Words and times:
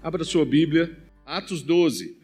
Abra 0.00 0.22
sua 0.22 0.46
Bíblia, 0.46 0.96
Atos 1.26 1.60
12. 1.60 2.16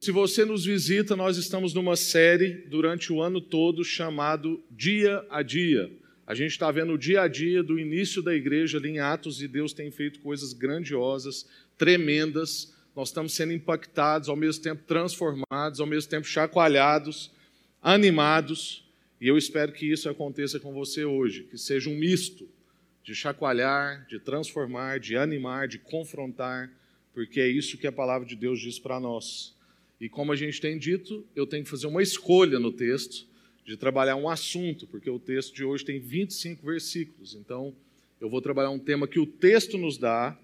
Se 0.00 0.10
você 0.10 0.44
nos 0.44 0.64
visita, 0.64 1.14
nós 1.14 1.36
estamos 1.36 1.72
numa 1.72 1.94
série 1.94 2.66
durante 2.68 3.12
o 3.12 3.22
ano 3.22 3.40
todo 3.40 3.84
chamado 3.84 4.60
Dia 4.68 5.24
a 5.30 5.40
Dia. 5.40 5.92
A 6.26 6.34
gente 6.34 6.50
está 6.50 6.72
vendo 6.72 6.92
o 6.92 6.98
dia 6.98 7.22
a 7.22 7.28
dia 7.28 7.62
do 7.62 7.78
início 7.78 8.20
da 8.20 8.34
igreja 8.34 8.78
ali 8.78 8.90
em 8.90 8.98
Atos 8.98 9.40
e 9.40 9.46
Deus 9.46 9.72
tem 9.72 9.92
feito 9.92 10.18
coisas 10.20 10.52
grandiosas, 10.52 11.48
tremendas. 11.78 12.74
Nós 12.96 13.10
estamos 13.10 13.32
sendo 13.32 13.52
impactados, 13.52 14.28
ao 14.28 14.34
mesmo 14.34 14.64
tempo 14.64 14.82
transformados, 14.82 15.78
ao 15.78 15.86
mesmo 15.86 16.10
tempo 16.10 16.26
chacoalhados, 16.26 17.30
animados. 17.80 18.84
E 19.20 19.28
eu 19.28 19.38
espero 19.38 19.70
que 19.70 19.86
isso 19.86 20.08
aconteça 20.08 20.58
com 20.58 20.72
você 20.72 21.04
hoje, 21.04 21.44
que 21.44 21.58
seja 21.58 21.88
um 21.88 21.96
misto 21.96 22.48
de 23.04 23.14
chacoalhar, 23.14 24.04
de 24.08 24.18
transformar, 24.18 24.98
de 24.98 25.16
animar, 25.16 25.68
de 25.68 25.78
confrontar 25.78 26.68
porque 27.14 27.40
é 27.40 27.48
isso 27.48 27.78
que 27.78 27.86
a 27.86 27.92
palavra 27.92 28.26
de 28.26 28.34
Deus 28.34 28.60
diz 28.60 28.78
para 28.78 28.98
nós. 28.98 29.54
E 30.00 30.08
como 30.08 30.32
a 30.32 30.36
gente 30.36 30.60
tem 30.60 30.76
dito, 30.76 31.24
eu 31.34 31.46
tenho 31.46 31.62
que 31.64 31.70
fazer 31.70 31.86
uma 31.86 32.02
escolha 32.02 32.58
no 32.58 32.72
texto 32.72 33.26
de 33.64 33.76
trabalhar 33.76 34.16
um 34.16 34.28
assunto, 34.28 34.86
porque 34.86 35.08
o 35.08 35.18
texto 35.18 35.54
de 35.54 35.64
hoje 35.64 35.84
tem 35.84 35.98
25 35.98 36.66
versículos. 36.66 37.34
Então, 37.34 37.74
eu 38.20 38.28
vou 38.28 38.42
trabalhar 38.42 38.70
um 38.70 38.78
tema 38.78 39.06
que 39.06 39.18
o 39.18 39.26
texto 39.26 39.78
nos 39.78 39.96
dá, 39.96 40.36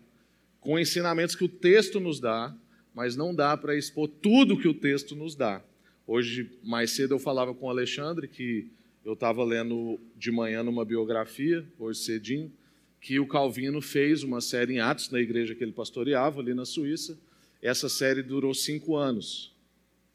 com 0.60 0.79
ensinamentos 0.79 1.34
que 1.34 1.45
o 1.45 1.48
texto 1.48 1.98
nos 1.98 2.20
dá, 2.20 2.56
mas 2.95 3.16
não 3.16 3.34
dá 3.34 3.57
para 3.57 3.77
expor 3.77 4.09
tudo 4.09 4.59
que 4.59 4.68
o 4.68 4.74
texto 4.74 5.15
nos 5.15 5.34
dá. 5.34 5.62
Hoje, 6.07 6.51
mais 6.62 6.93
cedo, 6.93 7.15
eu 7.15 7.18
falava 7.18 7.52
com 7.52 7.66
o 7.66 7.71
Alexandre 7.71 8.29
que 8.29 8.68
eu 9.05 9.15
estava 9.15 9.43
lendo 9.45 9.98
de 10.16 10.30
manhã 10.30 10.62
numa 10.62 10.84
biografia, 10.84 11.65
hoje 11.79 12.01
cedinho, 12.01 12.52
que 13.00 13.18
o 13.18 13.27
Calvino 13.27 13.80
fez 13.80 14.22
uma 14.22 14.40
série 14.40 14.74
em 14.74 14.80
Atos 14.80 15.10
na 15.10 15.20
igreja 15.20 15.54
que 15.54 15.65
ele 15.65 15.73
pastoreava 15.73 16.40
ali 16.40 16.52
na 16.52 16.66
Suíça. 16.66 17.18
Essa 17.62 17.88
série 17.88 18.23
durou 18.23 18.52
cinco 18.52 18.96
anos 18.96 19.52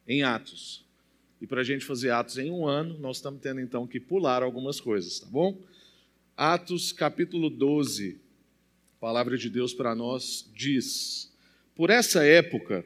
em 0.07 0.21
Atos. 0.21 0.85
E 1.41 1.47
para 1.47 1.61
a 1.61 1.63
gente 1.63 1.83
fazer 1.83 2.11
Atos 2.11 2.37
em 2.37 2.51
um 2.51 2.67
ano, 2.67 2.97
nós 2.99 3.17
estamos 3.17 3.41
tendo 3.41 3.59
então 3.59 3.87
que 3.87 3.99
pular 3.99 4.43
algumas 4.43 4.79
coisas, 4.79 5.19
tá 5.19 5.27
bom? 5.27 5.59
Atos 6.37 6.91
capítulo 6.91 7.49
12, 7.49 8.19
a 8.97 8.99
palavra 8.99 9.37
de 9.37 9.49
Deus 9.49 9.73
para 9.73 9.95
nós 9.95 10.49
diz: 10.55 11.31
Por 11.75 11.89
essa 11.89 12.23
época, 12.23 12.85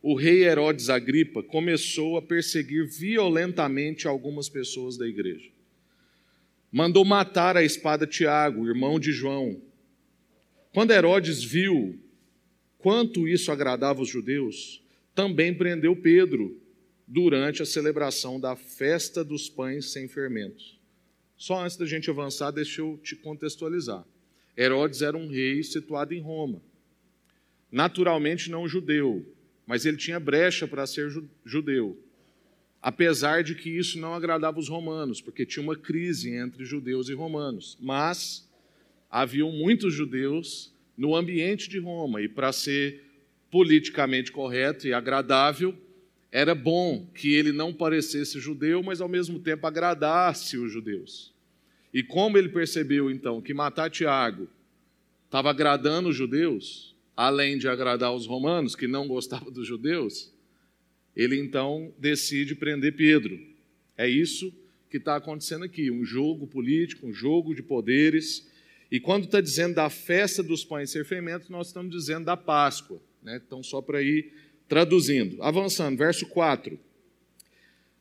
o 0.00 0.14
rei 0.14 0.44
Herodes 0.44 0.90
Agripa 0.90 1.42
começou 1.42 2.16
a 2.16 2.22
perseguir 2.22 2.86
violentamente 2.86 4.06
algumas 4.06 4.48
pessoas 4.48 4.96
da 4.96 5.06
igreja 5.06 5.54
mandou 6.74 7.04
matar 7.04 7.56
a 7.56 7.62
espada 7.62 8.04
Tiago, 8.04 8.66
irmão 8.66 8.98
de 8.98 9.12
João. 9.12 9.62
Quando 10.72 10.90
Herodes 10.90 11.40
viu 11.40 11.96
quanto 12.78 13.28
isso 13.28 13.52
agradava 13.52 14.02
os 14.02 14.08
judeus, 14.08 14.82
também 15.14 15.54
prendeu 15.54 15.94
Pedro 15.94 16.60
durante 17.06 17.62
a 17.62 17.64
celebração 17.64 18.40
da 18.40 18.56
festa 18.56 19.22
dos 19.22 19.48
pães 19.48 19.92
sem 19.92 20.08
fermentos. 20.08 20.76
Só 21.36 21.62
antes 21.62 21.76
da 21.76 21.86
gente 21.86 22.10
avançar, 22.10 22.50
deixa 22.50 22.80
eu 22.80 22.98
te 23.00 23.14
contextualizar. 23.14 24.04
Herodes 24.58 25.00
era 25.00 25.16
um 25.16 25.28
rei 25.28 25.62
situado 25.62 26.12
em 26.12 26.20
Roma. 26.20 26.60
Naturalmente 27.70 28.50
não 28.50 28.66
judeu, 28.66 29.24
mas 29.64 29.86
ele 29.86 29.96
tinha 29.96 30.18
brecha 30.18 30.66
para 30.66 30.88
ser 30.88 31.08
judeu 31.44 31.96
apesar 32.84 33.42
de 33.42 33.54
que 33.54 33.70
isso 33.70 33.98
não 33.98 34.12
agradava 34.12 34.60
os 34.60 34.68
romanos, 34.68 35.18
porque 35.18 35.46
tinha 35.46 35.62
uma 35.62 35.74
crise 35.74 36.36
entre 36.36 36.66
judeus 36.66 37.08
e 37.08 37.14
romanos. 37.14 37.78
Mas 37.80 38.46
haviam 39.10 39.50
muitos 39.50 39.94
judeus 39.94 40.70
no 40.94 41.16
ambiente 41.16 41.66
de 41.66 41.78
Roma, 41.78 42.20
e 42.20 42.28
para 42.28 42.52
ser 42.52 43.02
politicamente 43.50 44.30
correto 44.30 44.86
e 44.86 44.92
agradável, 44.92 45.74
era 46.30 46.54
bom 46.54 47.06
que 47.14 47.32
ele 47.32 47.52
não 47.52 47.72
parecesse 47.72 48.38
judeu, 48.38 48.82
mas 48.82 49.00
ao 49.00 49.08
mesmo 49.08 49.38
tempo 49.38 49.66
agradasse 49.66 50.58
os 50.58 50.70
judeus. 50.70 51.32
E 51.90 52.02
como 52.02 52.36
ele 52.36 52.50
percebeu 52.50 53.10
então 53.10 53.40
que 53.40 53.54
matar 53.54 53.88
Tiago 53.88 54.46
estava 55.24 55.48
agradando 55.48 56.10
os 56.10 56.16
judeus, 56.16 56.94
além 57.16 57.56
de 57.56 57.66
agradar 57.66 58.12
os 58.12 58.26
romanos 58.26 58.76
que 58.76 58.86
não 58.86 59.08
gostavam 59.08 59.50
dos 59.50 59.66
judeus, 59.66 60.33
ele 61.16 61.38
então 61.38 61.92
decide 61.98 62.54
prender 62.54 62.96
Pedro. 62.96 63.38
É 63.96 64.08
isso 64.08 64.52
que 64.90 64.96
está 64.96 65.16
acontecendo 65.16 65.64
aqui: 65.64 65.90
um 65.90 66.04
jogo 66.04 66.46
político, 66.46 67.06
um 67.06 67.12
jogo 67.12 67.54
de 67.54 67.62
poderes. 67.62 68.48
E 68.90 69.00
quando 69.00 69.24
está 69.24 69.40
dizendo 69.40 69.74
da 69.74 69.90
festa 69.90 70.42
dos 70.42 70.64
pães 70.64 70.90
sem 70.90 71.04
fermento, 71.04 71.50
nós 71.50 71.68
estamos 71.68 71.90
dizendo 71.90 72.26
da 72.26 72.36
Páscoa. 72.36 73.00
Né? 73.22 73.40
Então, 73.44 73.62
só 73.62 73.80
para 73.80 74.02
ir 74.02 74.32
traduzindo. 74.68 75.42
Avançando, 75.42 75.96
verso 75.96 76.26
4. 76.26 76.78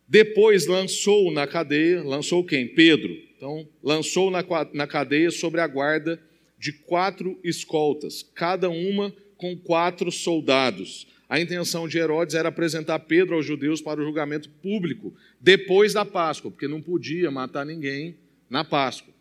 Depois 0.08 0.68
lançou 0.68 1.32
na 1.32 1.48
cadeia, 1.48 2.04
lançou 2.04 2.44
quem? 2.44 2.68
Pedro. 2.68 3.18
Então, 3.36 3.68
lançou 3.82 4.30
na, 4.30 4.44
na 4.74 4.86
cadeia 4.86 5.32
sobre 5.32 5.62
a 5.62 5.68
guarda 5.68 6.22
de 6.60 6.72
quatro 6.72 7.40
escoltas, 7.44 8.24
cada 8.36 8.70
uma 8.70 9.14
com 9.38 9.58
quatro 9.58 10.12
soldados. 10.12 11.08
A 11.28 11.40
intenção 11.40 11.88
de 11.88 11.98
Herodes 11.98 12.36
era 12.36 12.50
apresentar 12.50 13.00
Pedro 13.00 13.36
aos 13.36 13.46
judeus 13.46 13.82
para 13.82 14.02
o 14.02 14.04
julgamento 14.04 14.50
público 14.50 15.16
depois 15.40 15.94
da 15.94 16.06
Páscoa, 16.06 16.52
porque 16.52 16.68
não 16.68 16.82
podia 16.82 17.32
matar 17.32 17.66
ninguém 17.66 18.18
na 18.50 18.64
Páscoa. 18.64 19.14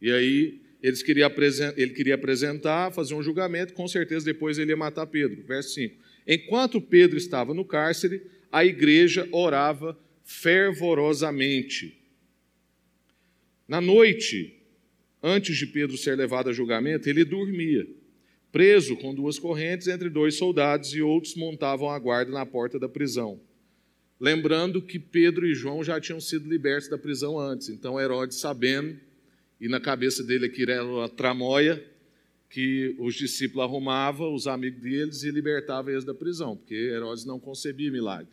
E 0.00 0.10
aí 0.10 0.60
eles 0.82 1.02
ele 1.76 1.92
queria 1.92 2.14
apresentar, 2.14 2.92
fazer 2.92 3.14
um 3.14 3.22
julgamento, 3.22 3.72
com 3.72 3.88
certeza 3.88 4.24
depois 4.24 4.58
ele 4.58 4.70
ia 4.70 4.76
matar 4.76 5.06
Pedro. 5.06 5.42
Verso 5.42 5.74
5. 5.74 5.96
Enquanto 6.26 6.80
Pedro 6.80 7.16
estava 7.16 7.52
no 7.52 7.64
cárcere, 7.64 8.22
a 8.50 8.64
igreja 8.64 9.28
orava 9.32 9.98
fervorosamente. 10.24 12.00
Na 13.66 13.80
noite, 13.80 14.56
antes 15.22 15.56
de 15.56 15.66
Pedro 15.66 15.96
ser 15.96 16.16
levado 16.16 16.50
a 16.50 16.52
julgamento, 16.52 17.08
ele 17.08 17.24
dormia 17.24 17.86
preso 18.52 18.96
com 18.96 19.14
duas 19.14 19.38
correntes 19.38 19.88
entre 19.88 20.08
dois 20.08 20.36
soldados, 20.36 20.94
e 20.94 21.02
outros 21.02 21.34
montavam 21.34 21.90
a 21.90 21.98
guarda 21.98 22.32
na 22.32 22.46
porta 22.46 22.78
da 22.78 22.88
prisão. 22.88 23.40
Lembrando 24.18 24.80
que 24.80 24.98
Pedro 24.98 25.46
e 25.46 25.54
João 25.54 25.84
já 25.84 26.00
tinham 26.00 26.20
sido 26.20 26.48
libertos 26.48 26.88
da 26.88 26.96
prisão 26.96 27.38
antes, 27.38 27.68
então 27.68 28.00
Herodes, 28.00 28.38
sabendo, 28.38 28.98
e 29.60 29.68
na 29.68 29.80
cabeça 29.80 30.22
dele 30.22 30.46
aqui 30.46 30.62
era 30.62 30.84
uma 30.84 31.08
tramóia, 31.08 31.84
que 32.48 32.94
os 32.98 33.14
discípulos 33.14 33.64
arrumavam 33.64 34.32
os 34.32 34.46
amigos 34.46 34.80
deles 34.80 35.22
e 35.22 35.30
libertavam 35.30 35.92
eles 35.92 36.04
da 36.04 36.14
prisão, 36.14 36.56
porque 36.56 36.74
Herodes 36.74 37.24
não 37.24 37.38
concebia 37.38 37.90
milagre. 37.90 38.28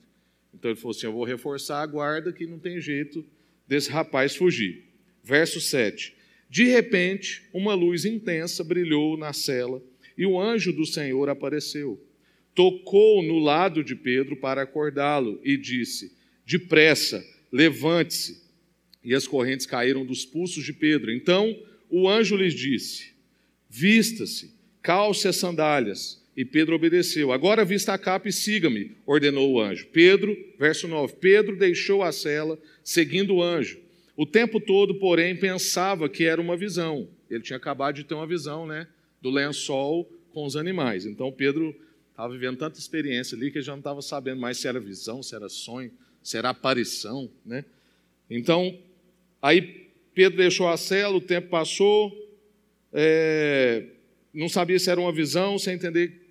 Então 0.54 0.72
ele 0.72 0.80
falou 0.80 0.96
assim: 0.96 1.08
Eu 1.08 1.14
vou 1.14 1.24
reforçar 1.24 1.82
a 1.82 1.86
guarda, 1.86 2.32
que 2.32 2.46
não 2.46 2.60
tem 2.60 2.80
jeito 2.80 3.26
desse 3.68 3.90
rapaz 3.90 4.36
fugir. 4.36 4.84
Verso 5.24 5.60
7. 5.60 6.16
De 6.50 6.66
repente, 6.66 7.50
uma 7.52 7.74
luz 7.74 8.06
intensa 8.06 8.64
brilhou 8.64 9.18
na 9.18 9.34
cela 9.34 9.82
e 10.18 10.26
o 10.26 10.40
anjo 10.40 10.72
do 10.72 10.86
Senhor 10.86 11.30
apareceu. 11.30 12.02
Tocou 12.56 13.24
no 13.24 13.40
lado 13.40 13.84
de 13.84 13.96
Pedro 13.96 14.36
para 14.36 14.62
acordá-lo 14.62 15.40
e 15.44 15.58
disse: 15.58 16.12
Depressa, 16.46 17.24
levante-se. 17.52 18.44
E 19.04 19.14
as 19.14 19.28
correntes 19.28 19.66
caíram 19.66 20.06
dos 20.06 20.24
pulsos 20.24 20.64
de 20.64 20.72
Pedro. 20.72 21.12
Então 21.12 21.58
o 21.90 22.08
anjo 22.08 22.36
lhes 22.36 22.54
disse: 22.54 23.14
Vista-se, 23.70 24.54
calce 24.82 25.28
as 25.28 25.36
sandálias. 25.36 26.22
E 26.36 26.44
Pedro 26.44 26.76
obedeceu. 26.76 27.32
Agora 27.32 27.64
vista 27.64 27.94
a 27.94 27.98
capa 27.98 28.28
e 28.28 28.32
siga-me, 28.32 28.98
ordenou 29.06 29.52
o 29.52 29.62
anjo. 29.62 29.88
Pedro, 29.92 30.36
verso 30.58 30.88
9: 30.88 31.16
Pedro 31.20 31.56
deixou 31.56 32.02
a 32.02 32.12
cela, 32.12 32.58
seguindo 32.84 33.36
o 33.36 33.44
anjo. 33.44 33.80
O 34.16 34.26
tempo 34.26 34.60
todo, 34.60 34.96
porém, 34.96 35.36
pensava 35.36 36.08
que 36.08 36.24
era 36.24 36.42
uma 36.42 36.56
visão. 36.56 37.08
Ele 37.30 37.42
tinha 37.42 37.58
acabado 37.58 37.96
de 37.96 38.04
ter 38.04 38.14
uma 38.14 38.28
visão, 38.28 38.66
né? 38.68 38.88
Do 39.24 39.32
lençol 39.32 40.08
com 40.34 40.46
os 40.46 40.58
animais. 40.58 41.06
Então 41.06 41.32
Pedro 41.32 41.74
estava 42.12 42.32
vivendo 42.34 42.58
tanta 42.58 42.78
experiência 42.78 43.36
ali 43.36 43.50
que 43.50 43.58
ele 43.58 43.66
já 43.66 43.72
não 43.72 43.80
estava 43.80 44.02
sabendo 44.02 44.42
mais 44.42 44.58
se 44.58 44.68
era 44.68 44.80
visão, 44.80 45.24
se 45.24 45.34
era 45.34 45.48
sonho, 45.48 45.92
se 46.22 46.38
era 46.38 46.50
aparição, 46.50 47.32
né? 47.46 47.64
Então, 48.30 48.78
aí 49.42 49.90
Pedro 50.14 50.38
deixou 50.38 50.68
a 50.68 50.78
cela, 50.78 51.16
o 51.16 51.22
tempo 51.22 51.50
passou, 51.50 52.12
é, 52.92 53.86
não 54.34 54.50
sabia 54.50 54.78
se 54.78 54.90
era 54.90 55.00
uma 55.00 55.12
visão, 55.12 55.58
sem 55.58 55.76
entender 55.76 56.22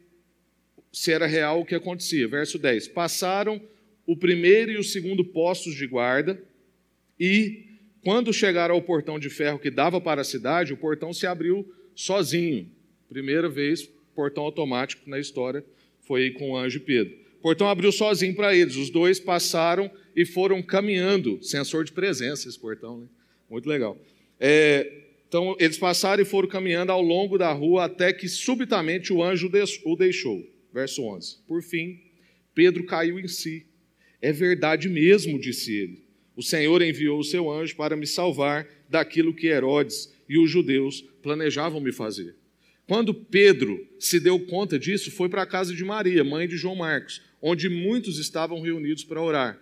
se 0.93 1.11
era 1.11 1.27
real 1.27 1.61
o 1.61 1.65
que 1.65 1.75
acontecia. 1.75 2.29
Verso 2.29 2.59
10: 2.59 2.89
Passaram 2.89 3.61
o 4.07 4.17
primeiro 4.17 4.71
e 4.71 4.79
o 4.79 4.85
segundo 4.85 5.25
postos 5.25 5.75
de 5.75 5.87
guarda, 5.87 6.43
e 7.19 7.65
quando 8.05 8.33
chegaram 8.33 8.75
ao 8.75 8.83
portão 8.83 9.19
de 9.19 9.31
ferro 9.31 9.59
que 9.59 9.71
dava 9.71 10.01
para 10.01 10.21
a 10.21 10.25
cidade, 10.25 10.73
o 10.73 10.77
portão 10.77 11.13
se 11.13 11.27
abriu 11.27 11.73
sozinho. 11.95 12.69
Primeira 13.13 13.49
vez, 13.49 13.83
portão 14.15 14.45
automático 14.45 15.09
na 15.09 15.19
história 15.19 15.63
foi 16.01 16.31
com 16.31 16.53
o 16.53 16.57
anjo 16.57 16.81
Pedro. 16.81 17.15
O 17.39 17.43
portão 17.43 17.69
abriu 17.69 17.93
sozinho 17.93 18.35
para 18.35 18.55
eles. 18.57 18.77
Os 18.77 18.89
dois 18.89 19.21
passaram 19.21 19.91
e 20.17 20.25
foram 20.25 20.63
caminhando. 20.63 21.43
Sensor 21.43 21.85
de 21.85 21.93
presença 21.93 22.49
esse 22.49 22.59
portão, 22.59 23.01
né? 23.01 23.07
Muito 23.51 23.69
legal. 23.69 24.01
É, 24.41 25.03
Então, 25.29 25.57
eles 25.59 25.79
passaram 25.79 26.23
e 26.23 26.27
foram 26.27 26.49
caminhando 26.49 26.93
ao 26.93 27.03
longo 27.03 27.37
da 27.37 27.53
rua 27.53 27.85
até 27.85 28.13
que 28.13 28.29
subitamente 28.29 29.13
o 29.13 29.23
anjo 29.23 29.51
o 29.85 29.97
deixou. 29.97 30.47
Verso 30.73 31.03
11. 31.03 31.39
Por 31.47 31.63
fim, 31.63 32.01
Pedro 32.55 32.85
caiu 32.85 33.19
em 33.19 33.29
si. 33.29 33.67
É 34.21 34.33
verdade 34.33 34.89
mesmo, 34.89 35.39
disse 35.39 35.75
ele. 35.75 36.05
O 36.35 36.43
Senhor 36.43 36.81
enviou 36.81 37.19
o 37.19 37.25
seu 37.25 37.51
anjo 37.51 37.77
para 37.77 37.97
me 37.97 38.07
salvar 38.07 38.67
daquilo 38.89 39.35
que 39.35 39.49
Herodes 39.49 40.13
e 40.29 40.39
os 40.39 40.51
judeus 40.51 41.03
planejavam 41.23 41.81
me 41.81 41.93
fazer. 41.93 42.35
Quando 42.93 43.15
Pedro 43.15 43.89
se 43.99 44.21
deu 44.21 44.39
conta 44.39 44.79
disso, 44.79 45.11
foi 45.11 45.27
para 45.27 45.41
a 45.41 45.47
casa 45.47 45.75
de 45.75 45.83
Maria, 45.83 46.23
mãe 46.23 46.47
de 46.47 46.59
João 46.59 46.77
Marcos, 46.77 47.23
onde 47.41 47.67
muitos 47.71 48.19
estavam 48.19 48.61
reunidos 48.61 49.03
para 49.03 49.23
orar. 49.23 49.59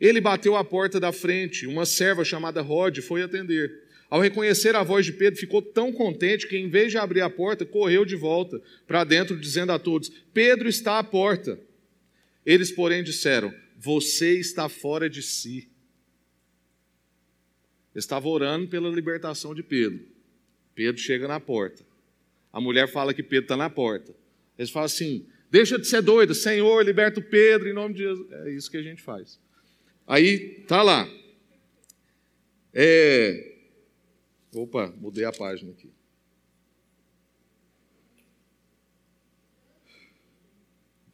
Ele 0.00 0.20
bateu 0.20 0.56
à 0.56 0.64
porta 0.64 0.98
da 0.98 1.12
frente, 1.12 1.68
uma 1.68 1.86
serva 1.86 2.24
chamada 2.24 2.60
Rod 2.60 2.98
foi 2.98 3.22
atender. 3.22 3.84
Ao 4.10 4.20
reconhecer 4.20 4.74
a 4.74 4.82
voz 4.82 5.06
de 5.06 5.12
Pedro, 5.12 5.38
ficou 5.38 5.62
tão 5.62 5.92
contente 5.92 6.48
que, 6.48 6.56
em 6.56 6.68
vez 6.68 6.90
de 6.90 6.98
abrir 6.98 7.20
a 7.20 7.30
porta, 7.30 7.64
correu 7.64 8.04
de 8.04 8.16
volta 8.16 8.60
para 8.88 9.04
dentro, 9.04 9.38
dizendo 9.38 9.70
a 9.70 9.78
todos: 9.78 10.10
Pedro 10.32 10.68
está 10.68 10.98
à 10.98 11.04
porta. 11.04 11.56
Eles, 12.44 12.72
porém, 12.72 13.04
disseram: 13.04 13.54
Você 13.78 14.36
está 14.36 14.68
fora 14.68 15.08
de 15.08 15.22
si. 15.22 15.68
Estava 17.94 18.26
orando 18.26 18.66
pela 18.66 18.90
libertação 18.90 19.54
de 19.54 19.62
Pedro. 19.62 20.00
Pedro 20.74 21.00
chega 21.00 21.28
na 21.28 21.38
porta. 21.38 21.93
A 22.54 22.60
mulher 22.60 22.88
fala 22.88 23.12
que 23.12 23.20
Pedro 23.20 23.46
está 23.46 23.56
na 23.56 23.68
porta. 23.68 24.14
Eles 24.56 24.70
falam 24.70 24.86
assim: 24.86 25.26
Deixa 25.50 25.76
de 25.76 25.88
ser 25.88 26.00
doido, 26.00 26.32
Senhor, 26.36 26.84
liberta 26.84 27.18
o 27.18 27.22
Pedro 27.22 27.68
em 27.68 27.72
nome 27.72 27.94
de 27.94 28.04
Jesus. 28.04 28.30
É 28.30 28.50
isso 28.52 28.70
que 28.70 28.76
a 28.76 28.82
gente 28.82 29.02
faz. 29.02 29.40
Aí, 30.06 30.62
tá 30.68 30.80
lá. 30.80 31.08
É, 32.72 33.54
Opa, 34.54 34.94
mudei 35.00 35.24
a 35.24 35.32
página 35.32 35.72
aqui. 35.72 35.90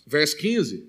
Verso 0.07 0.37
15. 0.37 0.87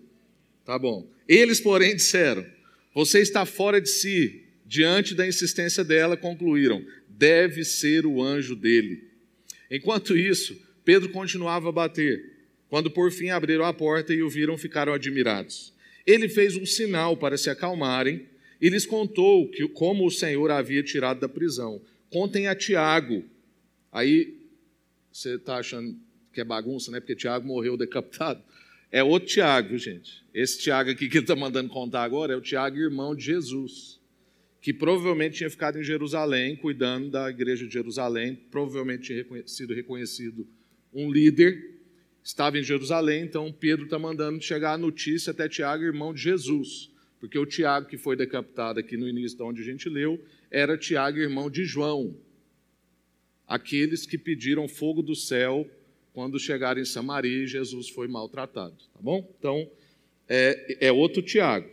Tá 0.66 0.78
bom. 0.78 1.10
Eles, 1.28 1.62
porém, 1.62 1.96
disseram: 1.96 2.46
Você 2.94 3.20
está 3.22 3.46
fora 3.46 3.80
de 3.80 3.88
si. 3.90 4.48
Diante 4.66 5.14
da 5.16 5.28
insistência 5.28 5.84
dela, 5.84 6.18
concluíram: 6.18 6.86
Deve 7.08 7.64
ser 7.64 8.06
o 8.06 8.22
anjo 8.22 8.56
dele. 8.56 9.11
Enquanto 9.72 10.18
isso, 10.18 10.56
Pedro 10.84 11.10
continuava 11.10 11.70
a 11.70 11.72
bater. 11.72 12.40
Quando 12.70 12.92
por 12.92 13.12
fim 13.12 13.30
abriram 13.30 13.66
a 13.66 13.74
porta 13.74 14.14
e 14.14 14.22
o 14.22 14.30
viram, 14.30 14.58
ficaram 14.58 14.94
admirados. 14.94 15.74
Ele 16.06 16.28
fez 16.28 16.56
um 16.56 16.66
sinal 16.66 17.16
para 17.16 17.38
se 17.38 17.50
acalmarem 17.50 18.28
e 18.60 18.70
lhes 18.70 18.86
contou 18.86 19.50
que, 19.50 19.68
como 19.70 20.06
o 20.06 20.12
Senhor 20.12 20.52
havia 20.52 20.84
tirado 20.84 21.22
da 21.22 21.30
prisão 21.30 21.82
contem 22.12 22.48
a 22.48 22.54
Tiago. 22.56 23.24
Aí 23.92 24.38
você 25.12 25.36
está 25.36 25.58
achando 25.58 25.98
que 26.34 26.42
é 26.42 26.44
bagunça, 26.44 26.92
né? 26.92 27.00
Porque 27.00 27.16
Tiago 27.16 27.48
morreu 27.48 27.76
decapitado. 27.76 28.44
É 28.92 29.02
outro 29.02 29.30
Tiago, 29.30 29.78
gente. 29.78 30.24
Esse 30.34 30.60
Tiago 30.60 30.92
aqui 30.92 31.08
que 31.08 31.18
ele 31.18 31.24
está 31.24 31.36
mandando 31.36 31.70
contar 31.70 32.04
agora 32.04 32.34
é 32.34 32.36
o 32.36 32.42
Tiago, 32.42 32.78
irmão 32.78 33.16
de 33.16 33.24
Jesus, 33.24 34.00
que 34.62 34.72
provavelmente 34.72 35.38
tinha 35.38 35.50
ficado 35.50 35.80
em 35.80 35.84
Jerusalém, 35.84 36.56
cuidando 36.56 37.10
da 37.10 37.30
igreja 37.30 37.66
de 37.66 37.74
Jerusalém, 37.74 38.36
provavelmente 38.52 39.04
tinha 39.04 39.48
sido 39.48 39.74
reconhecido 39.74 40.48
um 40.94 41.12
líder, 41.12 41.80
estava 42.24 42.60
em 42.60 42.64
Jerusalém, 42.64 43.24
então 43.24 43.52
Pedro 43.52 43.86
está 43.86 43.98
mandando 43.98 44.40
chegar 44.40 44.74
a 44.74 44.78
notícia 44.78 45.32
até 45.32 45.50
Tiago, 45.50 45.84
irmão 45.84 46.14
de 46.14 46.22
Jesus, 46.22 46.92
porque 47.20 47.40
o 47.40 47.46
Tiago 47.46 47.88
que 47.88 47.98
foi 47.98 48.16
decapitado 48.16 48.80
aqui 48.80 48.96
no 48.96 49.10
início, 49.10 49.36
de 49.36 49.44
onde 49.44 49.62
a 49.62 49.66
gente 49.66 49.90
leu, 49.90 50.24
era 50.52 50.78
Tiago, 50.78 51.18
irmão 51.18 51.50
de 51.50 51.66
João. 51.66 52.16
Aqueles 53.48 54.06
que 54.06 54.18
pediram 54.18 54.68
fogo 54.68 55.02
do 55.02 55.16
céu 55.16 55.68
quando 56.14 56.40
chegaram 56.40 56.80
em 56.80 56.86
Samaria 56.86 57.44
e 57.44 57.48
Jesus 57.48 57.90
foi 57.90 58.08
maltratado. 58.08 58.76
Tá 58.94 59.00
bom? 59.02 59.28
Então, 59.40 59.70
é, 60.28 60.88
é 60.88 60.92
outro 60.92 61.22
Tiago. 61.22 61.70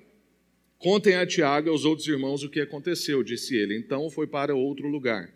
Contem 0.78 1.16
a 1.16 1.26
Tiago 1.26 1.66
e 1.66 1.70
aos 1.70 1.84
outros 1.84 2.06
irmãos 2.06 2.44
o 2.44 2.48
que 2.48 2.60
aconteceu, 2.60 3.24
disse 3.24 3.56
ele. 3.56 3.76
Então 3.76 4.08
foi 4.08 4.28
para 4.28 4.54
outro 4.54 4.86
lugar. 4.86 5.28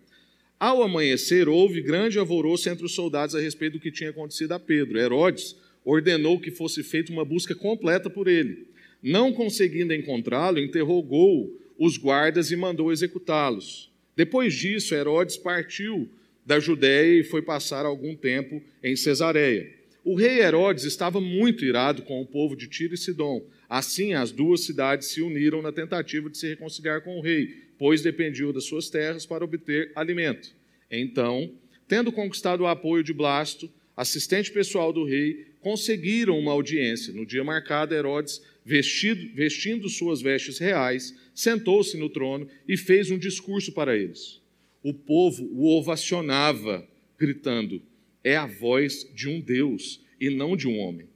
Ao 0.59 0.81
amanhecer, 0.85 1.49
houve 1.49 1.83
grande 1.83 2.17
alvoroço 2.17 2.69
entre 2.69 2.85
os 2.85 2.95
soldados 2.95 3.35
a 3.35 3.41
respeito 3.41 3.73
do 3.73 3.81
que 3.81 3.91
tinha 3.91 4.11
acontecido 4.11 4.53
a 4.53 4.61
Pedro. 4.61 4.97
Herodes 4.97 5.57
ordenou 5.85 6.39
que 6.39 6.53
fosse 6.53 6.85
feita 6.85 7.11
uma 7.11 7.25
busca 7.25 7.57
completa 7.57 8.09
por 8.09 8.29
ele. 8.29 8.69
Não 9.03 9.33
conseguindo 9.33 9.93
encontrá-lo, 9.93 10.61
interrogou 10.61 11.53
os 11.77 11.97
guardas 11.97 12.53
e 12.53 12.57
mandou 12.57 12.93
executá-los. 12.93 13.91
Depois 14.15 14.55
disso, 14.55 14.95
Herodes 14.95 15.37
partiu 15.37 16.09
da 16.47 16.61
Judéia 16.61 17.19
e 17.19 17.25
foi 17.25 17.43
passar 17.43 17.85
algum 17.85 18.15
tempo 18.15 18.63
em 18.81 18.95
Cesareia. 18.95 19.69
O 20.05 20.15
rei 20.15 20.41
Herodes 20.41 20.85
estava 20.85 21.21
muito 21.21 21.65
irado 21.65 22.03
com 22.03 22.21
o 22.21 22.27
povo 22.27 22.57
de 22.57 22.69
Tiro 22.69 22.95
e 22.95 22.99
Sidom. 22.99 23.45
Assim, 23.73 24.13
as 24.13 24.31
duas 24.31 24.67
cidades 24.67 25.09
se 25.09 25.23
uniram 25.23 25.63
na 25.63 25.73
tentativa 25.73 26.29
de 26.29 26.37
se 26.37 26.47
reconciliar 26.47 27.01
com 27.01 27.17
o 27.17 27.23
rei, 27.23 27.57
pois 27.79 28.03
dependiam 28.03 28.53
das 28.53 28.65
suas 28.65 28.91
terras 28.91 29.25
para 29.25 29.43
obter 29.43 29.91
alimento. 29.95 30.55
Então, 30.91 31.51
tendo 31.89 32.13
conquistado 32.13 32.61
o 32.61 32.67
apoio 32.67 33.03
de 33.03 33.15
Blasto, 33.15 33.73
assistente 33.97 34.53
pessoal 34.53 34.93
do 34.93 35.05
rei, 35.05 35.47
conseguiram 35.59 36.39
uma 36.39 36.53
audiência. 36.53 37.15
No 37.15 37.25
dia 37.25 37.43
marcado, 37.43 37.95
Herodes, 37.95 38.43
vestido, 38.63 39.35
vestindo 39.35 39.89
suas 39.89 40.21
vestes 40.21 40.59
reais, 40.59 41.19
sentou-se 41.35 41.97
no 41.97 42.11
trono 42.11 42.47
e 42.69 42.77
fez 42.77 43.11
um 43.11 43.17
discurso 43.17 43.73
para 43.73 43.97
eles. 43.97 44.39
O 44.83 44.93
povo 44.93 45.49
o 45.51 45.79
ovacionava, 45.79 46.87
gritando: 47.19 47.81
É 48.23 48.37
a 48.37 48.45
voz 48.45 49.11
de 49.15 49.31
um 49.31 49.41
Deus 49.41 50.05
e 50.21 50.29
não 50.29 50.59
de 50.59 50.69
um 50.69 50.79
homem. 50.79 51.07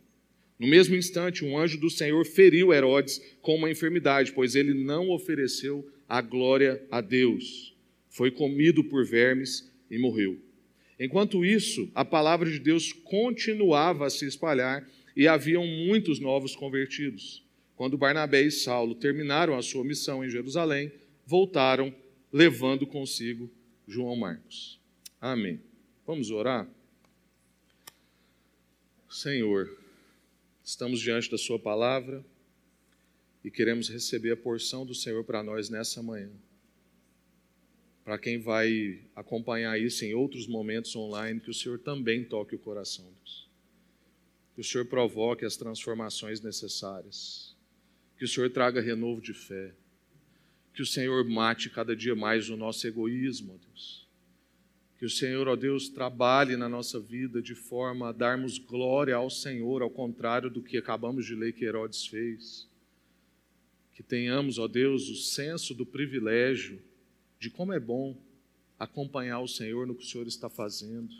No 0.58 0.66
mesmo 0.66 0.96
instante, 0.96 1.44
um 1.44 1.58
anjo 1.58 1.78
do 1.78 1.90
Senhor 1.90 2.24
feriu 2.24 2.72
Herodes 2.72 3.20
com 3.42 3.56
uma 3.56 3.70
enfermidade, 3.70 4.32
pois 4.32 4.54
ele 4.54 4.72
não 4.72 5.10
ofereceu 5.10 5.86
a 6.08 6.20
glória 6.20 6.82
a 6.90 7.00
Deus. 7.00 7.74
Foi 8.08 8.30
comido 8.30 8.82
por 8.82 9.04
vermes 9.04 9.70
e 9.90 9.98
morreu. 9.98 10.38
Enquanto 10.98 11.44
isso, 11.44 11.90
a 11.94 12.04
palavra 12.04 12.50
de 12.50 12.58
Deus 12.58 12.92
continuava 12.92 14.06
a 14.06 14.10
se 14.10 14.26
espalhar 14.26 14.88
e 15.14 15.28
haviam 15.28 15.66
muitos 15.66 16.18
novos 16.18 16.56
convertidos. 16.56 17.44
Quando 17.74 17.98
Barnabé 17.98 18.42
e 18.42 18.50
Saulo 18.50 18.94
terminaram 18.94 19.54
a 19.54 19.62
sua 19.62 19.84
missão 19.84 20.24
em 20.24 20.30
Jerusalém, 20.30 20.90
voltaram 21.26 21.94
levando 22.32 22.86
consigo 22.86 23.50
João 23.86 24.16
Marcos. 24.16 24.80
Amém. 25.20 25.60
Vamos 26.06 26.30
orar? 26.30 26.66
Senhor, 29.10 29.70
estamos 30.66 31.00
diante 31.00 31.30
da 31.30 31.38
Sua 31.38 31.58
palavra 31.58 32.22
e 33.42 33.50
queremos 33.50 33.88
receber 33.88 34.32
a 34.32 34.36
porção 34.36 34.84
do 34.84 34.94
Senhor 34.94 35.24
para 35.24 35.42
nós 35.42 35.70
nessa 35.70 36.02
manhã. 36.02 36.30
Para 38.04 38.18
quem 38.18 38.38
vai 38.38 39.00
acompanhar 39.14 39.80
isso 39.80 40.04
em 40.04 40.12
outros 40.12 40.46
momentos 40.46 40.94
online, 40.94 41.40
que 41.40 41.50
o 41.50 41.54
Senhor 41.54 41.78
também 41.78 42.24
toque 42.24 42.54
o 42.54 42.58
coração 42.58 43.10
dos. 43.22 43.48
Que 44.54 44.60
o 44.60 44.64
Senhor 44.64 44.84
provoque 44.86 45.44
as 45.44 45.56
transformações 45.56 46.40
necessárias 46.40 47.56
que 48.16 48.24
o 48.24 48.28
Senhor 48.28 48.50
traga 48.50 48.80
renovo 48.80 49.20
de 49.20 49.34
fé. 49.34 49.74
Que 50.72 50.82
o 50.82 50.86
Senhor 50.86 51.24
mate 51.28 51.70
cada 51.70 51.94
dia 51.94 52.14
mais 52.14 52.48
o 52.50 52.56
nosso 52.56 52.86
egoísmo, 52.86 53.58
Deus. 53.58 54.05
Que 54.98 55.04
o 55.04 55.10
Senhor, 55.10 55.46
ó 55.46 55.56
Deus, 55.56 55.88
trabalhe 55.88 56.56
na 56.56 56.68
nossa 56.68 56.98
vida 56.98 57.42
de 57.42 57.54
forma 57.54 58.08
a 58.08 58.12
darmos 58.12 58.58
glória 58.58 59.14
ao 59.14 59.28
Senhor, 59.28 59.82
ao 59.82 59.90
contrário 59.90 60.48
do 60.48 60.62
que 60.62 60.78
acabamos 60.78 61.26
de 61.26 61.34
ler 61.34 61.52
que 61.52 61.64
Herodes 61.64 62.06
fez. 62.06 62.66
Que 63.92 64.02
tenhamos, 64.02 64.58
ó 64.58 64.66
Deus, 64.66 65.08
o 65.08 65.16
senso 65.16 65.74
do 65.74 65.84
privilégio 65.84 66.80
de 67.38 67.50
como 67.50 67.72
é 67.72 67.80
bom 67.80 68.16
acompanhar 68.78 69.40
o 69.40 69.48
Senhor 69.48 69.86
no 69.86 69.94
que 69.94 70.04
o 70.04 70.06
Senhor 70.06 70.26
está 70.26 70.48
fazendo. 70.48 71.14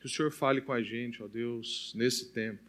Que 0.00 0.06
o 0.06 0.08
Senhor 0.08 0.30
fale 0.30 0.60
com 0.60 0.72
a 0.72 0.82
gente, 0.82 1.22
ó 1.22 1.26
Deus, 1.26 1.92
nesse 1.94 2.30
tempo 2.32 2.68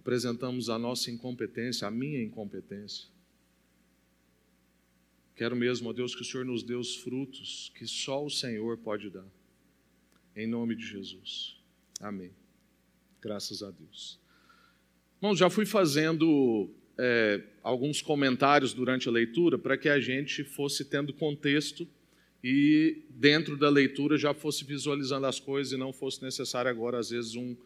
apresentamos 0.00 0.70
a 0.70 0.78
nossa 0.78 1.10
incompetência, 1.10 1.86
a 1.86 1.90
minha 1.90 2.22
incompetência. 2.22 3.06
Quero 5.40 5.56
mesmo, 5.56 5.88
ó 5.88 5.92
Deus, 5.94 6.14
que 6.14 6.20
o 6.20 6.24
Senhor 6.24 6.44
nos 6.44 6.62
dê 6.62 6.74
os 6.74 6.96
frutos 6.96 7.72
que 7.74 7.86
só 7.86 8.22
o 8.22 8.28
Senhor 8.28 8.76
pode 8.76 9.08
dar. 9.08 9.24
Em 10.36 10.46
nome 10.46 10.74
de 10.76 10.84
Jesus. 10.84 11.56
Amém. 11.98 12.30
Graças 13.22 13.62
a 13.62 13.70
Deus. 13.70 14.20
Bom, 15.18 15.34
já 15.34 15.48
fui 15.48 15.64
fazendo 15.64 16.68
é, 16.98 17.42
alguns 17.62 18.02
comentários 18.02 18.74
durante 18.74 19.08
a 19.08 19.10
leitura 19.10 19.56
para 19.56 19.78
que 19.78 19.88
a 19.88 19.98
gente 19.98 20.44
fosse 20.44 20.84
tendo 20.84 21.10
contexto 21.14 21.88
e 22.44 23.00
dentro 23.08 23.56
da 23.56 23.70
leitura 23.70 24.18
já 24.18 24.34
fosse 24.34 24.62
visualizando 24.62 25.24
as 25.24 25.40
coisas 25.40 25.72
e 25.72 25.78
não 25.78 25.90
fosse 25.90 26.22
necessário 26.22 26.70
agora, 26.70 26.98
às 26.98 27.08
vezes, 27.08 27.34
um, 27.34 27.56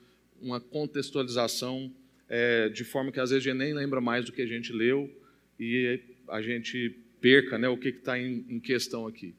uma 0.40 0.61
contextualização 0.61 1.93
é, 2.28 2.69
de 2.69 2.85
forma 2.85 3.11
que 3.11 3.19
às 3.19 3.31
vezes 3.31 3.45
a 3.45 3.50
gente 3.50 3.59
nem 3.59 3.75
lembra 3.75 4.00
mais 4.00 4.26
do 4.26 4.31
que 4.31 4.43
a 4.43 4.47
gente 4.47 4.73
leu 4.73 5.11
e 5.59 6.00
a 6.28 6.40
gente 6.40 7.02
perca 7.25 7.57
né, 7.57 7.66
o 7.66 7.78
que 7.78 7.88
está 7.88 8.21
em, 8.21 8.45
em 8.50 8.61
questão 8.61 9.07
aqui. 9.07 9.35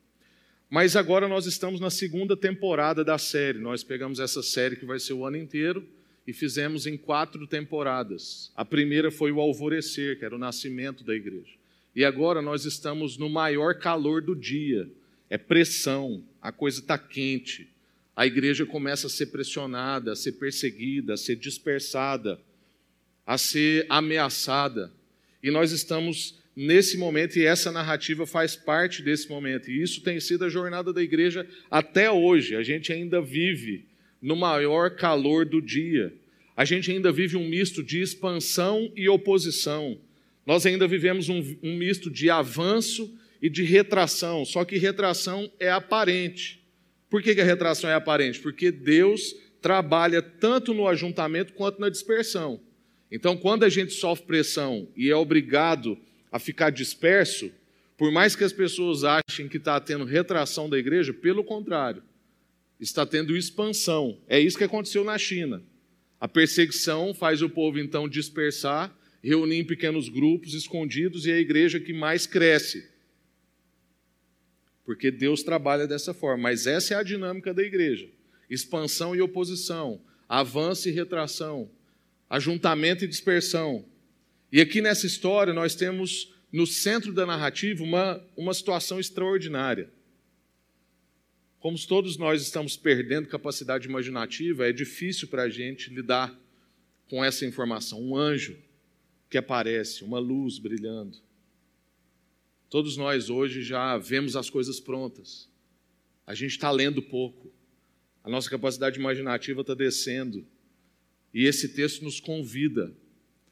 Mas 0.67 0.95
agora 0.95 1.27
nós 1.27 1.45
estamos 1.45 1.79
na 1.79 1.91
segunda 1.91 2.35
temporada 2.35 3.05
da 3.05 3.19
série. 3.19 3.59
Nós 3.59 3.83
pegamos 3.83 4.19
essa 4.19 4.41
série 4.41 4.75
que 4.75 4.87
vai 4.87 4.97
ser 4.97 5.13
o 5.13 5.23
ano 5.23 5.37
inteiro 5.37 5.87
e 6.25 6.33
fizemos 6.33 6.87
em 6.87 6.97
quatro 6.97 7.45
temporadas. 7.45 8.51
A 8.55 8.65
primeira 8.65 9.11
foi 9.11 9.31
o 9.31 9.39
alvorecer, 9.39 10.17
que 10.17 10.25
era 10.25 10.35
o 10.35 10.39
nascimento 10.39 11.03
da 11.03 11.13
igreja. 11.13 11.53
E 11.95 12.03
agora 12.03 12.41
nós 12.41 12.65
estamos 12.65 13.19
no 13.19 13.29
maior 13.29 13.75
calor 13.75 14.19
do 14.19 14.35
dia. 14.35 14.89
É 15.29 15.37
pressão, 15.37 16.23
a 16.41 16.51
coisa 16.51 16.79
está 16.79 16.97
quente. 16.97 17.69
A 18.15 18.25
igreja 18.25 18.65
começa 18.65 19.05
a 19.05 19.11
ser 19.11 19.27
pressionada, 19.27 20.13
a 20.13 20.15
ser 20.15 20.31
perseguida, 20.31 21.13
a 21.13 21.17
ser 21.17 21.35
dispersada, 21.35 22.39
a 23.27 23.37
ser 23.37 23.85
ameaçada. 23.89 24.91
E 25.43 25.51
nós 25.51 25.71
estamos 25.71 26.43
nesse 26.55 26.97
momento, 26.97 27.37
e 27.37 27.45
essa 27.45 27.71
narrativa 27.71 28.25
faz 28.25 28.55
parte 28.55 29.01
desse 29.01 29.29
momento. 29.29 29.69
E 29.69 29.81
isso 29.81 30.01
tem 30.01 30.19
sido 30.19 30.45
a 30.45 30.49
jornada 30.49 30.93
da 30.93 31.03
igreja 31.03 31.45
até 31.69 32.09
hoje. 32.09 32.55
A 32.55 32.63
gente 32.63 32.93
ainda 32.93 33.21
vive 33.21 33.85
no 34.21 34.35
maior 34.35 34.91
calor 34.91 35.45
do 35.45 35.61
dia. 35.61 36.13
A 36.55 36.63
gente 36.63 36.91
ainda 36.91 37.11
vive 37.11 37.35
um 37.35 37.47
misto 37.47 37.83
de 37.83 38.01
expansão 38.01 38.91
e 38.95 39.09
oposição. 39.09 39.97
Nós 40.45 40.65
ainda 40.65 40.87
vivemos 40.87 41.27
um, 41.27 41.57
um 41.61 41.75
misto 41.75 42.09
de 42.09 42.29
avanço 42.29 43.13
e 43.41 43.49
de 43.49 43.63
retração, 43.63 44.45
só 44.45 44.63
que 44.63 44.77
retração 44.77 45.51
é 45.59 45.69
aparente. 45.69 46.63
Por 47.09 47.21
que, 47.21 47.35
que 47.35 47.41
a 47.41 47.45
retração 47.45 47.89
é 47.89 47.93
aparente? 47.93 48.39
Porque 48.39 48.71
Deus 48.71 49.35
trabalha 49.61 50.21
tanto 50.21 50.73
no 50.73 50.87
ajuntamento 50.87 51.53
quanto 51.53 51.81
na 51.81 51.89
dispersão. 51.89 52.59
Então, 53.11 53.37
quando 53.37 53.63
a 53.63 53.69
gente 53.69 53.93
sofre 53.93 54.25
pressão 54.25 54.87
e 54.95 55.09
é 55.09 55.15
obrigado 55.15 55.95
a 55.95 55.95
ficar 56.39 56.69
disperso, 56.69 57.51
por 57.97 58.11
mais 58.11 58.35
que 58.35 58.43
as 58.43 58.51
pessoas 58.51 59.03
achem 59.03 59.47
que 59.47 59.57
está 59.57 59.79
tendo 59.79 60.05
retração 60.05 60.69
da 60.69 60.77
igreja, 60.77 61.13
pelo 61.13 61.43
contrário, 61.43 62.03
está 62.79 63.05
tendo 63.05 63.37
expansão. 63.37 64.19
É 64.27 64.39
isso 64.39 64.57
que 64.57 64.63
aconteceu 64.63 65.03
na 65.03 65.17
China. 65.17 65.63
A 66.19 66.27
perseguição 66.27 67.13
faz 67.13 67.41
o 67.41 67.49
povo 67.49 67.79
então 67.79 68.07
dispersar, 68.09 68.95
reunir 69.23 69.57
em 69.57 69.65
pequenos 69.65 70.09
grupos 70.09 70.53
escondidos 70.53 71.25
e 71.25 71.31
é 71.31 71.35
a 71.35 71.39
igreja 71.39 71.79
que 71.79 71.93
mais 71.93 72.25
cresce. 72.27 72.89
Porque 74.83 75.09
Deus 75.09 75.41
trabalha 75.41 75.87
dessa 75.87 76.13
forma, 76.13 76.43
mas 76.43 76.67
essa 76.67 76.93
é 76.93 76.97
a 76.97 77.03
dinâmica 77.03 77.53
da 77.53 77.63
igreja: 77.63 78.07
expansão 78.49 79.15
e 79.15 79.21
oposição, 79.21 80.01
avanço 80.29 80.87
e 80.87 80.91
retração, 80.91 81.69
ajuntamento 82.29 83.03
e 83.03 83.07
dispersão. 83.07 83.85
E 84.55 84.61
aqui 84.61 84.79
nessa 84.79 85.05
história 85.05 85.53
nós 85.53 85.75
temos 85.75 86.33
no 86.49 86.65
centro 86.65 87.11
da 87.11 87.25
narrativa 87.25 87.83
uma, 87.83 88.25
uma 88.37 88.53
situação 88.53 89.01
extraordinária. 89.01 89.91
Como 91.59 91.77
todos 91.85 92.15
nós 92.15 92.41
estamos 92.41 92.77
perdendo 92.77 93.27
capacidade 93.27 93.85
imaginativa, 93.85 94.65
é 94.65 94.71
difícil 94.71 95.27
para 95.27 95.43
a 95.43 95.49
gente 95.49 95.93
lidar 95.93 96.33
com 97.09 97.21
essa 97.21 97.45
informação. 97.45 98.01
Um 98.01 98.15
anjo 98.15 98.57
que 99.29 99.37
aparece, 99.37 100.05
uma 100.05 100.19
luz 100.19 100.57
brilhando. 100.57 101.17
Todos 102.69 102.95
nós 102.95 103.29
hoje 103.29 103.61
já 103.61 103.97
vemos 103.97 104.37
as 104.37 104.49
coisas 104.49 104.79
prontas. 104.79 105.49
A 106.25 106.33
gente 106.33 106.51
está 106.51 106.71
lendo 106.71 107.01
pouco. 107.01 107.51
A 108.23 108.29
nossa 108.29 108.49
capacidade 108.49 108.97
imaginativa 108.97 109.59
está 109.59 109.73
descendo. 109.73 110.47
E 111.33 111.43
esse 111.43 111.67
texto 111.67 112.05
nos 112.05 112.21
convida 112.21 112.95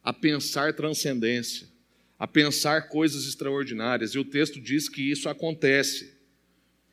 a 0.03 0.11
pensar 0.11 0.73
transcendência, 0.73 1.67
a 2.19 2.27
pensar 2.27 2.89
coisas 2.89 3.25
extraordinárias. 3.25 4.11
E 4.11 4.19
o 4.19 4.25
texto 4.25 4.59
diz 4.59 4.89
que 4.89 5.09
isso 5.09 5.29
acontece. 5.29 6.13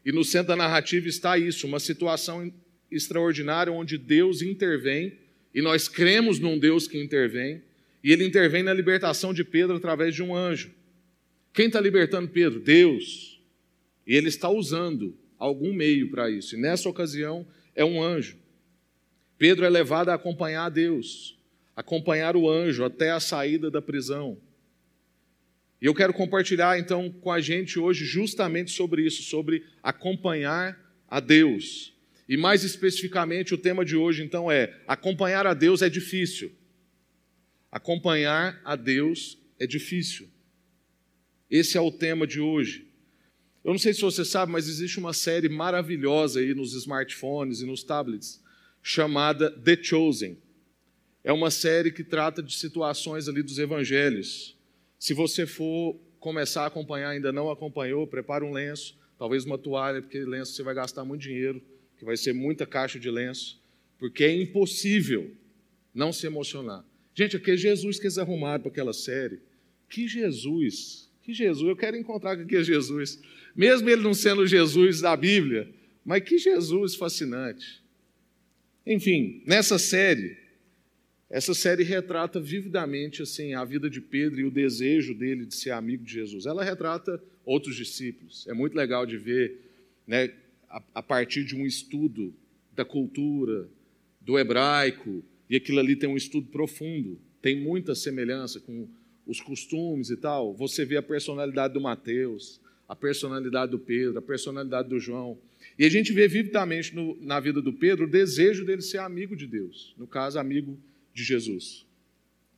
E 0.04 0.12
no 0.12 0.24
centro 0.24 0.48
da 0.48 0.56
narrativa 0.56 1.08
está 1.08 1.36
isso, 1.36 1.66
uma 1.66 1.80
situação 1.80 2.52
extraordinária 2.90 3.72
onde 3.72 3.98
Deus 3.98 4.42
intervém, 4.42 5.18
e 5.54 5.60
nós 5.60 5.88
cremos 5.88 6.38
num 6.38 6.58
Deus 6.58 6.86
que 6.86 7.02
intervém, 7.02 7.62
e 8.02 8.12
ele 8.12 8.24
intervém 8.24 8.62
na 8.62 8.72
libertação 8.72 9.34
de 9.34 9.44
Pedro 9.44 9.76
através 9.76 10.14
de 10.14 10.22
um 10.22 10.34
anjo. 10.34 10.70
Quem 11.52 11.66
está 11.66 11.80
libertando 11.80 12.28
Pedro? 12.28 12.60
Deus. 12.60 13.40
E 14.06 14.14
ele 14.14 14.28
está 14.28 14.48
usando 14.48 15.16
algum 15.38 15.72
meio 15.72 16.10
para 16.10 16.30
isso. 16.30 16.54
E 16.54 16.58
nessa 16.58 16.88
ocasião 16.88 17.46
é 17.74 17.84
um 17.84 18.02
anjo. 18.02 18.36
Pedro 19.36 19.64
é 19.64 19.68
levado 19.68 20.08
a 20.08 20.14
acompanhar 20.14 20.70
Deus 20.70 21.39
acompanhar 21.80 22.36
o 22.36 22.48
anjo 22.48 22.84
até 22.84 23.10
a 23.10 23.18
saída 23.18 23.70
da 23.70 23.80
prisão. 23.80 24.38
E 25.80 25.86
eu 25.86 25.94
quero 25.94 26.12
compartilhar 26.12 26.78
então 26.78 27.10
com 27.10 27.32
a 27.32 27.40
gente 27.40 27.78
hoje 27.78 28.04
justamente 28.04 28.70
sobre 28.70 29.02
isso, 29.02 29.22
sobre 29.22 29.64
acompanhar 29.82 30.78
a 31.08 31.20
Deus. 31.20 31.94
E 32.28 32.36
mais 32.36 32.64
especificamente, 32.64 33.54
o 33.54 33.58
tema 33.58 33.82
de 33.82 33.96
hoje 33.96 34.22
então 34.22 34.50
é: 34.50 34.78
acompanhar 34.86 35.46
a 35.46 35.54
Deus 35.54 35.80
é 35.80 35.88
difícil. 35.88 36.52
Acompanhar 37.72 38.60
a 38.62 38.76
Deus 38.76 39.38
é 39.58 39.66
difícil. 39.66 40.28
Esse 41.50 41.78
é 41.78 41.80
o 41.80 41.90
tema 41.90 42.26
de 42.26 42.40
hoje. 42.40 42.86
Eu 43.64 43.72
não 43.72 43.78
sei 43.78 43.94
se 43.94 44.02
você 44.02 44.24
sabe, 44.24 44.52
mas 44.52 44.68
existe 44.68 44.98
uma 44.98 45.12
série 45.12 45.48
maravilhosa 45.48 46.40
aí 46.40 46.54
nos 46.54 46.74
smartphones 46.74 47.60
e 47.62 47.66
nos 47.66 47.82
tablets 47.82 48.42
chamada 48.82 49.50
The 49.50 49.82
Chosen. 49.82 50.38
É 51.22 51.32
uma 51.32 51.50
série 51.50 51.90
que 51.90 52.02
trata 52.02 52.42
de 52.42 52.54
situações 52.56 53.28
ali 53.28 53.42
dos 53.42 53.58
evangelhos. 53.58 54.56
Se 54.98 55.12
você 55.12 55.46
for 55.46 55.96
começar 56.18 56.64
a 56.64 56.66
acompanhar, 56.66 57.10
ainda 57.10 57.32
não 57.32 57.50
acompanhou, 57.50 58.06
prepare 58.06 58.44
um 58.44 58.52
lenço, 58.52 58.96
talvez 59.18 59.44
uma 59.44 59.58
toalha, 59.58 60.00
porque 60.00 60.18
lenço 60.20 60.52
você 60.52 60.62
vai 60.62 60.74
gastar 60.74 61.04
muito 61.04 61.22
dinheiro, 61.22 61.62
que 61.98 62.04
vai 62.04 62.16
ser 62.16 62.32
muita 62.32 62.66
caixa 62.66 62.98
de 62.98 63.10
lenço, 63.10 63.60
porque 63.98 64.24
é 64.24 64.34
impossível 64.34 65.30
não 65.94 66.12
se 66.12 66.26
emocionar. 66.26 66.84
Gente, 67.14 67.36
aquele 67.36 67.56
Jesus 67.56 67.98
que 67.98 68.06
eles 68.06 68.16
arrumaram 68.16 68.62
para 68.62 68.70
aquela 68.70 68.92
série, 68.92 69.40
que 69.88 70.08
Jesus, 70.08 71.10
que 71.22 71.34
Jesus, 71.34 71.68
eu 71.68 71.76
quero 71.76 71.96
encontrar 71.96 72.36
com 72.36 72.42
aquele 72.42 72.64
Jesus, 72.64 73.20
mesmo 73.54 73.90
ele 73.90 74.02
não 74.02 74.14
sendo 74.14 74.46
Jesus 74.46 75.00
da 75.00 75.14
Bíblia, 75.16 75.68
mas 76.04 76.22
que 76.22 76.38
Jesus 76.38 76.94
fascinante. 76.94 77.82
Enfim, 78.86 79.42
nessa 79.46 79.78
série, 79.78 80.39
essa 81.30 81.54
série 81.54 81.84
retrata 81.84 82.40
vividamente 82.40 83.22
assim 83.22 83.54
a 83.54 83.64
vida 83.64 83.88
de 83.88 84.00
Pedro 84.00 84.40
e 84.40 84.44
o 84.44 84.50
desejo 84.50 85.14
dele 85.14 85.46
de 85.46 85.54
ser 85.54 85.70
amigo 85.70 86.04
de 86.04 86.12
Jesus. 86.12 86.44
Ela 86.44 86.64
retrata 86.64 87.22
outros 87.44 87.76
discípulos. 87.76 88.48
É 88.48 88.52
muito 88.52 88.74
legal 88.74 89.06
de 89.06 89.16
ver, 89.16 89.60
né, 90.04 90.34
a, 90.68 90.82
a 90.96 91.02
partir 91.02 91.44
de 91.44 91.54
um 91.54 91.64
estudo 91.64 92.34
da 92.74 92.84
cultura, 92.84 93.68
do 94.20 94.36
hebraico, 94.38 95.22
e 95.48 95.54
aquilo 95.54 95.78
ali 95.78 95.94
tem 95.94 96.08
um 96.08 96.16
estudo 96.16 96.48
profundo, 96.48 97.16
tem 97.40 97.60
muita 97.60 97.94
semelhança 97.94 98.58
com 98.58 98.88
os 99.24 99.40
costumes 99.40 100.10
e 100.10 100.16
tal. 100.16 100.52
Você 100.54 100.84
vê 100.84 100.96
a 100.96 101.02
personalidade 101.02 101.74
do 101.74 101.80
Mateus, 101.80 102.60
a 102.88 102.96
personalidade 102.96 103.70
do 103.70 103.78
Pedro, 103.78 104.18
a 104.18 104.22
personalidade 104.22 104.88
do 104.88 104.98
João. 104.98 105.38
E 105.78 105.84
a 105.84 105.88
gente 105.88 106.12
vê 106.12 106.26
vividamente 106.26 106.92
no, 106.92 107.16
na 107.20 107.38
vida 107.38 107.62
do 107.62 107.72
Pedro 107.72 108.06
o 108.06 108.10
desejo 108.10 108.64
dele 108.64 108.82
ser 108.82 108.98
amigo 108.98 109.36
de 109.36 109.46
Deus, 109.46 109.94
no 109.96 110.08
caso, 110.08 110.36
amigo 110.36 110.76
de 111.12 111.22
Jesus. 111.24 111.86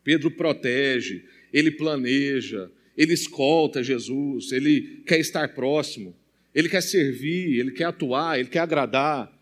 Pedro 0.04 0.30
protege, 0.30 1.24
ele 1.52 1.70
planeja, 1.70 2.70
ele 2.96 3.14
escolta 3.14 3.82
Jesus, 3.82 4.52
ele 4.52 5.02
quer 5.06 5.20
estar 5.20 5.54
próximo, 5.54 6.14
ele 6.54 6.68
quer 6.68 6.82
servir, 6.82 7.58
ele 7.58 7.70
quer 7.70 7.84
atuar, 7.84 8.38
ele 8.38 8.48
quer 8.48 8.60
agradar. 8.60 9.32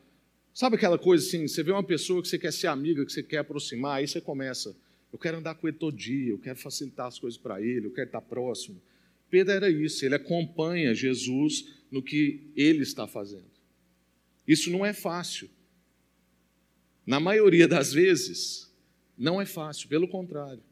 Sabe 0.52 0.76
aquela 0.76 0.98
coisa 0.98 1.26
assim, 1.26 1.46
você 1.46 1.62
vê 1.62 1.72
uma 1.72 1.82
pessoa 1.82 2.22
que 2.22 2.28
você 2.28 2.38
quer 2.38 2.52
ser 2.52 2.66
amiga, 2.66 3.04
que 3.04 3.12
você 3.12 3.22
quer 3.22 3.38
aproximar, 3.38 3.98
aí 3.98 4.06
você 4.06 4.20
começa, 4.20 4.76
eu 5.12 5.18
quero 5.18 5.38
andar 5.38 5.54
com 5.54 5.66
ele 5.66 5.76
todo 5.76 5.96
dia, 5.96 6.30
eu 6.30 6.38
quero 6.38 6.58
facilitar 6.58 7.06
as 7.06 7.18
coisas 7.18 7.38
para 7.38 7.60
ele, 7.60 7.86
eu 7.86 7.92
quero 7.92 8.08
estar 8.08 8.20
próximo. 8.20 8.80
Pedro 9.30 9.52
era 9.52 9.70
isso, 9.70 10.04
ele 10.04 10.14
acompanha 10.14 10.94
Jesus 10.94 11.66
no 11.90 12.02
que 12.02 12.50
ele 12.56 12.82
está 12.82 13.06
fazendo. 13.06 13.50
Isso 14.46 14.70
não 14.70 14.84
é 14.84 14.92
fácil. 14.92 15.48
Na 17.06 17.18
maioria 17.20 17.66
das 17.66 17.92
vezes, 17.92 18.69
não 19.20 19.38
é 19.38 19.44
fácil, 19.44 19.86
pelo 19.86 20.08
contrário. 20.08 20.62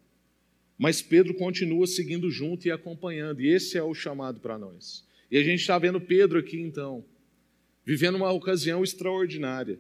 Mas 0.79 1.03
Pedro 1.03 1.35
continua 1.35 1.87
seguindo 1.87 2.31
junto 2.31 2.67
e 2.67 2.71
acompanhando, 2.71 3.43
e 3.43 3.49
esse 3.49 3.77
é 3.77 3.83
o 3.83 3.93
chamado 3.93 4.41
para 4.41 4.57
nós. 4.57 5.05
E 5.31 5.37
a 5.37 5.43
gente 5.43 5.61
está 5.61 5.79
vendo 5.79 6.01
Pedro 6.01 6.39
aqui 6.39 6.59
então, 6.59 7.05
vivendo 7.85 8.15
uma 8.15 8.33
ocasião 8.33 8.83
extraordinária 8.83 9.79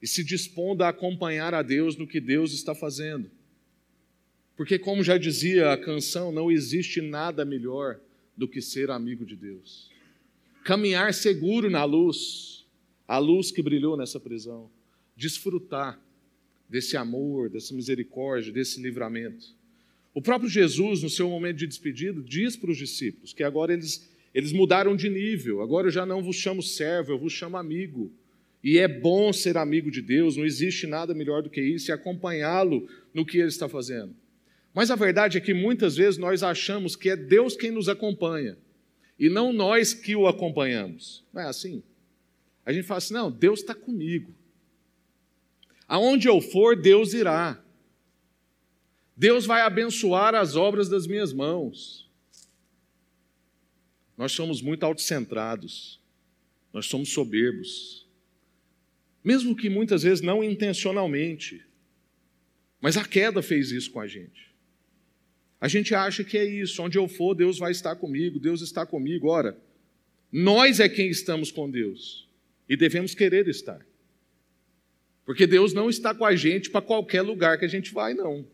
e 0.00 0.06
se 0.06 0.24
dispondo 0.24 0.82
a 0.82 0.88
acompanhar 0.88 1.52
a 1.52 1.60
Deus 1.60 1.94
no 1.96 2.06
que 2.06 2.18
Deus 2.18 2.54
está 2.54 2.74
fazendo. 2.74 3.30
Porque, 4.56 4.78
como 4.78 5.04
já 5.04 5.18
dizia 5.18 5.72
a 5.72 5.76
canção, 5.76 6.32
não 6.32 6.50
existe 6.50 7.02
nada 7.02 7.44
melhor 7.44 8.00
do 8.34 8.48
que 8.48 8.62
ser 8.62 8.90
amigo 8.90 9.26
de 9.26 9.36
Deus. 9.36 9.90
Caminhar 10.64 11.12
seguro 11.12 11.68
na 11.68 11.84
luz, 11.84 12.64
a 13.06 13.18
luz 13.18 13.50
que 13.50 13.60
brilhou 13.60 13.94
nessa 13.94 14.18
prisão, 14.18 14.70
desfrutar 15.14 16.00
desse 16.68 16.96
amor, 16.96 17.48
dessa 17.48 17.74
misericórdia, 17.74 18.52
desse 18.52 18.80
livramento. 18.80 19.54
O 20.12 20.22
próprio 20.22 20.48
Jesus, 20.48 21.02
no 21.02 21.10
seu 21.10 21.28
momento 21.28 21.58
de 21.58 21.66
despedida, 21.66 22.22
diz 22.22 22.56
para 22.56 22.70
os 22.70 22.78
discípulos 22.78 23.32
que 23.32 23.42
agora 23.42 23.72
eles, 23.72 24.08
Eles 24.34 24.52
mudaram 24.52 24.94
de 24.94 25.08
nível. 25.08 25.62
Agora 25.62 25.86
eu 25.86 25.90
já 25.90 26.04
não 26.04 26.22
vos 26.22 26.36
chamo 26.36 26.62
servo, 26.62 27.12
eu 27.12 27.18
vos 27.18 27.32
chamo 27.32 27.56
amigo. 27.56 28.12
E 28.62 28.78
é 28.78 28.86
bom 28.86 29.32
ser 29.32 29.56
amigo 29.56 29.90
de 29.90 30.02
Deus, 30.02 30.36
não 30.36 30.44
existe 30.44 30.86
nada 30.86 31.14
melhor 31.14 31.42
do 31.42 31.48
que 31.48 31.62
isso 31.62 31.90
e 31.90 31.92
acompanhá-lo 31.92 32.86
no 33.14 33.24
que 33.24 33.38
ele 33.38 33.48
está 33.48 33.68
fazendo. 33.68 34.14
Mas 34.74 34.90
a 34.90 34.96
verdade 34.96 35.38
é 35.38 35.40
que 35.40 35.54
muitas 35.54 35.96
vezes 35.96 36.18
nós 36.18 36.42
achamos 36.42 36.96
que 36.96 37.08
é 37.08 37.16
Deus 37.16 37.56
quem 37.56 37.70
nos 37.70 37.88
acompanha 37.88 38.58
e 39.18 39.30
não 39.30 39.52
nós 39.52 39.94
que 39.94 40.14
o 40.14 40.26
acompanhamos. 40.26 41.24
Não 41.32 41.40
é 41.40 41.46
assim? 41.46 41.82
A 42.64 42.72
gente 42.72 42.84
fala 42.86 42.98
assim: 42.98 43.14
não, 43.14 43.30
Deus 43.30 43.60
está 43.60 43.74
comigo. 43.74 44.34
Aonde 45.88 46.28
eu 46.28 46.40
for, 46.40 46.80
Deus 46.80 47.12
irá. 47.12 47.62
Deus 49.16 49.46
vai 49.46 49.62
abençoar 49.62 50.34
as 50.34 50.56
obras 50.56 50.88
das 50.88 51.06
minhas 51.06 51.32
mãos. 51.32 52.10
Nós 54.16 54.32
somos 54.32 54.60
muito 54.60 54.84
autocentrados, 54.84 56.00
nós 56.72 56.86
somos 56.86 57.10
soberbos, 57.10 58.06
mesmo 59.22 59.54
que 59.54 59.68
muitas 59.68 60.02
vezes 60.02 60.22
não 60.22 60.42
intencionalmente, 60.42 61.64
mas 62.80 62.96
a 62.96 63.04
queda 63.04 63.42
fez 63.42 63.70
isso 63.70 63.90
com 63.90 64.00
a 64.00 64.06
gente. 64.06 64.54
A 65.60 65.68
gente 65.68 65.94
acha 65.94 66.22
que 66.22 66.36
é 66.36 66.44
isso, 66.44 66.82
onde 66.82 66.98
eu 66.98 67.08
for, 67.08 67.34
Deus 67.34 67.58
vai 67.58 67.72
estar 67.72 67.96
comigo, 67.96 68.38
Deus 68.38 68.60
está 68.60 68.84
comigo. 68.86 69.28
Ora, 69.28 69.58
nós 70.30 70.80
é 70.80 70.88
quem 70.88 71.08
estamos 71.08 71.50
com 71.50 71.70
Deus 71.70 72.28
e 72.68 72.76
devemos 72.76 73.14
querer 73.14 73.48
estar. 73.48 73.84
Porque 75.26 75.46
Deus 75.46 75.74
não 75.74 75.90
está 75.90 76.14
com 76.14 76.24
a 76.24 76.36
gente 76.36 76.70
para 76.70 76.80
qualquer 76.80 77.20
lugar 77.20 77.58
que 77.58 77.64
a 77.64 77.68
gente 77.68 77.92
vai, 77.92 78.14
não. 78.14 78.46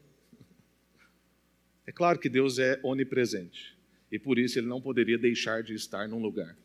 É 1.87 1.93
claro 1.93 2.19
que 2.19 2.31
Deus 2.31 2.59
é 2.59 2.81
onipresente 2.83 3.76
e 4.11 4.19
por 4.19 4.38
isso 4.38 4.59
ele 4.59 4.67
não 4.67 4.81
poderia 4.81 5.19
deixar 5.19 5.62
de 5.62 5.75
estar 5.75 6.09
num 6.09 6.21
lugar. 6.21 6.57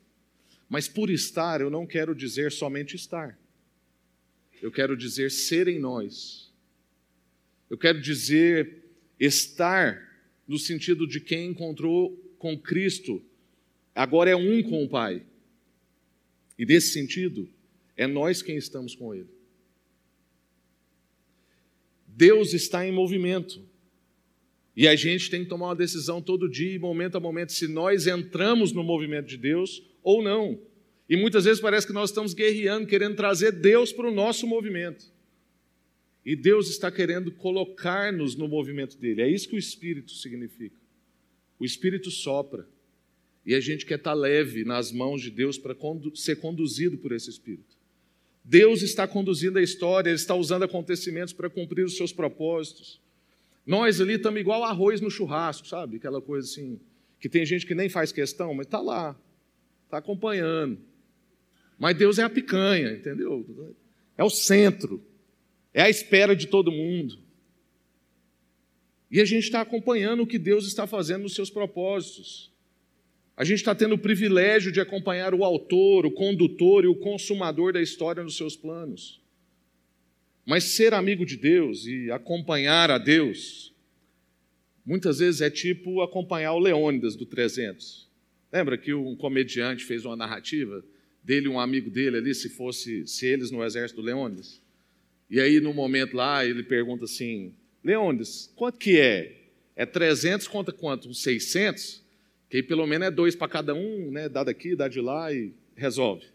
Mas 0.69 0.87
por 0.87 1.09
estar, 1.09 1.59
eu 1.59 1.69
não 1.69 1.85
quero 1.85 2.15
dizer 2.15 2.51
somente 2.51 2.95
estar. 2.95 3.37
Eu 4.61 4.71
quero 4.71 4.95
dizer 4.95 5.29
ser 5.29 5.67
em 5.67 5.79
nós. 5.79 6.51
Eu 7.69 7.77
quero 7.77 8.01
dizer 8.01 8.83
estar 9.19 10.07
no 10.47 10.57
sentido 10.57 11.05
de 11.05 11.19
quem 11.19 11.49
encontrou 11.49 12.15
com 12.37 12.57
Cristo, 12.57 13.21
agora 13.93 14.29
é 14.29 14.35
um 14.35 14.63
com 14.63 14.83
o 14.83 14.89
Pai. 14.89 15.25
E 16.57 16.65
nesse 16.65 16.93
sentido, 16.93 17.49
é 17.95 18.07
nós 18.07 18.41
quem 18.41 18.55
estamos 18.55 18.95
com 18.95 19.13
Ele. 19.13 19.36
Deus 22.17 22.51
está 22.51 22.83
em 22.83 22.91
movimento. 22.91 23.61
E 24.75 24.87
a 24.87 24.95
gente 24.95 25.29
tem 25.29 25.43
que 25.43 25.49
tomar 25.49 25.67
uma 25.67 25.75
decisão 25.75 26.19
todo 26.19 26.49
dia, 26.49 26.79
momento 26.79 27.15
a 27.15 27.19
momento, 27.19 27.51
se 27.51 27.67
nós 27.67 28.07
entramos 28.07 28.71
no 28.71 28.83
movimento 28.83 29.27
de 29.27 29.37
Deus 29.37 29.83
ou 30.01 30.23
não. 30.23 30.59
E 31.07 31.15
muitas 31.15 31.45
vezes 31.45 31.61
parece 31.61 31.85
que 31.85 31.93
nós 31.93 32.09
estamos 32.09 32.33
guerreando, 32.33 32.87
querendo 32.87 33.15
trazer 33.15 33.51
Deus 33.51 33.93
para 33.93 34.09
o 34.09 34.13
nosso 34.13 34.47
movimento. 34.47 35.05
E 36.25 36.35
Deus 36.35 36.69
está 36.69 36.91
querendo 36.91 37.31
colocar-nos 37.31 38.35
no 38.35 38.47
movimento 38.47 38.97
dele. 38.97 39.21
É 39.21 39.29
isso 39.29 39.47
que 39.47 39.55
o 39.55 39.59
Espírito 39.59 40.11
significa. 40.11 40.75
O 41.59 41.65
Espírito 41.65 42.09
sopra. 42.09 42.67
E 43.45 43.53
a 43.53 43.59
gente 43.59 43.85
quer 43.85 43.99
estar 43.99 44.15
leve 44.15 44.65
nas 44.65 44.91
mãos 44.91 45.21
de 45.21 45.29
Deus 45.29 45.57
para 45.57 45.75
ser 46.15 46.37
conduzido 46.37 46.97
por 46.97 47.11
esse 47.11 47.29
Espírito. 47.29 47.76
Deus 48.49 48.81
está 48.81 49.05
conduzindo 49.05 49.59
a 49.59 49.61
história, 49.61 50.09
Ele 50.09 50.15
está 50.15 50.33
usando 50.33 50.63
acontecimentos 50.63 51.33
para 51.33 51.49
cumprir 51.49 51.83
os 51.83 51.97
seus 51.97 52.13
propósitos. 52.13 53.01
Nós 53.65 53.99
ali 53.99 54.13
estamos 54.13 54.39
igual 54.39 54.63
arroz 54.63 55.01
no 55.01 55.11
churrasco, 55.11 55.67
sabe? 55.67 55.97
Aquela 55.97 56.21
coisa 56.21 56.49
assim, 56.49 56.79
que 57.19 57.27
tem 57.27 57.45
gente 57.45 57.65
que 57.65 57.75
nem 57.75 57.89
faz 57.89 58.13
questão, 58.13 58.53
mas 58.53 58.65
está 58.65 58.79
lá, 58.79 59.19
está 59.83 59.97
acompanhando. 59.97 60.79
Mas 61.77 61.97
Deus 61.97 62.17
é 62.17 62.23
a 62.23 62.29
picanha, 62.29 62.93
entendeu? 62.93 63.75
É 64.17 64.23
o 64.23 64.29
centro 64.29 65.03
é 65.77 65.83
a 65.83 65.89
espera 65.91 66.35
de 66.35 66.47
todo 66.47 66.71
mundo. 66.71 67.19
E 69.11 69.21
a 69.21 69.25
gente 69.25 69.43
está 69.43 69.61
acompanhando 69.61 70.23
o 70.23 70.27
que 70.27 70.39
Deus 70.39 70.65
está 70.65 70.87
fazendo 70.87 71.21
nos 71.21 71.35
seus 71.35 71.51
propósitos. 71.51 72.51
A 73.37 73.43
gente 73.43 73.59
está 73.59 73.75
tendo 73.75 73.93
o 73.93 73.99
privilégio 73.99 74.71
de 74.71 74.81
acompanhar 74.81 75.35
o 75.35 75.43
autor, 75.43 76.07
o 76.07 76.11
condutor 76.11 76.83
e 76.83 76.87
o 76.87 76.95
consumador 76.95 77.71
da 77.71 77.79
história 77.79 78.23
nos 78.23 78.35
seus 78.35 78.55
planos. 78.55 79.21
Mas 80.43 80.63
ser 80.63 80.91
amigo 80.91 81.23
de 81.23 81.37
Deus 81.37 81.85
e 81.85 82.09
acompanhar 82.09 82.89
a 82.89 82.97
Deus, 82.97 83.75
muitas 84.83 85.19
vezes 85.19 85.41
é 85.41 85.51
tipo 85.51 86.01
acompanhar 86.01 86.53
o 86.53 86.59
Leônidas 86.59 87.15
do 87.15 87.27
300. 87.27 88.09
Lembra 88.51 88.75
que 88.75 88.91
um 88.91 89.15
comediante 89.15 89.85
fez 89.85 90.03
uma 90.03 90.15
narrativa 90.15 90.83
dele, 91.23 91.47
um 91.47 91.59
amigo 91.59 91.91
dele 91.91 92.17
ali, 92.17 92.33
se 92.33 92.49
fosse 92.49 93.05
se 93.05 93.27
eles 93.27 93.51
no 93.51 93.63
exército 93.63 94.01
do 94.01 94.07
Leônidas? 94.07 94.59
E 95.29 95.39
aí, 95.39 95.59
no 95.59 95.75
momento 95.75 96.15
lá, 96.15 96.43
ele 96.43 96.63
pergunta 96.63 97.05
assim: 97.05 97.53
Leônidas, 97.83 98.51
quanto 98.55 98.79
que 98.79 98.99
é? 98.99 99.49
É 99.75 99.85
300 99.85 100.47
conta 100.47 100.71
quanto? 100.71 101.07
Uns 101.07 101.21
600? 101.21 102.06
Que 102.49 102.57
aí 102.57 102.63
pelo 102.63 102.85
menos 102.87 103.07
é 103.07 103.11
dois 103.11 103.35
para 103.35 103.47
cada 103.47 103.73
um, 103.73 104.11
né? 104.11 104.29
Dá 104.29 104.43
daqui, 104.43 104.75
dá 104.75 104.87
de 104.87 105.01
lá 105.01 105.33
e 105.33 105.53
resolve. 105.75 106.25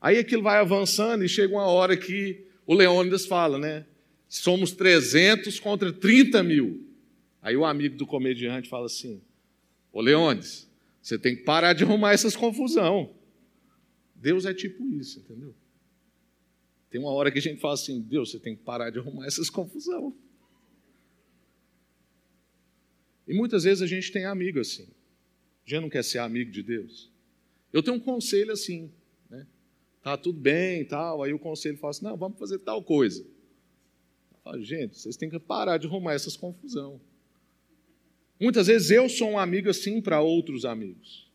Aí 0.00 0.18
aquilo 0.18 0.42
vai 0.42 0.58
avançando 0.58 1.24
e 1.24 1.28
chega 1.28 1.54
uma 1.54 1.66
hora 1.66 1.96
que 1.96 2.44
o 2.66 2.74
Leônidas 2.74 3.26
fala, 3.26 3.58
né? 3.58 3.84
Somos 4.28 4.72
300 4.72 5.60
contra 5.60 5.92
30 5.92 6.42
mil. 6.42 6.86
Aí 7.42 7.56
o 7.56 7.64
amigo 7.64 7.96
do 7.96 8.06
comediante 8.06 8.68
fala 8.68 8.86
assim: 8.86 9.20
Ô 9.92 10.00
Leônidas, 10.00 10.68
você 11.02 11.18
tem 11.18 11.36
que 11.36 11.42
parar 11.42 11.72
de 11.72 11.84
arrumar 11.84 12.12
essas 12.12 12.34
confusão. 12.34 13.14
Deus 14.14 14.44
é 14.44 14.54
tipo 14.54 14.86
isso, 14.86 15.20
entendeu? 15.20 15.54
Tem 16.90 17.00
uma 17.00 17.10
hora 17.10 17.30
que 17.30 17.38
a 17.38 17.42
gente 17.42 17.60
fala 17.60 17.74
assim: 17.74 18.00
Deus, 18.00 18.30
você 18.30 18.38
tem 18.38 18.56
que 18.56 18.62
parar 18.62 18.90
de 18.90 18.98
arrumar 18.98 19.26
essas 19.26 19.50
confusão. 19.50 20.14
E 23.28 23.34
muitas 23.34 23.64
vezes 23.64 23.82
a 23.82 23.86
gente 23.86 24.10
tem 24.10 24.24
amigo 24.24 24.58
assim. 24.60 24.88
Gente 25.70 25.82
não 25.82 25.88
quer 25.88 26.02
ser 26.02 26.18
amigo 26.18 26.50
de 26.50 26.64
Deus. 26.64 27.08
Eu 27.72 27.80
tenho 27.80 27.96
um 27.96 28.00
conselho 28.00 28.50
assim, 28.50 28.90
né? 29.30 29.46
Tá 30.02 30.16
tudo 30.16 30.40
bem 30.40 30.84
tal. 30.84 31.22
Aí 31.22 31.32
o 31.32 31.38
conselho 31.38 31.78
fala 31.78 31.92
assim: 31.92 32.04
não, 32.04 32.16
vamos 32.16 32.40
fazer 32.40 32.58
tal 32.58 32.82
coisa. 32.82 33.24
Falo, 34.42 34.60
gente, 34.64 34.98
vocês 34.98 35.16
têm 35.16 35.30
que 35.30 35.38
parar 35.38 35.78
de 35.78 35.86
arrumar 35.86 36.14
essas 36.14 36.36
confusão. 36.36 37.00
Muitas 38.40 38.66
vezes 38.66 38.90
eu 38.90 39.08
sou 39.08 39.30
um 39.30 39.38
amigo 39.38 39.70
assim 39.70 40.00
para 40.00 40.20
outros 40.20 40.64
amigos. 40.64 41.30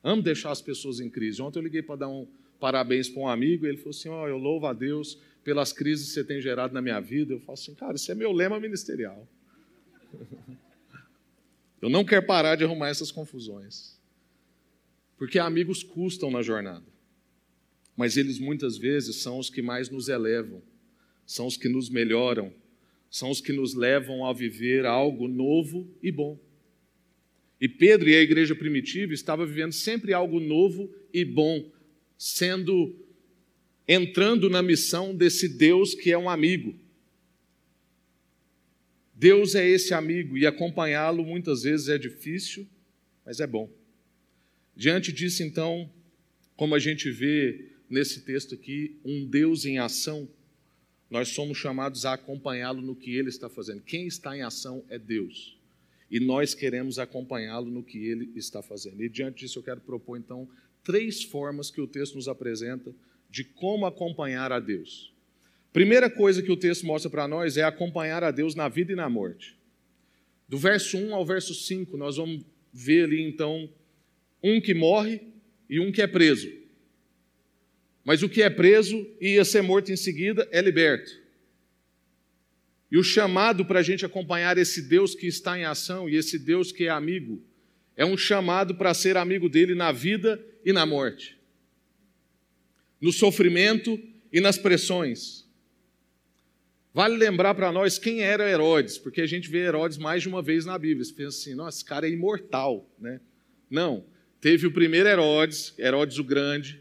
Amo 0.00 0.22
deixar 0.22 0.52
as 0.52 0.62
pessoas 0.62 1.00
em 1.00 1.10
crise. 1.10 1.42
Ontem 1.42 1.58
eu 1.58 1.64
liguei 1.64 1.82
para 1.82 1.96
dar 1.96 2.08
um, 2.08 2.24
parabéns 2.60 3.08
para 3.08 3.20
um 3.20 3.26
amigo, 3.26 3.66
e 3.66 3.68
ele 3.68 3.78
falou 3.78 3.90
assim: 3.90 4.08
oh, 4.10 4.28
eu 4.28 4.38
louvo 4.38 4.68
a 4.68 4.72
Deus 4.72 5.18
pelas 5.42 5.72
crises 5.72 6.06
que 6.06 6.14
você 6.14 6.22
tem 6.22 6.40
gerado 6.40 6.72
na 6.72 6.80
minha 6.80 7.00
vida. 7.00 7.32
Eu 7.32 7.40
falo 7.40 7.54
assim, 7.54 7.74
cara, 7.74 7.96
isso 7.96 8.12
é 8.12 8.14
meu 8.14 8.30
lema 8.30 8.60
ministerial. 8.60 9.26
Eu 11.80 11.88
não 11.88 12.04
quero 12.04 12.26
parar 12.26 12.56
de 12.56 12.64
arrumar 12.64 12.88
essas 12.88 13.10
confusões. 13.10 13.98
Porque 15.16 15.38
amigos 15.38 15.82
custam 15.82 16.30
na 16.30 16.42
jornada. 16.42 16.86
Mas 17.96 18.16
eles 18.16 18.38
muitas 18.38 18.78
vezes 18.78 19.16
são 19.16 19.38
os 19.38 19.50
que 19.50 19.60
mais 19.60 19.90
nos 19.90 20.08
elevam, 20.08 20.62
são 21.26 21.46
os 21.46 21.56
que 21.56 21.68
nos 21.68 21.90
melhoram, 21.90 22.52
são 23.10 23.30
os 23.30 23.40
que 23.40 23.52
nos 23.52 23.74
levam 23.74 24.24
a 24.24 24.32
viver 24.32 24.86
algo 24.86 25.28
novo 25.28 25.86
e 26.02 26.10
bom. 26.10 26.38
E 27.60 27.68
Pedro 27.68 28.08
e 28.08 28.14
a 28.14 28.22
igreja 28.22 28.54
primitiva 28.54 29.12
estavam 29.12 29.46
vivendo 29.46 29.72
sempre 29.72 30.14
algo 30.14 30.40
novo 30.40 30.90
e 31.12 31.24
bom, 31.24 31.70
sendo 32.16 32.96
entrando 33.86 34.48
na 34.48 34.62
missão 34.62 35.14
desse 35.14 35.48
Deus 35.48 35.94
que 35.94 36.10
é 36.10 36.16
um 36.16 36.30
amigo. 36.30 36.74
Deus 39.20 39.54
é 39.54 39.68
esse 39.68 39.92
amigo 39.92 40.38
e 40.38 40.46
acompanhá-lo 40.46 41.22
muitas 41.22 41.64
vezes 41.64 41.90
é 41.90 41.98
difícil, 41.98 42.66
mas 43.22 43.38
é 43.38 43.46
bom. 43.46 43.68
Diante 44.74 45.12
disso, 45.12 45.42
então, 45.42 45.90
como 46.56 46.74
a 46.74 46.78
gente 46.78 47.10
vê 47.10 47.66
nesse 47.90 48.22
texto 48.22 48.54
aqui, 48.54 48.96
um 49.04 49.26
Deus 49.26 49.66
em 49.66 49.78
ação, 49.78 50.26
nós 51.10 51.28
somos 51.28 51.58
chamados 51.58 52.06
a 52.06 52.14
acompanhá-lo 52.14 52.80
no 52.80 52.96
que 52.96 53.14
ele 53.14 53.28
está 53.28 53.50
fazendo. 53.50 53.82
Quem 53.82 54.06
está 54.06 54.34
em 54.34 54.40
ação 54.40 54.82
é 54.88 54.98
Deus. 54.98 55.54
E 56.10 56.18
nós 56.18 56.54
queremos 56.54 56.98
acompanhá-lo 56.98 57.70
no 57.70 57.82
que 57.82 57.98
ele 57.98 58.32
está 58.36 58.62
fazendo. 58.62 59.04
E 59.04 59.08
diante 59.10 59.40
disso, 59.40 59.58
eu 59.58 59.62
quero 59.62 59.82
propor, 59.82 60.16
então, 60.16 60.48
três 60.82 61.22
formas 61.22 61.70
que 61.70 61.82
o 61.82 61.86
texto 61.86 62.14
nos 62.14 62.26
apresenta 62.26 62.90
de 63.28 63.44
como 63.44 63.84
acompanhar 63.84 64.50
a 64.50 64.58
Deus. 64.58 65.12
Primeira 65.72 66.10
coisa 66.10 66.42
que 66.42 66.50
o 66.50 66.56
texto 66.56 66.84
mostra 66.84 67.10
para 67.10 67.28
nós 67.28 67.56
é 67.56 67.62
acompanhar 67.62 68.24
a 68.24 68.30
Deus 68.30 68.54
na 68.54 68.68
vida 68.68 68.92
e 68.92 68.96
na 68.96 69.08
morte. 69.08 69.56
Do 70.48 70.58
verso 70.58 70.98
1 70.98 71.14
ao 71.14 71.24
verso 71.24 71.54
5, 71.54 71.96
nós 71.96 72.16
vamos 72.16 72.44
ver 72.72 73.04
ali 73.04 73.22
então 73.22 73.72
um 74.42 74.60
que 74.60 74.74
morre 74.74 75.20
e 75.68 75.78
um 75.78 75.92
que 75.92 76.02
é 76.02 76.06
preso. 76.08 76.50
Mas 78.04 78.22
o 78.22 78.28
que 78.28 78.42
é 78.42 78.50
preso 78.50 79.06
e 79.20 79.34
ia 79.34 79.44
ser 79.44 79.62
morto 79.62 79.92
em 79.92 79.96
seguida 79.96 80.48
é 80.50 80.60
liberto. 80.60 81.20
E 82.90 82.98
o 82.98 83.04
chamado 83.04 83.64
para 83.64 83.78
a 83.78 83.82
gente 83.82 84.04
acompanhar 84.04 84.58
esse 84.58 84.82
Deus 84.82 85.14
que 85.14 85.28
está 85.28 85.56
em 85.56 85.64
ação 85.64 86.08
e 86.08 86.16
esse 86.16 86.36
Deus 86.36 86.72
que 86.72 86.86
é 86.86 86.88
amigo 86.88 87.40
é 87.96 88.04
um 88.04 88.16
chamado 88.16 88.74
para 88.74 88.92
ser 88.94 89.16
amigo 89.16 89.48
dele 89.48 89.74
na 89.74 89.92
vida 89.92 90.44
e 90.64 90.72
na 90.72 90.84
morte, 90.84 91.38
no 93.00 93.12
sofrimento 93.12 94.00
e 94.32 94.40
nas 94.40 94.58
pressões. 94.58 95.48
Vale 96.92 97.16
lembrar 97.16 97.54
para 97.54 97.70
nós 97.70 97.98
quem 97.98 98.22
era 98.22 98.48
Herodes, 98.48 98.98
porque 98.98 99.20
a 99.20 99.26
gente 99.26 99.48
vê 99.48 99.58
Herodes 99.58 99.96
mais 99.96 100.22
de 100.22 100.28
uma 100.28 100.42
vez 100.42 100.64
na 100.64 100.76
Bíblia. 100.76 101.04
Você 101.04 101.12
pensa 101.12 101.38
assim, 101.38 101.54
nossa, 101.54 101.78
esse 101.78 101.84
cara 101.84 102.06
é 102.06 102.10
imortal, 102.10 102.88
né? 102.98 103.20
Não. 103.70 104.04
Teve 104.40 104.66
o 104.66 104.72
primeiro 104.72 105.08
Herodes, 105.08 105.72
Herodes 105.78 106.18
o 106.18 106.24
Grande, 106.24 106.80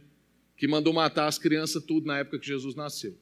que 0.58 0.68
mandou 0.68 0.92
matar 0.94 1.28
as 1.28 1.38
crianças 1.38 1.84
tudo 1.84 2.08
na 2.08 2.20
época 2.20 2.40
que 2.40 2.48
Jesus 2.48 2.74
nasceu. 2.76 3.16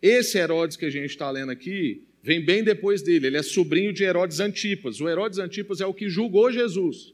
Esse 0.00 0.38
Herodes 0.38 0.76
que 0.76 0.84
a 0.84 0.90
gente 0.90 1.10
está 1.10 1.30
lendo 1.30 1.50
aqui 1.50 2.04
vem 2.22 2.40
bem 2.40 2.62
depois 2.62 3.02
dele. 3.02 3.26
Ele 3.26 3.36
é 3.38 3.42
sobrinho 3.42 3.92
de 3.92 4.04
Herodes 4.04 4.38
Antipas. 4.38 5.00
O 5.00 5.08
Herodes 5.08 5.38
Antipas 5.38 5.80
é 5.80 5.86
o 5.86 5.94
que 5.94 6.08
julgou 6.08 6.52
Jesus. 6.52 7.12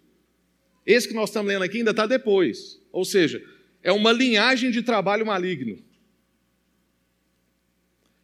Esse 0.85 1.09
que 1.09 1.15
nós 1.15 1.31
estamos 1.31 1.51
lendo 1.51 1.63
aqui 1.63 1.79
ainda 1.79 1.93
está 1.93 2.07
depois. 2.07 2.81
Ou 2.93 3.05
seja, 3.05 3.43
é 3.83 3.93
uma 3.93 4.13
linhagem 4.13 4.71
de 4.71 4.83
trabalho 4.83 5.25
maligno. 5.25 5.79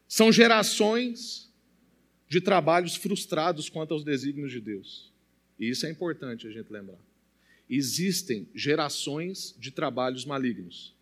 São 0.09 0.31
gerações 0.31 1.53
de 2.29 2.41
trabalhos 2.41 2.97
frustrados 2.97 3.69
quanto 3.69 3.95
aos 3.95 4.05
desígnios 4.05 4.51
de 4.51 4.61
Deus. 4.61 5.13
E 5.59 5.69
isso 5.69 5.87
é 5.87 5.91
importante 5.91 6.47
a 6.47 6.51
gente 6.51 6.73
lembrar. 6.73 6.99
Existem 7.69 8.49
gerações 8.55 9.55
de 9.59 9.71
trabalhos 9.71 10.25
malignos, 10.25 10.95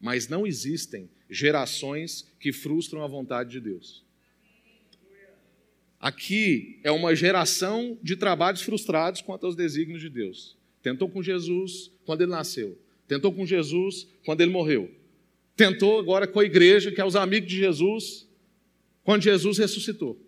mas 0.00 0.28
não 0.28 0.46
existem 0.46 1.08
gerações 1.28 2.30
que 2.38 2.52
frustram 2.52 3.02
a 3.02 3.08
vontade 3.08 3.50
de 3.50 3.60
Deus. 3.60 4.04
Aqui 5.98 6.78
é 6.84 6.90
uma 6.90 7.16
geração 7.16 7.98
de 8.02 8.14
trabalhos 8.14 8.62
frustrados 8.62 9.20
quanto 9.20 9.46
aos 9.46 9.56
desígnios 9.56 10.00
de 10.00 10.08
Deus. 10.08 10.56
Tentou 10.82 11.08
com 11.08 11.22
Jesus 11.22 11.90
quando 12.04 12.20
ele 12.20 12.30
nasceu, 12.30 12.78
tentou 13.08 13.32
com 13.32 13.44
Jesus 13.44 14.06
quando 14.24 14.40
ele 14.40 14.52
morreu, 14.52 14.94
tentou 15.56 15.98
agora 15.98 16.26
com 16.26 16.38
a 16.38 16.44
igreja, 16.44 16.92
que 16.92 17.00
é 17.00 17.04
os 17.04 17.16
amigos 17.16 17.48
de 17.48 17.56
Jesus, 17.56 18.28
quando 19.02 19.22
Jesus 19.22 19.58
ressuscitou. 19.58 20.20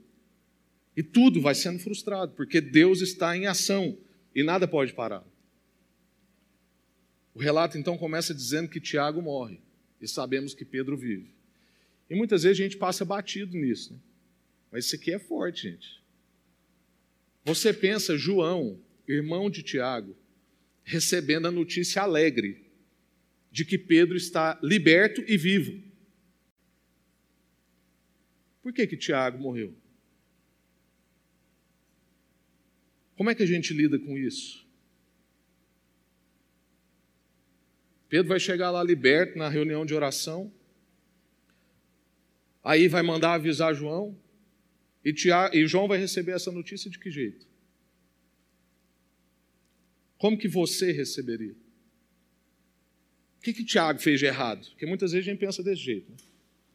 E 0.96 1.02
tudo 1.02 1.40
vai 1.40 1.54
sendo 1.54 1.78
frustrado, 1.78 2.32
porque 2.32 2.60
Deus 2.60 3.02
está 3.02 3.36
em 3.36 3.46
ação 3.46 3.96
e 4.34 4.42
nada 4.42 4.66
pode 4.66 4.94
parar. 4.94 5.24
O 7.34 7.38
relato 7.38 7.78
então 7.78 7.96
começa 7.96 8.34
dizendo 8.34 8.68
que 8.68 8.80
Tiago 8.80 9.22
morre 9.22 9.60
e 10.00 10.08
sabemos 10.08 10.54
que 10.54 10.64
Pedro 10.64 10.96
vive. 10.96 11.30
E 12.10 12.16
muitas 12.16 12.42
vezes 12.42 12.58
a 12.58 12.62
gente 12.64 12.76
passa 12.76 13.04
batido 13.04 13.56
nisso, 13.56 13.92
né? 13.92 13.98
mas 14.72 14.86
isso 14.86 14.96
aqui 14.96 15.12
é 15.12 15.18
forte, 15.18 15.70
gente. 15.70 16.02
Você 17.44 17.72
pensa 17.72 18.16
João, 18.16 18.80
irmão 19.06 19.48
de 19.48 19.62
Tiago, 19.62 20.16
recebendo 20.82 21.46
a 21.46 21.50
notícia 21.50 22.02
alegre 22.02 22.67
de 23.50 23.64
que 23.64 23.78
Pedro 23.78 24.16
está 24.16 24.58
liberto 24.62 25.22
e 25.26 25.36
vivo. 25.36 25.82
Por 28.62 28.72
que 28.72 28.86
que 28.86 28.96
Tiago 28.96 29.38
morreu? 29.38 29.74
Como 33.16 33.30
é 33.30 33.34
que 33.34 33.42
a 33.42 33.46
gente 33.46 33.72
lida 33.72 33.98
com 33.98 34.16
isso? 34.16 34.66
Pedro 38.08 38.28
vai 38.28 38.40
chegar 38.40 38.70
lá 38.70 38.82
liberto 38.82 39.36
na 39.36 39.48
reunião 39.48 39.84
de 39.84 39.94
oração. 39.94 40.52
Aí 42.62 42.88
vai 42.88 43.02
mandar 43.02 43.34
avisar 43.34 43.74
João. 43.74 44.18
E, 45.04 45.12
Tiago, 45.12 45.56
e 45.56 45.66
João 45.66 45.88
vai 45.88 45.98
receber 45.98 46.32
essa 46.32 46.52
notícia 46.52 46.90
de 46.90 46.98
que 46.98 47.10
jeito? 47.10 47.46
Como 50.18 50.36
que 50.36 50.48
você 50.48 50.92
receberia? 50.92 51.56
O 53.38 53.40
que, 53.40 53.52
que 53.52 53.64
Tiago 53.64 54.00
fez 54.00 54.20
de 54.20 54.26
errado? 54.26 54.66
Porque 54.70 54.86
muitas 54.86 55.12
vezes 55.12 55.26
a 55.26 55.30
gente 55.30 55.40
pensa 55.40 55.62
desse 55.62 55.82
jeito. 55.82 56.10
Né? 56.10 56.16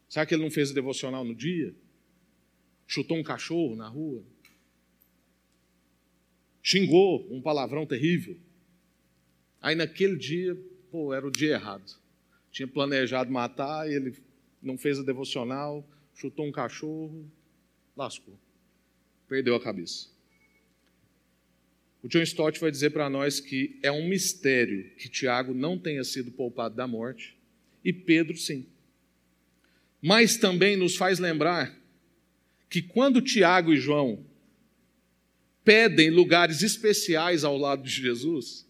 Será 0.08 0.24
que 0.24 0.34
ele 0.34 0.42
não 0.42 0.50
fez 0.50 0.70
a 0.70 0.74
devocional 0.74 1.24
no 1.24 1.34
dia? 1.34 1.74
Chutou 2.86 3.16
um 3.16 3.22
cachorro 3.22 3.76
na 3.76 3.88
rua? 3.88 4.24
xingou 6.64 7.28
um 7.30 7.42
palavrão 7.42 7.84
terrível. 7.84 8.38
Aí 9.60 9.74
naquele 9.74 10.16
dia, 10.16 10.56
pô, 10.90 11.12
era 11.12 11.26
o 11.26 11.30
dia 11.30 11.52
errado. 11.52 11.84
Tinha 12.50 12.66
planejado 12.66 13.30
matar, 13.30 13.88
ele 13.90 14.16
não 14.62 14.78
fez 14.78 14.98
a 14.98 15.02
devocional, 15.02 15.86
chutou 16.14 16.46
um 16.46 16.52
cachorro, 16.52 17.30
lascou. 17.94 18.38
Perdeu 19.28 19.54
a 19.54 19.60
cabeça. 19.60 20.08
O 22.04 22.08
John 22.08 22.22
Stott 22.22 22.60
vai 22.60 22.70
dizer 22.70 22.90
para 22.90 23.08
nós 23.08 23.40
que 23.40 23.78
é 23.82 23.90
um 23.90 24.06
mistério 24.06 24.90
que 24.98 25.08
Tiago 25.08 25.54
não 25.54 25.78
tenha 25.78 26.04
sido 26.04 26.30
poupado 26.30 26.76
da 26.76 26.86
morte 26.86 27.34
e 27.82 27.92
Pedro 27.92 28.36
sim. 28.36 28.66
Mas 30.02 30.36
também 30.36 30.76
nos 30.76 30.96
faz 30.96 31.18
lembrar 31.18 31.74
que 32.68 32.82
quando 32.82 33.22
Tiago 33.22 33.72
e 33.72 33.76
João 33.76 34.22
pedem 35.64 36.10
lugares 36.10 36.62
especiais 36.62 37.42
ao 37.42 37.56
lado 37.56 37.82
de 37.82 37.90
Jesus. 37.90 38.66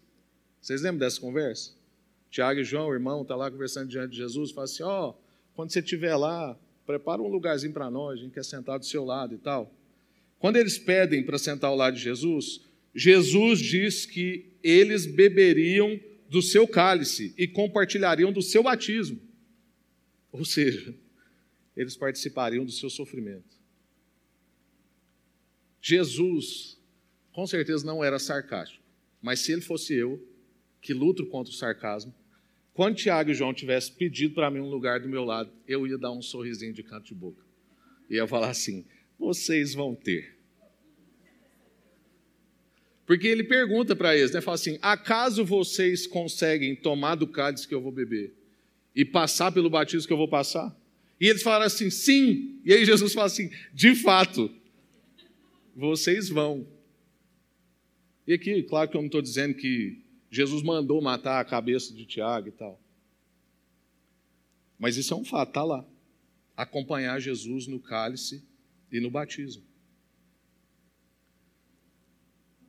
Vocês 0.61 0.81
lembram 0.81 0.99
dessa 0.99 1.19
conversa? 1.19 1.71
Tiago 2.31 2.61
e 2.61 2.63
João, 2.63 2.87
o 2.87 2.93
irmão, 2.93 3.21
está 3.21 3.35
lá 3.35 3.51
conversando 3.51 3.89
diante 3.89 4.11
de 4.11 4.17
Jesus, 4.17 4.51
fala 4.51 4.65
assim: 4.65 4.83
ó, 4.83 5.09
oh, 5.09 5.15
quando 5.53 5.71
você 5.71 5.79
estiver 5.79 6.15
lá, 6.15 6.57
prepara 6.85 7.21
um 7.21 7.27
lugarzinho 7.27 7.73
para 7.73 7.91
nós, 7.91 8.19
a 8.19 8.23
gente 8.23 8.33
quer 8.33 8.45
sentar 8.45 8.79
do 8.79 8.85
seu 8.85 9.03
lado 9.03 9.35
e 9.35 9.37
tal. 9.37 9.71
Quando 10.39 10.55
eles 10.55 10.77
pedem 10.77 11.23
para 11.23 11.37
sentar 11.37 11.69
ao 11.69 11.75
lado 11.75 11.95
de 11.97 12.01
Jesus, 12.01 12.61
Jesus 12.95 13.59
diz 13.59 14.05
que 14.05 14.53
eles 14.63 15.05
beberiam 15.05 15.99
do 16.29 16.41
seu 16.41 16.67
cálice 16.67 17.33
e 17.37 17.47
compartilhariam 17.47 18.31
do 18.31 18.41
seu 18.41 18.63
batismo. 18.63 19.19
Ou 20.31 20.45
seja, 20.45 20.95
eles 21.75 21.97
participariam 21.97 22.63
do 22.63 22.71
seu 22.71 22.89
sofrimento. 22.89 23.55
Jesus 25.81 26.79
com 27.35 27.45
certeza 27.45 27.85
não 27.85 28.01
era 28.01 28.17
sarcástico. 28.17 28.81
Mas 29.21 29.41
se 29.41 29.51
ele 29.51 29.61
fosse 29.61 29.93
eu, 29.93 30.25
que 30.81 30.93
luto 30.93 31.25
contra 31.25 31.51
o 31.51 31.55
sarcasmo, 31.55 32.15
quando 32.73 32.95
Tiago 32.95 33.31
e 33.31 33.33
João 33.33 33.53
tivessem 33.53 33.93
pedido 33.95 34.33
para 34.33 34.49
mim 34.49 34.59
um 34.59 34.69
lugar 34.69 35.01
do 35.01 35.09
meu 35.09 35.25
lado, 35.25 35.51
eu 35.67 35.85
ia 35.85 35.97
dar 35.97 36.11
um 36.11 36.21
sorrisinho 36.21 36.71
de 36.71 36.81
canto 36.81 37.07
de 37.07 37.13
boca. 37.13 37.43
Ia 38.09 38.25
falar 38.25 38.49
assim: 38.51 38.85
vocês 39.19 39.73
vão 39.73 39.95
ter. 39.95 40.34
Porque 43.05 43.27
ele 43.27 43.43
pergunta 43.43 43.95
para 43.95 44.17
eles, 44.17 44.31
né? 44.31 44.41
Fala 44.41 44.55
assim: 44.55 44.79
acaso 44.81 45.45
vocês 45.45 46.07
conseguem 46.07 46.75
tomar 46.75 47.15
do 47.15 47.27
cálice 47.27 47.67
que 47.67 47.75
eu 47.75 47.81
vou 47.81 47.91
beber 47.91 48.33
e 48.95 49.05
passar 49.05 49.51
pelo 49.51 49.69
batismo 49.69 50.07
que 50.07 50.13
eu 50.13 50.17
vou 50.17 50.27
passar? 50.27 50.75
E 51.19 51.27
eles 51.27 51.43
falaram 51.43 51.65
assim: 51.65 51.89
sim. 51.89 52.59
E 52.65 52.73
aí 52.73 52.83
Jesus 52.85 53.13
fala 53.13 53.27
assim: 53.27 53.51
de 53.73 53.93
fato, 53.95 54.51
vocês 55.75 56.29
vão. 56.29 56.67
E 58.27 58.33
aqui, 58.33 58.63
claro 58.63 58.89
que 58.89 58.97
eu 58.97 59.01
não 59.01 59.07
estou 59.07 59.21
dizendo 59.21 59.53
que 59.53 60.01
Jesus 60.31 60.63
mandou 60.63 61.01
matar 61.01 61.39
a 61.39 61.45
cabeça 61.45 61.93
de 61.93 62.05
Tiago 62.05 62.47
e 62.47 62.51
tal. 62.51 62.81
Mas 64.79 64.97
isso 64.97 65.13
é 65.13 65.17
um 65.17 65.23
fato, 65.23 65.49
está 65.49 65.63
lá. 65.63 65.85
Acompanhar 66.57 67.19
Jesus 67.19 67.67
no 67.67 67.79
cálice 67.79 68.43
e 68.91 68.99
no 68.99 69.11
batismo. 69.11 69.63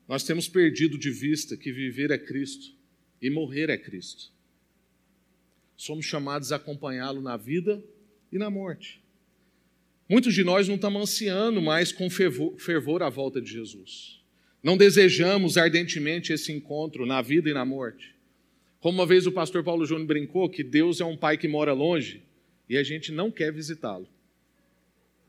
Nós 0.08 0.22
temos 0.22 0.48
perdido 0.48 0.96
de 0.96 1.10
vista 1.10 1.56
que 1.56 1.72
viver 1.72 2.10
é 2.10 2.18
Cristo 2.18 2.72
e 3.20 3.28
morrer 3.28 3.70
é 3.70 3.76
Cristo. 3.76 4.30
Somos 5.76 6.06
chamados 6.06 6.52
a 6.52 6.56
acompanhá-lo 6.56 7.20
na 7.20 7.36
vida 7.36 7.82
e 8.32 8.38
na 8.38 8.48
morte. 8.48 9.00
Muitos 10.08 10.34
de 10.34 10.44
nós 10.44 10.68
não 10.68 10.76
estamos 10.76 11.02
ansiando 11.02 11.60
mais 11.60 11.90
com 11.90 12.08
fervor, 12.08 13.02
a 13.02 13.10
volta 13.10 13.40
de 13.40 13.50
Jesus. 13.50 14.22
Não 14.62 14.76
desejamos 14.76 15.56
ardentemente 15.56 16.32
esse 16.32 16.52
encontro 16.52 17.04
na 17.04 17.20
vida 17.20 17.50
e 17.50 17.54
na 17.54 17.64
morte. 17.64 18.14
Como 18.80 18.98
uma 18.98 19.06
vez 19.06 19.26
o 19.26 19.32
pastor 19.32 19.64
Paulo 19.64 19.84
Júnior 19.84 20.06
brincou 20.06 20.48
que 20.48 20.62
Deus 20.62 21.00
é 21.00 21.04
um 21.04 21.16
pai 21.16 21.36
que 21.36 21.48
mora 21.48 21.72
longe 21.72 22.22
e 22.68 22.76
a 22.76 22.82
gente 22.84 23.10
não 23.10 23.30
quer 23.30 23.52
visitá-lo. 23.52 24.08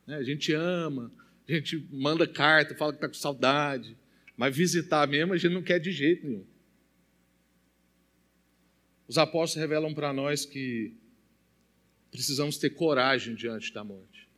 Né, 0.05 0.15
a 0.15 0.23
gente 0.23 0.53
ama, 0.53 1.11
a 1.47 1.51
gente 1.51 1.83
manda 1.91 2.27
carta, 2.27 2.75
fala 2.75 2.91
que 2.91 2.97
está 2.97 3.07
com 3.07 3.15
saudade, 3.15 3.97
mas 4.37 4.55
visitar 4.55 5.07
mesmo 5.07 5.33
a 5.33 5.37
gente 5.37 5.53
não 5.53 5.63
quer 5.63 5.79
de 5.79 5.91
jeito 5.91 6.27
nenhum. 6.27 6.45
Os 9.07 9.17
apóstolos 9.17 9.55
revelam 9.55 9.93
para 9.93 10.13
nós 10.13 10.45
que 10.45 10.93
precisamos 12.11 12.57
ter 12.57 12.69
coragem 12.69 13.33
diante 13.33 13.73
da 13.73 13.83
morte. 13.83 14.29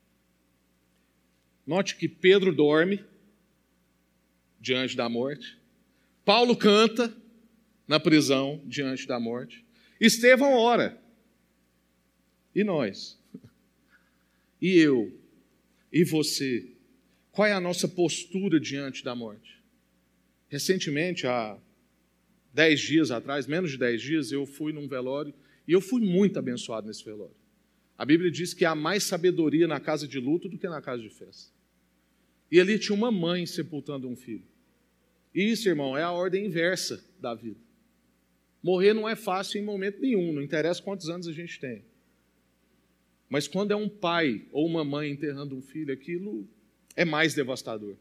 Note 1.67 1.97
que 1.97 2.07
Pedro 2.07 2.55
dorme, 2.55 3.03
diante 4.59 4.95
da 4.95 5.09
morte. 5.09 5.57
Paulo 6.23 6.55
canta 6.55 7.15
na 7.87 7.99
prisão 7.99 8.61
diante 8.65 9.07
da 9.07 9.19
morte. 9.19 9.65
Estevão 9.99 10.53
ora. 10.53 11.01
E 12.53 12.63
nós? 12.63 13.19
E 14.61 14.77
eu? 14.77 15.17
E 15.91 16.03
você? 16.03 16.75
Qual 17.31 17.47
é 17.47 17.53
a 17.53 17.59
nossa 17.59 17.87
postura 17.87 18.59
diante 18.59 19.03
da 19.03 19.15
morte? 19.15 19.58
Recentemente, 20.49 21.27
há 21.27 21.57
dez 22.53 22.79
dias 22.79 23.11
atrás, 23.11 23.47
menos 23.47 23.71
de 23.71 23.77
dez 23.77 24.01
dias, 24.01 24.31
eu 24.31 24.45
fui 24.45 24.73
num 24.73 24.87
velório 24.87 25.33
e 25.67 25.71
eu 25.71 25.79
fui 25.79 26.01
muito 26.01 26.37
abençoado 26.37 26.87
nesse 26.87 27.05
velório. 27.05 27.35
A 27.97 28.03
Bíblia 28.03 28.31
diz 28.31 28.53
que 28.53 28.65
há 28.65 28.73
mais 28.73 29.03
sabedoria 29.03 29.67
na 29.67 29.79
casa 29.79 30.07
de 30.07 30.19
luto 30.19 30.49
do 30.49 30.57
que 30.57 30.67
na 30.67 30.81
casa 30.81 31.03
de 31.03 31.09
festa. 31.09 31.53
E 32.51 32.59
ali 32.59 32.79
tinha 32.79 32.95
uma 32.95 33.11
mãe 33.11 33.45
sepultando 33.45 34.07
um 34.07 34.15
filho. 34.15 34.45
Isso, 35.33 35.69
irmão, 35.69 35.95
é 35.95 36.01
a 36.01 36.11
ordem 36.11 36.47
inversa 36.47 37.03
da 37.19 37.35
vida. 37.35 37.59
Morrer 38.63 38.93
não 38.93 39.07
é 39.07 39.15
fácil 39.15 39.61
em 39.61 39.63
momento 39.63 40.01
nenhum, 40.01 40.33
não 40.33 40.41
interessa 40.41 40.81
quantos 40.81 41.09
anos 41.09 41.27
a 41.27 41.31
gente 41.31 41.59
tem. 41.59 41.83
Mas 43.29 43.47
quando 43.47 43.71
é 43.71 43.75
um 43.75 43.87
pai 43.87 44.45
ou 44.51 44.65
uma 44.65 44.83
mãe 44.83 45.11
enterrando 45.11 45.55
um 45.55 45.61
filho, 45.61 45.93
aquilo 45.93 46.47
é 46.95 47.05
mais 47.05 47.35
devastador. 47.35 47.95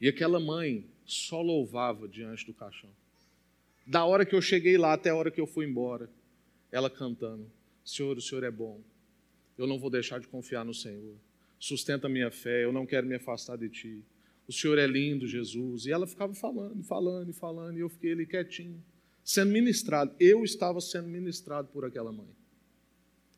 E 0.00 0.08
aquela 0.08 0.38
mãe 0.38 0.84
só 1.04 1.40
louvava 1.40 2.08
diante 2.08 2.44
do 2.46 2.52
caixão. 2.52 2.90
Da 3.86 4.04
hora 4.04 4.26
que 4.26 4.34
eu 4.34 4.42
cheguei 4.42 4.76
lá 4.76 4.92
até 4.92 5.10
a 5.10 5.14
hora 5.14 5.30
que 5.30 5.40
eu 5.40 5.46
fui 5.46 5.64
embora, 5.64 6.10
ela 6.72 6.90
cantando: 6.90 7.50
Senhor, 7.84 8.16
o 8.16 8.20
Senhor 8.20 8.44
é 8.44 8.50
bom. 8.50 8.80
Eu 9.56 9.66
não 9.66 9.78
vou 9.78 9.88
deixar 9.88 10.18
de 10.18 10.26
confiar 10.26 10.64
no 10.64 10.74
Senhor. 10.74 11.14
Sustenta 11.58 12.08
minha 12.08 12.30
fé, 12.30 12.64
eu 12.64 12.72
não 12.72 12.84
quero 12.84 13.06
me 13.06 13.14
afastar 13.14 13.56
de 13.56 13.68
ti. 13.68 14.02
O 14.46 14.52
Senhor 14.52 14.78
é 14.78 14.86
lindo, 14.86 15.26
Jesus. 15.26 15.86
E 15.86 15.92
ela 15.92 16.06
ficava 16.06 16.34
falando, 16.34 16.82
falando 16.82 17.32
falando, 17.32 17.78
e 17.78 17.80
eu 17.80 17.88
fiquei 17.88 18.12
ali 18.12 18.26
quietinho, 18.26 18.82
sendo 19.24 19.52
ministrado. 19.52 20.14
Eu 20.20 20.44
estava 20.44 20.80
sendo 20.80 21.08
ministrado 21.08 21.68
por 21.68 21.84
aquela 21.84 22.12
mãe. 22.12 22.28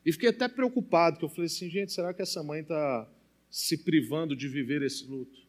E 0.05 0.11
fiquei 0.11 0.29
até 0.29 0.47
preocupado, 0.47 1.15
porque 1.15 1.25
eu 1.25 1.29
falei 1.29 1.45
assim, 1.45 1.69
gente, 1.69 1.91
será 1.91 2.13
que 2.13 2.21
essa 2.21 2.43
mãe 2.43 2.61
está 2.61 3.09
se 3.49 3.77
privando 3.77 4.35
de 4.35 4.47
viver 4.47 4.81
esse 4.81 5.05
luto? 5.05 5.48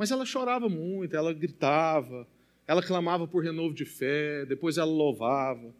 Mas 0.00 0.10
ela 0.10 0.24
chorava 0.24 0.66
muito, 0.66 1.14
ela 1.14 1.30
gritava, 1.30 2.26
ela 2.66 2.82
clamava 2.82 3.28
por 3.28 3.44
renovo 3.44 3.74
de 3.74 3.84
fé, 3.84 4.46
depois 4.46 4.78
ela 4.78 4.90
louvava. 4.90 5.74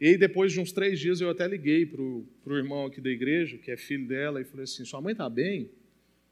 E 0.00 0.08
aí, 0.08 0.18
depois 0.18 0.52
de 0.52 0.58
uns 0.58 0.72
três 0.72 0.98
dias, 0.98 1.20
eu 1.20 1.30
até 1.30 1.46
liguei 1.46 1.86
para 1.86 2.02
o 2.02 2.56
irmão 2.56 2.86
aqui 2.86 3.00
da 3.00 3.08
igreja, 3.08 3.56
que 3.56 3.70
é 3.70 3.76
filho 3.76 4.08
dela, 4.08 4.40
e 4.40 4.44
falei 4.44 4.64
assim: 4.64 4.84
Sua 4.84 5.00
mãe 5.00 5.12
está 5.12 5.30
bem? 5.30 5.70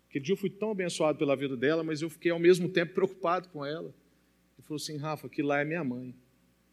Aquele 0.09 0.25
dia 0.25 0.33
eu 0.33 0.37
fui 0.37 0.51
tão 0.51 0.73
abençoado 0.73 1.17
pela 1.17 1.37
vida 1.37 1.57
dela, 1.57 1.85
mas 1.85 2.03
eu 2.03 2.11
fiquei 2.11 2.33
ao 2.33 2.39
mesmo 2.41 2.69
tempo 2.69 2.95
preocupado 2.95 3.49
com 3.51 3.65
ela. 3.65 3.95
Ele 4.59 4.67
falou 4.67 4.83
assim: 4.83 4.97
Rafa, 4.97 5.29
que 5.29 5.41
lá 5.41 5.61
é 5.61 5.65
minha 5.65 5.85
mãe. 5.85 6.13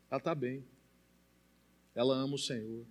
Ela 0.09 0.17
está 0.17 0.33
bem. 0.33 0.65
Ela 1.93 2.15
ama 2.15 2.33
o 2.33 2.39
Senhor. 2.39 2.83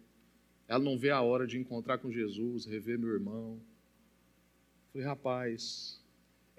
Ela 0.69 0.85
não 0.85 0.97
vê 0.97 1.11
a 1.11 1.21
hora 1.21 1.49
de 1.49 1.59
encontrar 1.59 1.99
com 1.99 2.13
Jesus, 2.13 2.65
rever 2.65 2.97
meu 2.97 3.13
irmão. 3.13 3.55
Eu 3.55 4.93
falei, 4.93 5.07
rapaz, 5.09 6.00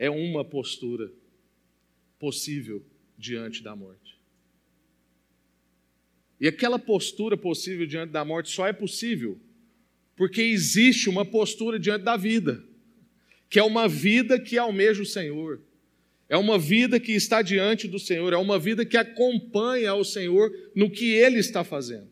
é 0.02 0.10
uma 0.10 0.44
postura 0.44 1.14
possível 2.18 2.84
diante 3.16 3.62
da 3.62 3.76
morte. 3.76 4.20
E 6.40 6.48
aquela 6.48 6.80
postura 6.80 7.38
possível 7.38 7.86
diante 7.86 8.10
da 8.10 8.26
morte 8.26 8.50
só 8.50 8.68
é 8.68 8.74
possível 8.74 9.40
porque 10.16 10.42
existe 10.42 11.08
uma 11.08 11.24
postura 11.24 11.80
diante 11.80 12.04
da 12.04 12.18
vida 12.18 12.64
que 13.48 13.60
é 13.60 13.64
uma 13.64 13.88
vida 13.88 14.40
que 14.40 14.58
almeja 14.58 15.04
o 15.04 15.06
Senhor, 15.06 15.62
é 16.30 16.38
uma 16.38 16.58
vida 16.58 17.02
que 17.02 17.12
está 17.12 17.42
diante 17.42 17.86
do 17.86 18.00
Senhor, 18.00 18.32
é 18.32 18.38
uma 18.38 18.58
vida 18.58 18.86
que 18.86 18.96
acompanha 18.96 19.94
o 19.94 20.06
Senhor 20.06 20.50
no 20.74 20.90
que 20.90 21.12
Ele 21.14 21.38
está 21.38 21.62
fazendo. 21.62 22.10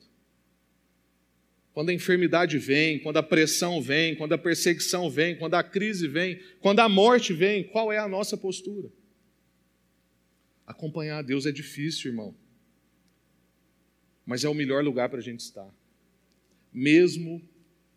Quando 1.74 1.90
a 1.90 1.94
enfermidade 1.94 2.58
vem, 2.58 3.00
quando 3.00 3.18
a 3.18 3.24
pressão 3.24 3.82
vem, 3.82 4.16
quando 4.16 4.34
a 4.34 4.38
perseguição 4.38 5.10
vem, 5.10 5.38
quando 5.38 5.54
a 5.54 5.64
crise 5.64 6.08
vem, 6.08 6.42
quando 6.60 6.80
a 6.80 6.90
morte 6.90 7.34
vem, 7.34 7.64
qual 7.64 7.92
é 7.92 7.98
a 7.98 8.08
nossa 8.08 8.36
postura? 8.36 8.92
Acompanhar 10.66 11.20
a 11.20 11.22
Deus 11.22 11.46
é 11.46 11.52
difícil, 11.52 12.12
irmão, 12.12 12.36
mas 14.26 14.44
é 14.44 14.50
o 14.50 14.54
melhor 14.54 14.84
lugar 14.84 15.10
para 15.10 15.20
a 15.20 15.24
gente 15.24 15.40
estar, 15.40 15.74
mesmo 16.74 17.42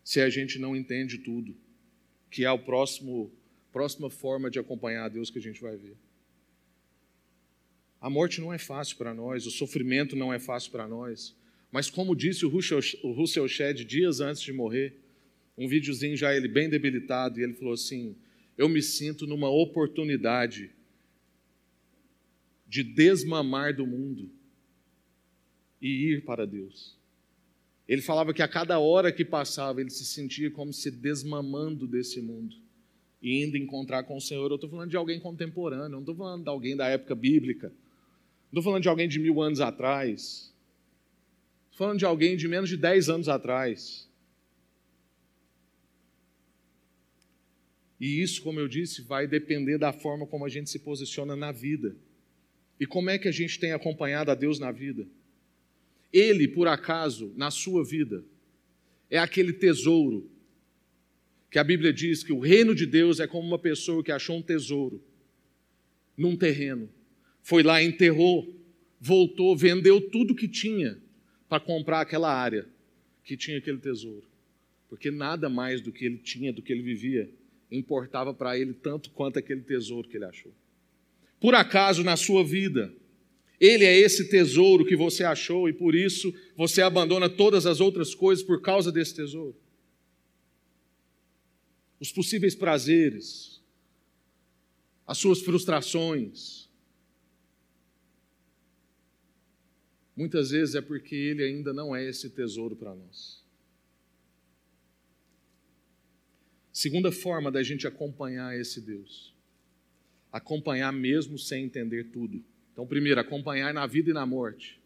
se 0.03 0.19
a 0.21 0.29
gente 0.29 0.57
não 0.59 0.75
entende 0.75 1.17
tudo 1.17 1.55
que 2.29 2.45
é 2.45 2.47
a 2.47 2.57
próxima 2.57 4.09
forma 4.09 4.49
de 4.49 4.57
acompanhar 4.57 5.05
a 5.05 5.09
Deus 5.09 5.29
que 5.29 5.37
a 5.37 5.41
gente 5.41 5.61
vai 5.61 5.77
ver. 5.77 5.95
A 8.01 8.09
morte 8.09 8.41
não 8.41 8.51
é 8.51 8.57
fácil 8.57 8.97
para 8.97 9.13
nós, 9.13 9.45
o 9.45 9.51
sofrimento 9.51 10.15
não 10.15 10.33
é 10.33 10.39
fácil 10.39 10.71
para 10.71 10.87
nós, 10.87 11.35
mas 11.73 11.89
como 11.89 12.15
disse 12.15 12.45
o 12.45 12.49
Russell 12.49 13.47
Shedd 13.47 13.83
dias 13.83 14.19
antes 14.19 14.43
de 14.43 14.53
morrer, 14.53 14.93
um 15.57 15.67
videozinho 15.67 16.15
já 16.15 16.31
ele 16.31 16.47
bem 16.47 16.69
debilitado, 16.69 17.39
e 17.39 17.43
ele 17.43 17.53
falou 17.53 17.73
assim: 17.73 18.15
Eu 18.55 18.69
me 18.69 18.79
sinto 18.79 19.25
numa 19.25 19.49
oportunidade 19.49 20.69
de 22.67 22.83
desmamar 22.83 23.75
do 23.75 23.87
mundo 23.87 24.29
e 25.81 26.11
ir 26.11 26.23
para 26.23 26.45
Deus. 26.45 26.95
Ele 27.87 28.03
falava 28.03 28.35
que 28.35 28.43
a 28.43 28.47
cada 28.47 28.77
hora 28.77 29.11
que 29.11 29.25
passava, 29.25 29.81
ele 29.81 29.89
se 29.89 30.05
sentia 30.05 30.51
como 30.51 30.71
se 30.71 30.91
desmamando 30.91 31.87
desse 31.87 32.21
mundo 32.21 32.55
e 33.19 33.43
indo 33.43 33.57
encontrar 33.57 34.03
com 34.03 34.15
o 34.15 34.21
Senhor. 34.21 34.47
Eu 34.51 34.55
estou 34.55 34.69
falando 34.69 34.91
de 34.91 34.97
alguém 34.97 35.19
contemporâneo, 35.19 35.89
não 35.89 36.01
estou 36.01 36.13
falando 36.13 36.43
de 36.43 36.49
alguém 36.49 36.75
da 36.75 36.87
época 36.87 37.15
bíblica, 37.15 37.69
não 38.51 38.59
estou 38.59 38.61
falando 38.61 38.83
de 38.83 38.89
alguém 38.89 39.07
de 39.07 39.17
mil 39.17 39.41
anos 39.41 39.59
atrás, 39.59 40.52
falando 41.73 41.99
de 41.99 42.05
alguém 42.05 42.37
de 42.37 42.47
menos 42.47 42.69
de 42.69 42.77
dez 42.77 43.09
anos 43.09 43.27
atrás. 43.27 44.09
E 47.99 48.21
isso, 48.21 48.41
como 48.41 48.59
eu 48.59 48.67
disse, 48.67 49.01
vai 49.01 49.27
depender 49.27 49.77
da 49.77 49.93
forma 49.93 50.27
como 50.27 50.45
a 50.45 50.49
gente 50.49 50.69
se 50.69 50.79
posiciona 50.79 51.35
na 51.35 51.51
vida. 51.51 51.95
E 52.79 52.85
como 52.85 53.09
é 53.09 53.17
que 53.17 53.27
a 53.27 53.31
gente 53.31 53.59
tem 53.59 53.71
acompanhado 53.71 54.29
a 54.29 54.35
Deus 54.35 54.59
na 54.59 54.71
vida? 54.71 55.07
Ele, 56.11 56.47
por 56.47 56.67
acaso, 56.67 57.33
na 57.35 57.49
sua 57.49 57.83
vida, 57.83 58.23
é 59.09 59.17
aquele 59.17 59.53
tesouro 59.53 60.29
que 61.49 61.57
a 61.57 61.63
Bíblia 61.63 61.93
diz 61.93 62.23
que 62.23 62.33
o 62.33 62.39
reino 62.39 62.75
de 62.75 62.85
Deus 62.85 63.19
é 63.19 63.27
como 63.27 63.47
uma 63.47 63.59
pessoa 63.59 64.03
que 64.03 64.11
achou 64.11 64.37
um 64.37 64.41
tesouro 64.41 65.03
num 66.17 66.35
terreno, 66.35 66.89
foi 67.41 67.63
lá, 67.63 67.81
enterrou, 67.81 68.53
voltou, 68.99 69.55
vendeu 69.55 69.99
tudo 70.09 70.35
que 70.35 70.47
tinha 70.47 71.02
para 71.53 71.59
comprar 71.59 72.01
aquela 72.01 72.33
área 72.33 72.67
que 73.23 73.37
tinha 73.37 73.59
aquele 73.59 73.77
tesouro. 73.77 74.23
Porque 74.89 75.11
nada 75.11 75.47
mais 75.49 75.81
do 75.81 75.91
que 75.91 76.03
ele 76.03 76.17
tinha, 76.17 76.51
do 76.51 76.63
que 76.63 76.73
ele 76.73 76.81
vivia, 76.81 77.29
importava 77.71 78.33
para 78.33 78.57
ele 78.57 78.73
tanto 78.73 79.11
quanto 79.11 79.37
aquele 79.37 79.61
tesouro 79.61 80.09
que 80.09 80.17
ele 80.17 80.25
achou. 80.25 80.51
Por 81.39 81.53
acaso, 81.53 82.03
na 82.03 82.17
sua 82.17 82.43
vida, 82.43 82.91
ele 83.59 83.85
é 83.85 83.95
esse 83.95 84.29
tesouro 84.29 84.83
que 84.83 84.95
você 84.95 85.23
achou 85.23 85.69
e 85.69 85.73
por 85.73 85.93
isso 85.93 86.33
você 86.57 86.81
abandona 86.81 87.29
todas 87.29 87.67
as 87.67 87.79
outras 87.79 88.15
coisas 88.15 88.43
por 88.43 88.59
causa 88.59 88.91
desse 88.91 89.13
tesouro. 89.13 89.55
Os 91.99 92.11
possíveis 92.11 92.55
prazeres, 92.55 93.61
as 95.05 95.19
suas 95.19 95.39
frustrações. 95.39 96.62
Muitas 100.15 100.51
vezes 100.51 100.75
é 100.75 100.81
porque 100.81 101.15
ele 101.15 101.43
ainda 101.43 101.73
não 101.73 101.95
é 101.95 102.07
esse 102.07 102.29
tesouro 102.29 102.75
para 102.75 102.93
nós. 102.93 103.43
Segunda 106.71 107.11
forma 107.11 107.51
da 107.51 107.61
gente 107.61 107.85
acompanhar 107.85 108.59
esse 108.59 108.81
Deus. 108.81 109.33
Acompanhar 110.31 110.91
mesmo 110.91 111.37
sem 111.37 111.65
entender 111.65 112.05
tudo. 112.05 112.43
Então, 112.71 112.87
primeiro, 112.87 113.19
acompanhar 113.19 113.73
na 113.73 113.85
vida 113.85 114.09
e 114.09 114.13
na 114.13 114.25
morte. 114.25 114.79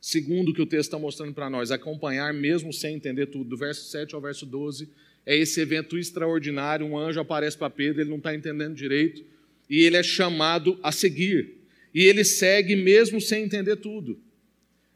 Segundo, 0.00 0.50
o 0.50 0.54
que 0.54 0.62
o 0.62 0.66
texto 0.66 0.88
está 0.88 0.98
mostrando 0.98 1.34
para 1.34 1.50
nós, 1.50 1.72
acompanhar 1.72 2.32
mesmo 2.32 2.72
sem 2.72 2.94
entender 2.94 3.26
tudo. 3.26 3.50
Do 3.50 3.56
verso 3.56 3.90
7 3.90 4.14
ao 4.14 4.20
verso 4.20 4.46
12, 4.46 4.88
é 5.24 5.36
esse 5.36 5.60
evento 5.60 5.98
extraordinário. 5.98 6.86
Um 6.86 6.96
anjo 6.96 7.18
aparece 7.18 7.58
para 7.58 7.68
Pedro, 7.68 8.02
ele 8.02 8.10
não 8.10 8.18
está 8.18 8.32
entendendo 8.32 8.76
direito, 8.76 9.24
e 9.68 9.80
ele 9.80 9.96
é 9.96 10.02
chamado 10.04 10.78
a 10.82 10.92
seguir. 10.92 11.56
E 11.92 12.04
ele 12.04 12.24
segue 12.24 12.76
mesmo 12.76 13.20
sem 13.20 13.42
entender 13.42 13.76
tudo. 13.76 14.20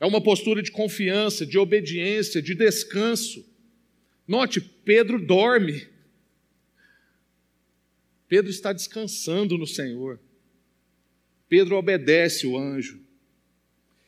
É 0.00 0.06
uma 0.06 0.22
postura 0.22 0.62
de 0.62 0.70
confiança, 0.70 1.44
de 1.44 1.58
obediência, 1.58 2.40
de 2.40 2.54
descanso. 2.54 3.46
Note, 4.26 4.58
Pedro 4.58 5.20
dorme. 5.20 5.86
Pedro 8.26 8.50
está 8.50 8.72
descansando 8.72 9.58
no 9.58 9.66
Senhor. 9.66 10.18
Pedro 11.50 11.76
obedece 11.76 12.46
o 12.46 12.56
anjo. 12.56 12.98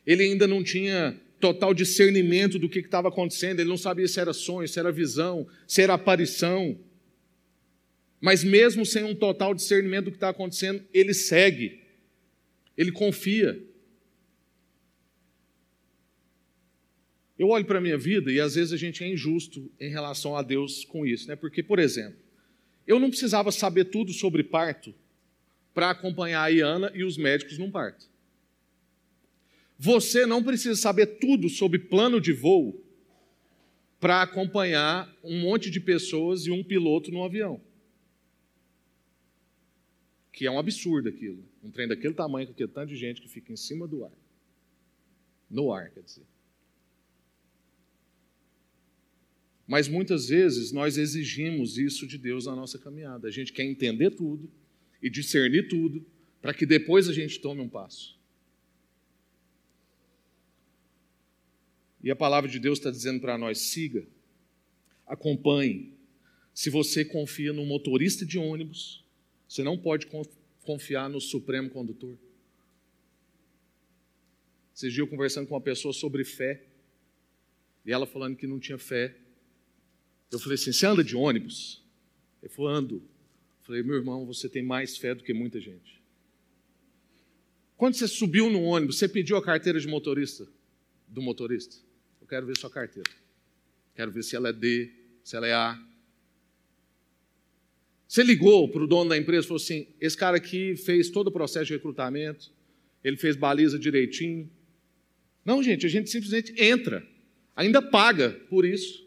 Ele 0.06 0.22
ainda 0.24 0.46
não 0.46 0.64
tinha 0.64 1.20
total 1.38 1.74
discernimento 1.74 2.58
do 2.58 2.68
que 2.68 2.78
estava 2.78 3.08
acontecendo, 3.08 3.58
ele 3.58 3.68
não 3.68 3.76
sabia 3.76 4.06
se 4.06 4.20
era 4.20 4.32
sonho, 4.32 4.68
se 4.68 4.78
era 4.78 4.92
visão, 4.92 5.46
se 5.66 5.82
era 5.82 5.94
aparição. 5.94 6.78
Mas 8.20 8.44
mesmo 8.44 8.86
sem 8.86 9.02
um 9.02 9.14
total 9.14 9.52
discernimento 9.52 10.04
do 10.04 10.10
que 10.12 10.16
está 10.16 10.28
acontecendo, 10.28 10.84
ele 10.94 11.12
segue, 11.12 11.82
ele 12.78 12.92
confia. 12.92 13.60
Eu 17.42 17.48
olho 17.48 17.64
para 17.64 17.78
a 17.78 17.80
minha 17.80 17.98
vida 17.98 18.30
e 18.30 18.38
às 18.38 18.54
vezes 18.54 18.72
a 18.72 18.76
gente 18.76 19.02
é 19.02 19.08
injusto 19.08 19.68
em 19.80 19.90
relação 19.90 20.36
a 20.36 20.42
Deus 20.42 20.84
com 20.84 21.04
isso, 21.04 21.26
né? 21.26 21.34
Porque, 21.34 21.60
por 21.60 21.80
exemplo, 21.80 22.16
eu 22.86 23.00
não 23.00 23.10
precisava 23.10 23.50
saber 23.50 23.86
tudo 23.86 24.12
sobre 24.12 24.44
parto 24.44 24.94
para 25.74 25.90
acompanhar 25.90 26.44
a 26.44 26.46
Iana 26.46 26.92
e 26.94 27.02
os 27.02 27.16
médicos 27.16 27.58
num 27.58 27.68
parto. 27.68 28.08
Você 29.76 30.24
não 30.24 30.40
precisa 30.40 30.76
saber 30.76 31.18
tudo 31.18 31.48
sobre 31.48 31.80
plano 31.80 32.20
de 32.20 32.32
voo 32.32 32.80
para 33.98 34.22
acompanhar 34.22 35.12
um 35.24 35.40
monte 35.40 35.68
de 35.68 35.80
pessoas 35.80 36.46
e 36.46 36.52
um 36.52 36.62
piloto 36.62 37.10
no 37.10 37.24
avião. 37.24 37.60
Que 40.30 40.46
é 40.46 40.50
um 40.50 40.60
absurdo 40.60 41.08
aquilo. 41.08 41.42
Um 41.60 41.72
trem 41.72 41.88
daquele 41.88 42.14
tamanho 42.14 42.46
com 42.46 42.52
aquele 42.52 42.70
tanto 42.70 42.90
de 42.90 42.96
gente 42.96 43.20
que 43.20 43.28
fica 43.28 43.52
em 43.52 43.56
cima 43.56 43.88
do 43.88 44.04
ar. 44.04 44.12
No 45.50 45.72
ar, 45.72 45.90
quer 45.90 46.02
dizer. 46.02 46.31
Mas 49.66 49.88
muitas 49.88 50.28
vezes 50.28 50.72
nós 50.72 50.98
exigimos 50.98 51.78
isso 51.78 52.06
de 52.06 52.18
Deus 52.18 52.46
na 52.46 52.56
nossa 52.56 52.78
caminhada. 52.78 53.28
A 53.28 53.30
gente 53.30 53.52
quer 53.52 53.64
entender 53.64 54.10
tudo 54.10 54.50
e 55.02 55.08
discernir 55.08 55.68
tudo 55.68 56.04
para 56.40 56.52
que 56.52 56.66
depois 56.66 57.08
a 57.08 57.12
gente 57.12 57.40
tome 57.40 57.60
um 57.60 57.68
passo. 57.68 58.18
E 62.02 62.10
a 62.10 62.16
palavra 62.16 62.50
de 62.50 62.58
Deus 62.58 62.78
está 62.78 62.90
dizendo 62.90 63.20
para 63.20 63.38
nós: 63.38 63.58
siga, 63.58 64.06
acompanhe. 65.06 65.92
Se 66.52 66.68
você 66.68 67.04
confia 67.04 67.52
no 67.52 67.64
motorista 67.64 68.26
de 68.26 68.38
ônibus, 68.38 69.04
você 69.48 69.62
não 69.62 69.78
pode 69.78 70.06
confiar 70.62 71.08
no 71.08 71.20
Supremo 71.20 71.70
Condutor. 71.70 72.18
Esses 74.74 74.92
dias 74.92 74.98
eu 74.98 75.08
conversando 75.08 75.46
com 75.46 75.54
uma 75.54 75.60
pessoa 75.60 75.94
sobre 75.94 76.24
fé, 76.24 76.64
e 77.86 77.92
ela 77.92 78.06
falando 78.06 78.36
que 78.36 78.46
não 78.46 78.58
tinha 78.58 78.78
fé. 78.78 79.16
Eu 80.32 80.38
falei 80.38 80.54
assim: 80.54 80.72
você 80.72 80.86
anda 80.86 81.04
de 81.04 81.14
ônibus? 81.14 81.84
Ele 82.42 82.50
falou: 82.50 82.70
ando. 82.70 82.96
Eu 82.96 83.66
falei: 83.66 83.82
meu 83.82 83.96
irmão, 83.96 84.24
você 84.24 84.48
tem 84.48 84.62
mais 84.62 84.96
fé 84.96 85.14
do 85.14 85.22
que 85.22 85.34
muita 85.34 85.60
gente. 85.60 86.00
Quando 87.76 87.94
você 87.94 88.08
subiu 88.08 88.48
no 88.48 88.62
ônibus, 88.62 88.96
você 88.96 89.06
pediu 89.06 89.36
a 89.36 89.42
carteira 89.42 89.78
de 89.78 89.86
motorista? 89.86 90.48
Do 91.06 91.20
motorista? 91.20 91.76
Eu 92.20 92.26
quero 92.26 92.46
ver 92.46 92.56
sua 92.56 92.70
carteira. 92.70 93.10
Quero 93.94 94.10
ver 94.10 94.22
se 94.22 94.34
ela 94.34 94.48
é 94.48 94.52
D, 94.52 94.90
se 95.22 95.36
ela 95.36 95.46
é 95.46 95.52
A. 95.52 95.78
Você 98.08 98.22
ligou 98.22 98.68
para 98.70 98.84
o 98.84 98.86
dono 98.86 99.10
da 99.10 99.18
empresa 99.18 99.44
e 99.44 99.48
falou 99.48 99.62
assim: 99.62 99.86
esse 100.00 100.16
cara 100.16 100.38
aqui 100.38 100.76
fez 100.76 101.10
todo 101.10 101.26
o 101.26 101.32
processo 101.32 101.66
de 101.66 101.74
recrutamento, 101.74 102.50
ele 103.04 103.18
fez 103.18 103.36
baliza 103.36 103.78
direitinho. 103.78 104.50
Não, 105.44 105.62
gente, 105.62 105.84
a 105.84 105.88
gente 105.88 106.08
simplesmente 106.08 106.54
entra, 106.56 107.06
ainda 107.54 107.82
paga 107.82 108.30
por 108.48 108.64
isso 108.64 109.02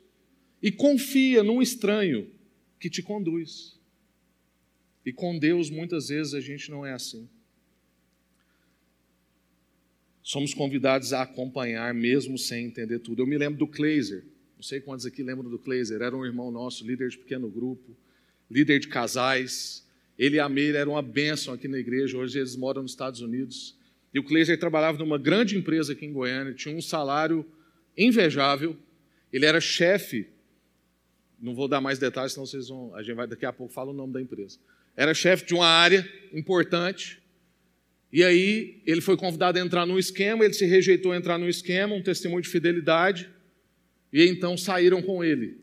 e 0.66 0.72
confia 0.72 1.44
num 1.44 1.62
estranho 1.62 2.28
que 2.80 2.90
te 2.90 3.04
conduz. 3.04 3.78
E 5.06 5.14
com 5.14 5.38
Deus, 5.38 5.70
muitas 5.70 6.08
vezes, 6.08 6.34
a 6.34 6.42
gente 6.42 6.72
não 6.72 6.84
é 6.84 6.92
assim. 6.92 7.30
Somos 10.24 10.56
convidados 10.56 11.14
a 11.14 11.22
acompanhar, 11.22 11.94
mesmo 11.94 12.36
sem 12.36 12.66
entender 12.66 12.98
tudo. 12.98 13.22
Eu 13.22 13.28
me 13.28 13.38
lembro 13.38 13.60
do 13.60 13.68
Kleiser, 13.68 14.24
não 14.56 14.64
sei 14.64 14.82
quantos 14.82 15.06
aqui 15.06 15.22
lembram 15.22 15.52
do 15.52 15.60
Kleiser, 15.60 16.02
era 16.02 16.18
um 16.18 16.26
irmão 16.26 16.50
nosso, 16.50 16.84
líder 16.84 17.10
de 17.10 17.20
pequeno 17.20 17.48
grupo, 17.48 17.96
líder 18.50 18.80
de 18.80 18.88
casais. 18.88 19.86
Ele 20.18 20.38
e 20.38 20.40
a 20.40 20.50
Meire 20.50 20.78
eram 20.78 20.94
uma 20.94 21.04
bênção 21.04 21.54
aqui 21.54 21.68
na 21.68 21.78
igreja, 21.78 22.18
hoje 22.18 22.40
eles 22.40 22.56
moram 22.56 22.82
nos 22.82 22.94
Estados 22.94 23.22
Unidos. 23.22 23.78
E 24.12 24.18
o 24.18 24.24
Kleiser 24.24 24.60
trabalhava 24.60 24.98
numa 24.98 25.20
grande 25.20 25.56
empresa 25.56 25.94
aqui 25.94 26.08
em 26.08 26.12
Goiânia, 26.12 26.56
tinha 26.56 26.76
um 26.76 26.82
salário 26.82 27.46
invejável, 27.96 28.76
ele 29.32 29.46
era 29.46 29.62
chefe 29.62 30.34
não 31.46 31.54
vou 31.54 31.68
dar 31.68 31.80
mais 31.80 32.00
detalhes, 32.00 32.34
senão 32.34 32.46
vocês 32.46 32.70
vão. 32.70 32.96
A 32.96 33.04
gente 33.04 33.16
vai 33.16 33.28
daqui 33.28 33.46
a 33.46 33.54
pouco 33.54 33.72
fala 33.72 33.92
o 33.92 33.94
nome 33.94 34.12
da 34.12 34.20
empresa. 34.20 34.58
Era 34.98 35.14
chefe 35.14 35.46
de 35.46 35.54
uma 35.54 35.68
área 35.68 36.04
importante. 36.34 37.22
E 38.12 38.24
aí 38.24 38.82
ele 38.84 39.00
foi 39.00 39.16
convidado 39.16 39.60
a 39.60 39.62
entrar 39.62 39.86
num 39.86 40.00
esquema, 40.00 40.44
ele 40.44 40.56
se 40.56 40.66
rejeitou 40.66 41.12
a 41.12 41.18
entrar 41.18 41.38
num 41.38 41.48
esquema, 41.48 41.94
um 41.94 42.02
testemunho 42.02 42.42
de 42.42 42.50
fidelidade. 42.50 43.30
E 44.12 44.24
então 44.24 44.58
saíram 44.58 45.04
com 45.04 45.24
ele 45.24 45.60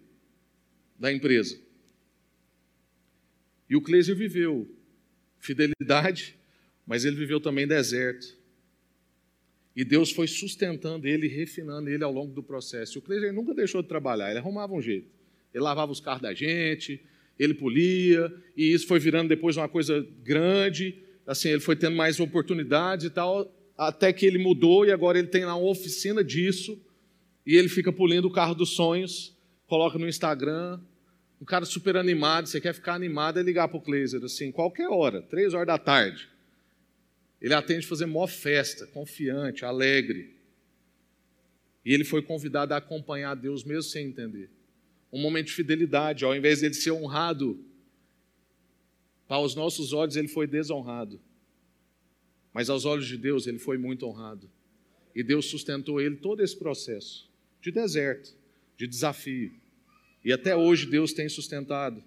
da 0.96 1.12
empresa. 1.12 1.58
E 3.68 3.74
o 3.74 3.80
Cleiser 3.82 4.14
viveu 4.14 4.70
fidelidade, 5.40 6.36
mas 6.86 7.04
ele 7.04 7.16
viveu 7.16 7.40
também 7.40 7.66
deserto. 7.66 8.36
E 9.74 9.84
Deus 9.84 10.12
foi 10.12 10.28
sustentando 10.28 11.08
ele, 11.08 11.26
refinando 11.26 11.88
ele 11.88 12.04
ao 12.04 12.12
longo 12.12 12.32
do 12.32 12.42
processo. 12.42 12.96
E 12.96 13.00
o 13.00 13.02
Cleiser 13.02 13.32
nunca 13.32 13.52
deixou 13.52 13.82
de 13.82 13.88
trabalhar, 13.88 14.30
ele 14.30 14.38
arrumava 14.38 14.74
um 14.74 14.80
jeito. 14.80 15.21
Ele 15.54 15.62
lavava 15.62 15.92
os 15.92 16.00
carros 16.00 16.22
da 16.22 16.32
gente, 16.32 17.00
ele 17.38 17.54
polia, 17.54 18.32
e 18.56 18.72
isso 18.72 18.86
foi 18.86 18.98
virando 18.98 19.28
depois 19.28 19.56
uma 19.56 19.68
coisa 19.68 20.06
grande. 20.22 20.96
Assim, 21.26 21.48
ele 21.48 21.60
foi 21.60 21.76
tendo 21.76 21.96
mais 21.96 22.20
oportunidades 22.20 23.06
e 23.06 23.10
tal, 23.10 23.52
até 23.76 24.12
que 24.12 24.26
ele 24.26 24.38
mudou 24.38 24.84
e 24.84 24.92
agora 24.92 25.18
ele 25.18 25.28
tem 25.28 25.44
lá 25.44 25.54
uma 25.56 25.68
oficina 25.68 26.22
disso, 26.22 26.80
e 27.46 27.56
ele 27.56 27.68
fica 27.68 27.92
polindo 27.92 28.28
o 28.28 28.32
carro 28.32 28.54
dos 28.54 28.70
sonhos, 28.70 29.36
coloca 29.66 29.98
no 29.98 30.08
Instagram. 30.08 30.80
Um 31.40 31.44
cara 31.44 31.64
super 31.64 31.96
animado, 31.96 32.46
você 32.46 32.60
quer 32.60 32.72
ficar 32.72 32.94
animado, 32.94 33.40
é 33.40 33.42
ligar 33.42 33.66
para 33.66 33.78
o 33.78 34.24
assim, 34.24 34.52
qualquer 34.52 34.88
hora, 34.88 35.20
três 35.22 35.54
horas 35.54 35.66
da 35.66 35.78
tarde. 35.78 36.28
Ele 37.40 37.52
atende 37.52 37.84
fazer 37.84 38.06
mó 38.06 38.28
festa, 38.28 38.86
confiante, 38.86 39.64
alegre. 39.64 40.36
E 41.84 41.92
ele 41.92 42.04
foi 42.04 42.22
convidado 42.22 42.72
a 42.72 42.76
acompanhar 42.76 43.34
Deus 43.34 43.64
mesmo 43.64 43.82
sem 43.82 44.06
entender 44.06 44.48
um 45.12 45.20
momento 45.20 45.48
de 45.48 45.52
fidelidade. 45.52 46.24
Ao 46.24 46.34
invés 46.34 46.60
dele 46.60 46.74
ser 46.74 46.92
honrado, 46.92 47.62
para 49.28 49.38
os 49.38 49.54
nossos 49.54 49.92
olhos 49.92 50.16
ele 50.16 50.28
foi 50.28 50.46
desonrado. 50.46 51.20
Mas 52.52 52.70
aos 52.70 52.84
olhos 52.84 53.06
de 53.06 53.16
Deus 53.16 53.46
ele 53.46 53.58
foi 53.58 53.76
muito 53.76 54.06
honrado. 54.06 54.50
E 55.14 55.22
Deus 55.22 55.46
sustentou 55.46 56.00
ele 56.00 56.16
todo 56.16 56.42
esse 56.42 56.56
processo 56.56 57.30
de 57.60 57.70
deserto, 57.70 58.34
de 58.76 58.86
desafio. 58.86 59.52
E 60.24 60.32
até 60.32 60.56
hoje 60.56 60.86
Deus 60.86 61.12
tem 61.12 61.28
sustentado. 61.28 62.02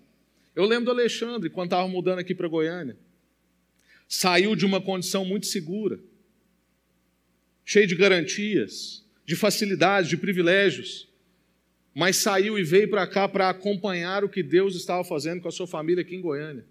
Eu 0.55 0.65
lembro 0.65 0.85
do 0.85 0.91
Alexandre, 0.91 1.49
quando 1.49 1.67
estava 1.67 1.87
mudando 1.87 2.19
aqui 2.19 2.33
para 2.33 2.47
Goiânia. 2.47 2.97
Saiu 4.07 4.55
de 4.55 4.65
uma 4.65 4.79
condição 4.79 5.25
muito 5.25 5.47
segura, 5.47 5.99
cheio 7.63 7.87
de 7.87 7.95
garantias, 7.95 9.03
de 9.25 9.35
facilidades, 9.35 10.09
de 10.09 10.15
privilégios 10.15 11.07
mas 11.95 12.17
saiu 12.17 12.59
e 12.59 12.63
veio 12.63 12.89
para 12.89 13.07
cá 13.07 13.25
para 13.25 13.49
acompanhar 13.49 14.25
o 14.25 14.29
que 14.29 14.43
Deus 14.43 14.75
estava 14.75 15.01
fazendo 15.05 15.41
com 15.41 15.47
a 15.47 15.51
sua 15.51 15.65
família 15.65 16.01
aqui 16.01 16.13
em 16.13 16.21
Goiânia. 16.21 16.65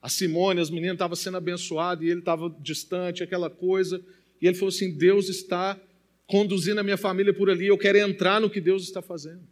A 0.00 0.08
Simone, 0.08 0.60
as 0.60 0.70
meninas 0.70 0.94
estavam 0.94 1.14
sendo 1.14 1.36
abençoadas 1.36 2.02
e 2.02 2.08
ele 2.08 2.20
estava 2.20 2.48
distante, 2.58 3.22
aquela 3.22 3.50
coisa. 3.50 4.02
E 4.40 4.46
ele 4.46 4.54
falou 4.56 4.70
assim: 4.70 4.96
Deus 4.96 5.28
está 5.28 5.78
conduzindo 6.26 6.80
a 6.80 6.82
minha 6.82 6.96
família 6.96 7.34
por 7.34 7.50
ali, 7.50 7.66
eu 7.66 7.76
quero 7.76 7.98
entrar 7.98 8.40
no 8.40 8.48
que 8.48 8.62
Deus 8.62 8.84
está 8.84 9.02
fazendo. 9.02 9.46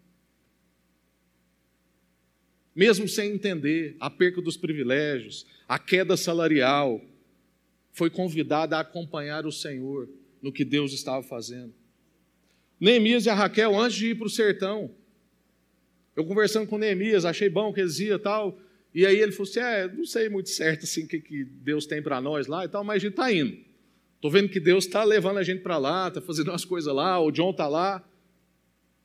Mesmo 2.74 3.06
sem 3.06 3.32
entender 3.32 3.96
a 4.00 4.08
perca 4.08 4.40
dos 4.40 4.56
privilégios, 4.56 5.46
a 5.68 5.78
queda 5.78 6.16
salarial, 6.16 7.02
foi 7.92 8.08
convidada 8.08 8.76
a 8.76 8.80
acompanhar 8.80 9.44
o 9.44 9.52
Senhor 9.52 10.08
no 10.40 10.52
que 10.52 10.64
Deus 10.64 10.92
estava 10.92 11.22
fazendo. 11.22 11.74
Neemias 12.80 13.26
e 13.26 13.30
a 13.30 13.34
Raquel, 13.34 13.78
antes 13.78 13.96
de 13.96 14.08
ir 14.08 14.14
para 14.16 14.26
o 14.26 14.30
sertão, 14.30 14.90
eu 16.14 16.24
conversando 16.24 16.66
com 16.66 16.78
Neemias, 16.78 17.24
achei 17.24 17.48
bom 17.48 17.72
que 17.72 17.80
eles 17.80 17.98
iam 18.00 18.16
e 18.16 18.18
tal, 18.18 18.58
e 18.94 19.04
aí 19.04 19.18
ele 19.18 19.32
falou 19.32 19.48
assim: 19.48 19.60
é, 19.60 19.88
não 19.88 20.04
sei 20.04 20.28
muito 20.28 20.48
certo 20.48 20.84
assim 20.84 21.04
o 21.04 21.08
que, 21.08 21.20
que 21.20 21.44
Deus 21.44 21.86
tem 21.86 22.02
para 22.02 22.20
nós 22.20 22.46
lá 22.46 22.64
e 22.64 22.68
tal, 22.68 22.82
mas 22.82 22.96
a 22.96 22.98
gente 23.00 23.10
está 23.10 23.32
indo. 23.32 23.56
Estou 24.14 24.30
vendo 24.30 24.48
que 24.48 24.58
Deus 24.58 24.86
está 24.86 25.04
levando 25.04 25.36
a 25.36 25.42
gente 25.42 25.62
para 25.62 25.76
lá, 25.76 26.08
está 26.08 26.20
fazendo 26.20 26.48
umas 26.48 26.64
coisas 26.64 26.92
lá, 26.92 27.20
o 27.20 27.30
John 27.30 27.50
está 27.50 27.68
lá. 27.68 28.02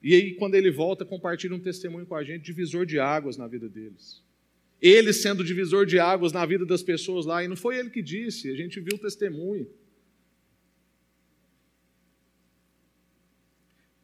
E 0.02 0.16
aí, 0.16 0.34
quando 0.36 0.56
ele 0.56 0.72
volta, 0.72 1.04
compartilha 1.06 1.54
um 1.54 1.60
testemunho 1.60 2.06
com 2.06 2.16
a 2.16 2.24
gente, 2.24 2.44
divisor 2.44 2.86
de 2.86 3.00
águas 3.00 3.38
na 3.38 3.48
vida 3.48 3.68
deles. 3.68 4.24
Ele 4.82 5.14
sendo 5.14 5.44
divisor 5.44 5.86
de 5.86 6.00
águas 6.00 6.32
na 6.32 6.44
vida 6.46 6.66
das 6.66 6.82
pessoas 6.82 7.26
lá, 7.26 7.44
e 7.44 7.48
não 7.48 7.56
foi 7.56 7.78
ele 7.78 7.90
que 7.90 8.02
disse, 8.02 8.50
a 8.50 8.56
gente 8.56 8.80
viu 8.80 8.96
o 8.96 8.98
testemunho. 9.00 9.68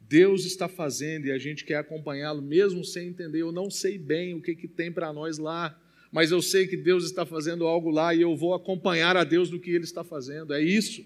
Deus 0.08 0.46
está 0.46 0.68
fazendo 0.68 1.26
e 1.26 1.30
a 1.30 1.38
gente 1.38 1.64
quer 1.64 1.76
acompanhá-lo 1.76 2.40
mesmo 2.40 2.82
sem 2.82 3.08
entender. 3.08 3.42
Eu 3.42 3.52
não 3.52 3.70
sei 3.70 3.98
bem 3.98 4.34
o 4.34 4.40
que, 4.40 4.54
que 4.54 4.66
tem 4.66 4.90
para 4.90 5.12
nós 5.12 5.36
lá, 5.36 5.78
mas 6.10 6.30
eu 6.30 6.40
sei 6.40 6.66
que 6.66 6.78
Deus 6.78 7.04
está 7.04 7.26
fazendo 7.26 7.66
algo 7.66 7.90
lá 7.90 8.14
e 8.14 8.22
eu 8.22 8.34
vou 8.34 8.54
acompanhar 8.54 9.18
a 9.18 9.24
Deus 9.24 9.50
do 9.50 9.60
que 9.60 9.70
Ele 9.70 9.84
está 9.84 10.02
fazendo. 10.02 10.54
É 10.54 10.62
isso. 10.62 11.04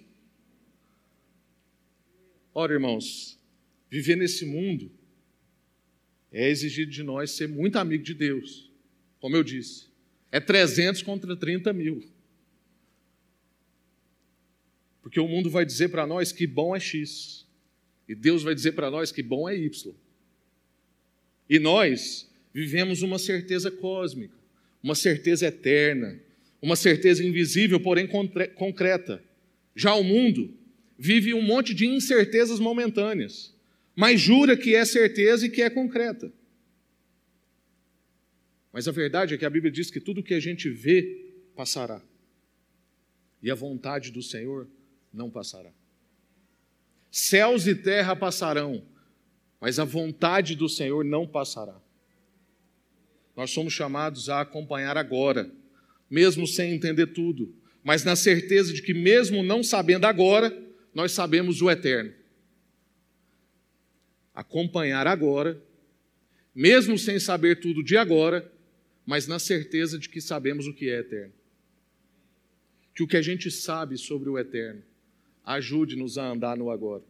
Ora, 2.55 2.75
irmãos, 2.75 3.41
viver 3.91 4.17
nesse 4.17 4.47
mundo 4.47 4.93
é 6.31 6.49
exigido 6.49 6.93
de 6.93 7.03
nós 7.03 7.33
ser 7.33 7.49
muito 7.49 7.77
amigo 7.77 8.05
de 8.05 8.15
Deus, 8.15 8.71
como 9.19 9.35
eu 9.35 9.43
disse. 9.43 9.89
É 10.31 10.39
300 10.39 11.03
contra 11.03 11.35
30 11.35 11.73
mil. 11.73 12.09
Porque 15.03 15.19
o 15.19 15.27
mundo 15.27 15.51
vai 15.51 15.65
dizer 15.67 15.89
para 15.89 16.07
nós 16.07 16.31
que 16.31 16.47
bom 16.47 16.77
é 16.77 16.79
X 16.79 17.42
e 18.13 18.15
Deus 18.15 18.43
vai 18.43 18.55
dizer 18.55 18.73
para 18.73 18.91
nós 18.91 19.11
que 19.11 19.23
bom 19.23 19.49
é 19.49 19.57
Y. 19.57 19.95
E 21.49 21.59
nós 21.59 22.31
vivemos 22.53 23.01
uma 23.01 23.19
certeza 23.19 23.71
cósmica, 23.71 24.35
uma 24.83 24.95
certeza 24.95 25.47
eterna, 25.47 26.21
uma 26.61 26.77
certeza 26.77 27.25
invisível, 27.25 27.81
porém 27.81 28.07
concreta. 28.55 29.25
Já 29.75 29.95
o 29.95 30.05
mundo 30.05 30.53
vive 30.99 31.33
um 31.33 31.41
monte 31.41 31.73
de 31.73 31.87
incertezas 31.87 32.61
momentâneas, 32.61 33.55
mas 33.97 34.21
jura 34.21 34.59
que 34.59 34.75
é 34.75 34.85
certeza 34.85 35.47
e 35.47 35.49
que 35.49 35.63
é 35.63 35.71
concreta. 35.71 36.31
Mas 38.71 38.87
a 38.87 38.93
verdade 38.93 39.33
é 39.33 39.39
que 39.39 39.47
a 39.47 39.51
Bíblia 39.51 39.73
diz 39.73 39.91
que 39.91 40.01
tudo 40.01 40.23
que 40.23 40.35
a 40.35 40.41
gente 40.41 40.69
vê 40.69 41.33
passará, 41.57 42.03
e 43.43 43.51
a 43.51 43.55
vontade 43.55 44.11
do 44.11 44.23
Senhor 44.23 44.69
não 45.11 45.31
passará. 45.31 45.73
Céus 47.13 47.67
e 47.67 47.75
terra 47.75 48.17
passarão, 48.17 48.83
mas 49.61 49.79
a 49.79 49.85
vontade 49.85 50.57
do 50.57 50.67
Senhor 50.67 51.05
não 51.05 51.29
passará. 51.29 51.79
Nós 53.37 53.51
somos 53.51 53.75
chamados 53.75 54.31
a 54.31 54.41
acompanhar 54.41 54.97
agora, 54.97 55.53
mesmo 56.09 56.47
sem 56.47 56.73
entender 56.73 57.09
tudo, 57.09 57.55
mas 57.85 58.03
na 58.03 58.17
certeza 58.17 58.73
de 58.73 58.81
que, 58.81 58.95
mesmo 58.95 59.43
não 59.43 59.63
sabendo 59.63 60.07
agora, 60.07 60.59
nós 60.95 61.13
sabemos 61.13 61.61
o 61.61 61.71
eterno. 61.71 62.15
Acompanhar 64.35 65.07
agora, 65.07 65.63
mesmo 66.55 66.99
sem 66.99 67.21
saber 67.21 67.61
tudo 67.61 67.85
de 67.85 67.95
agora, 67.95 68.51
mas 69.05 69.27
na 69.27 69.39
certeza 69.39 69.99
de 69.99 70.09
que 70.09 70.21
sabemos 70.23 70.67
o 70.67 70.73
que 70.73 70.89
é 70.89 71.01
eterno. 71.01 71.35
Que 72.95 73.03
o 73.03 73.07
que 73.07 73.19
a 73.19 73.23
gente 73.23 73.51
sabe 73.51 73.99
sobre 73.99 74.31
o 74.31 74.39
eterno 74.39 74.83
ajude-nos 75.45 76.19
a 76.19 76.31
andar 76.31 76.57
no 76.57 76.71
agora. 76.71 77.05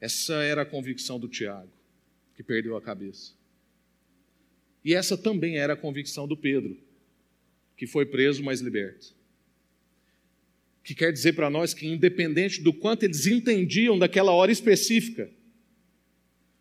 Essa 0.00 0.34
era 0.42 0.62
a 0.62 0.66
convicção 0.66 1.18
do 1.18 1.28
Tiago, 1.28 1.70
que 2.34 2.42
perdeu 2.42 2.76
a 2.76 2.82
cabeça. 2.82 3.32
E 4.84 4.94
essa 4.94 5.16
também 5.16 5.58
era 5.58 5.72
a 5.72 5.76
convicção 5.76 6.28
do 6.28 6.36
Pedro, 6.36 6.76
que 7.76 7.86
foi 7.86 8.06
preso, 8.06 8.42
mas 8.44 8.60
liberto. 8.60 9.14
Que 10.84 10.94
quer 10.94 11.12
dizer 11.12 11.32
para 11.32 11.50
nós 11.50 11.74
que, 11.74 11.86
independente 11.86 12.62
do 12.62 12.72
quanto 12.72 13.02
eles 13.02 13.26
entendiam 13.26 13.98
daquela 13.98 14.32
hora 14.32 14.52
específica, 14.52 15.28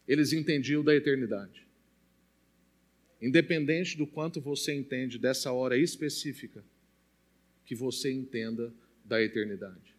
eles 0.07 0.33
entendiam 0.33 0.83
da 0.83 0.95
eternidade. 0.95 1.65
Independente 3.21 3.95
do 3.97 4.07
quanto 4.07 4.41
você 4.41 4.73
entende 4.73 5.19
dessa 5.19 5.51
hora 5.51 5.77
específica, 5.77 6.63
que 7.65 7.75
você 7.75 8.11
entenda 8.11 8.73
da 9.05 9.21
eternidade, 9.21 9.95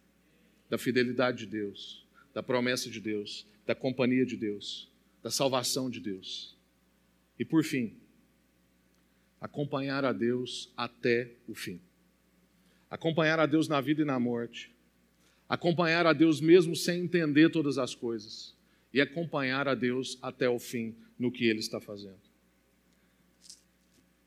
da 0.69 0.77
fidelidade 0.77 1.39
de 1.39 1.47
Deus, 1.47 2.05
da 2.33 2.43
promessa 2.43 2.89
de 2.89 2.99
Deus, 2.99 3.47
da 3.65 3.73
companhia 3.73 4.25
de 4.25 4.35
Deus, 4.35 4.91
da 5.23 5.31
salvação 5.31 5.89
de 5.89 5.99
Deus. 5.99 6.55
E 7.39 7.45
por 7.45 7.63
fim, 7.63 7.97
acompanhar 9.39 10.03
a 10.05 10.11
Deus 10.11 10.71
até 10.75 11.31
o 11.47 11.55
fim. 11.55 11.79
Acompanhar 12.89 13.39
a 13.39 13.45
Deus 13.45 13.67
na 13.67 13.81
vida 13.81 14.01
e 14.01 14.05
na 14.05 14.19
morte. 14.19 14.71
Acompanhar 15.49 16.05
a 16.05 16.13
Deus 16.13 16.41
mesmo 16.41 16.75
sem 16.75 17.01
entender 17.01 17.49
todas 17.49 17.77
as 17.77 17.93
coisas. 17.93 18.55
E 18.93 19.01
acompanhar 19.01 19.67
a 19.67 19.75
Deus 19.75 20.17
até 20.21 20.49
o 20.49 20.59
fim 20.59 20.95
no 21.19 21.31
que 21.31 21.45
Ele 21.45 21.59
está 21.59 21.79
fazendo. 21.79 22.26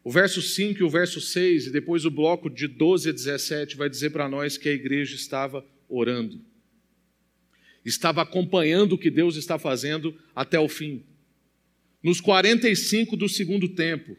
O 0.03 0.11
verso 0.11 0.41
5 0.41 0.81
e 0.81 0.83
o 0.83 0.89
verso 0.89 1.21
6, 1.21 1.67
e 1.67 1.71
depois 1.71 2.05
o 2.05 2.11
bloco 2.11 2.49
de 2.49 2.67
12 2.67 3.11
a 3.11 3.13
17, 3.13 3.77
vai 3.77 3.89
dizer 3.89 4.11
para 4.11 4.29
nós 4.29 4.57
que 4.57 4.69
a 4.69 4.73
igreja 4.73 5.15
estava 5.15 5.65
orando. 5.89 6.41
Estava 7.85 8.23
acompanhando 8.23 8.95
o 8.95 8.99
que 8.99 9.11
Deus 9.11 9.37
está 9.37 9.59
fazendo 9.59 10.15
até 10.35 10.59
o 10.59 10.69
fim. 10.69 11.03
Nos 12.03 12.21
45 12.21 13.15
do 13.15 13.29
segundo 13.29 13.69
tempo, 13.69 14.17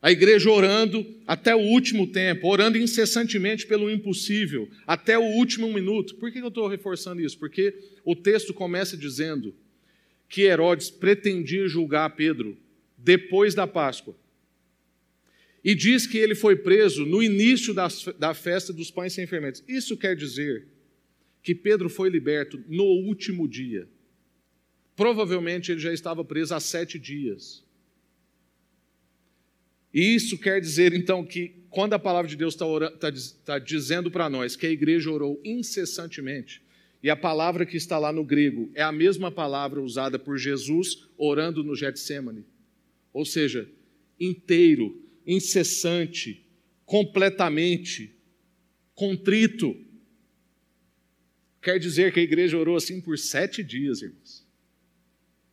a 0.00 0.12
igreja 0.12 0.48
orando 0.48 1.04
até 1.26 1.54
o 1.54 1.60
último 1.60 2.06
tempo, 2.06 2.46
orando 2.46 2.78
incessantemente 2.78 3.66
pelo 3.66 3.90
impossível, 3.90 4.68
até 4.86 5.18
o 5.18 5.24
último 5.24 5.72
minuto. 5.72 6.14
Por 6.14 6.30
que 6.30 6.38
eu 6.38 6.46
estou 6.46 6.68
reforçando 6.68 7.20
isso? 7.20 7.36
Porque 7.36 7.74
o 8.04 8.14
texto 8.14 8.54
começa 8.54 8.96
dizendo 8.96 9.52
que 10.28 10.42
Herodes 10.42 10.90
pretendia 10.90 11.66
julgar 11.66 12.14
Pedro 12.14 12.56
depois 12.96 13.54
da 13.54 13.66
Páscoa. 13.66 14.16
E 15.64 15.74
diz 15.74 16.06
que 16.06 16.18
ele 16.18 16.34
foi 16.34 16.56
preso 16.56 17.04
no 17.04 17.22
início 17.22 17.74
da 17.74 18.34
festa 18.34 18.72
dos 18.72 18.90
pães 18.90 19.12
sem 19.12 19.26
fermentos. 19.26 19.62
Isso 19.66 19.96
quer 19.96 20.14
dizer 20.14 20.66
que 21.42 21.54
Pedro 21.54 21.88
foi 21.88 22.08
liberto 22.08 22.62
no 22.68 22.84
último 22.84 23.48
dia. 23.48 23.88
Provavelmente 24.94 25.70
ele 25.72 25.80
já 25.80 25.92
estava 25.92 26.24
preso 26.24 26.54
há 26.54 26.60
sete 26.60 26.98
dias. 26.98 27.64
E 29.92 30.14
isso 30.14 30.38
quer 30.38 30.60
dizer, 30.60 30.92
então, 30.92 31.24
que 31.24 31.54
quando 31.70 31.94
a 31.94 31.98
palavra 31.98 32.28
de 32.28 32.36
Deus 32.36 32.54
está, 32.54 32.66
tá, 32.98 33.12
tá 33.44 33.58
dizendo 33.58 34.10
para 34.10 34.28
nós 34.28 34.56
que 34.56 34.66
a 34.66 34.70
igreja 34.70 35.10
orou 35.10 35.40
incessantemente, 35.44 36.62
e 37.02 37.08
a 37.08 37.16
palavra 37.16 37.64
que 37.64 37.76
está 37.76 37.98
lá 37.98 38.12
no 38.12 38.24
grego 38.24 38.70
é 38.74 38.82
a 38.82 38.90
mesma 38.90 39.30
palavra 39.30 39.80
usada 39.80 40.18
por 40.18 40.36
Jesus 40.36 41.08
orando 41.16 41.62
no 41.62 41.74
Getsemane, 41.74 42.44
ou 43.12 43.24
seja, 43.24 43.70
inteiro, 44.18 45.00
incessante, 45.28 46.44
completamente, 46.84 48.12
contrito. 48.94 49.76
Quer 51.62 51.78
dizer 51.78 52.12
que 52.12 52.18
a 52.18 52.22
igreja 52.22 52.58
orou 52.58 52.74
assim 52.74 53.00
por 53.00 53.16
sete 53.16 53.62
dias, 53.62 54.02
irmãos. 54.02 54.44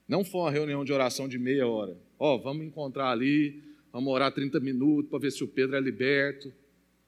Não 0.07 0.23
foi 0.23 0.41
uma 0.41 0.51
reunião 0.51 0.84
de 0.84 0.91
oração 0.91 1.28
de 1.28 1.38
meia 1.38 1.67
hora. 1.67 1.95
Ó, 2.17 2.36
oh, 2.36 2.41
vamos 2.41 2.65
encontrar 2.65 3.11
ali, 3.11 3.61
Vamos 3.95 4.11
orar 4.11 4.30
30 4.30 4.59
minutos 4.59 5.09
para 5.09 5.19
ver 5.19 5.32
se 5.32 5.41
o 5.41 5.47
Pedro 5.47 5.78
é 5.78 5.80
liberto. 5.80 6.53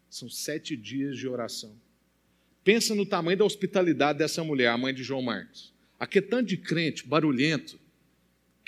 São 0.10 0.30
sete 0.30 0.74
dias 0.78 1.18
de 1.18 1.28
oração. 1.28 1.76
Pensa 2.64 2.96
no 2.96 3.06
tamanho 3.06 3.40
da 3.40 3.44
hospitalidade 3.44 4.20
dessa 4.20 4.42
mulher, 4.42 4.70
a 4.70 4.78
mãe 4.78 4.94
de 4.94 5.04
João 5.04 5.22
Marcos. 5.22 5.74
Aqui 6.00 6.20
é 6.20 6.22
tanto 6.22 6.48
de 6.48 6.56
crente, 6.56 7.06
barulhento, 7.06 7.78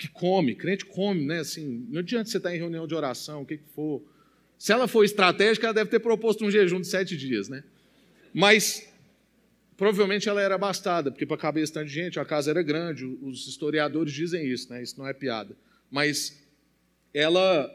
que 0.00 0.08
come, 0.08 0.54
crente 0.54 0.86
come, 0.86 1.26
né? 1.26 1.40
Assim, 1.40 1.86
não 1.90 2.00
adianta 2.00 2.30
você 2.30 2.38
estar 2.38 2.54
em 2.54 2.58
reunião 2.58 2.86
de 2.86 2.94
oração, 2.94 3.42
o 3.42 3.46
que, 3.46 3.58
que 3.58 3.68
for. 3.74 4.02
Se 4.58 4.72
ela 4.72 4.88
for 4.88 5.04
estratégica, 5.04 5.66
ela 5.66 5.74
deve 5.74 5.90
ter 5.90 6.00
proposto 6.00 6.42
um 6.42 6.50
jejum 6.50 6.80
de 6.80 6.86
sete 6.86 7.18
dias, 7.18 7.50
né? 7.50 7.62
Mas 8.32 8.90
provavelmente 9.76 10.26
ela 10.26 10.40
era 10.40 10.56
bastada, 10.56 11.10
porque 11.10 11.26
para 11.26 11.36
caber 11.36 11.64
esse 11.64 11.86
gente, 11.86 12.18
a 12.18 12.24
casa 12.24 12.50
era 12.50 12.62
grande, 12.62 13.04
os 13.04 13.46
historiadores 13.46 14.12
dizem 14.14 14.46
isso, 14.46 14.70
né? 14.70 14.82
Isso 14.82 14.98
não 14.98 15.06
é 15.06 15.12
piada. 15.12 15.54
Mas 15.90 16.42
ela 17.12 17.70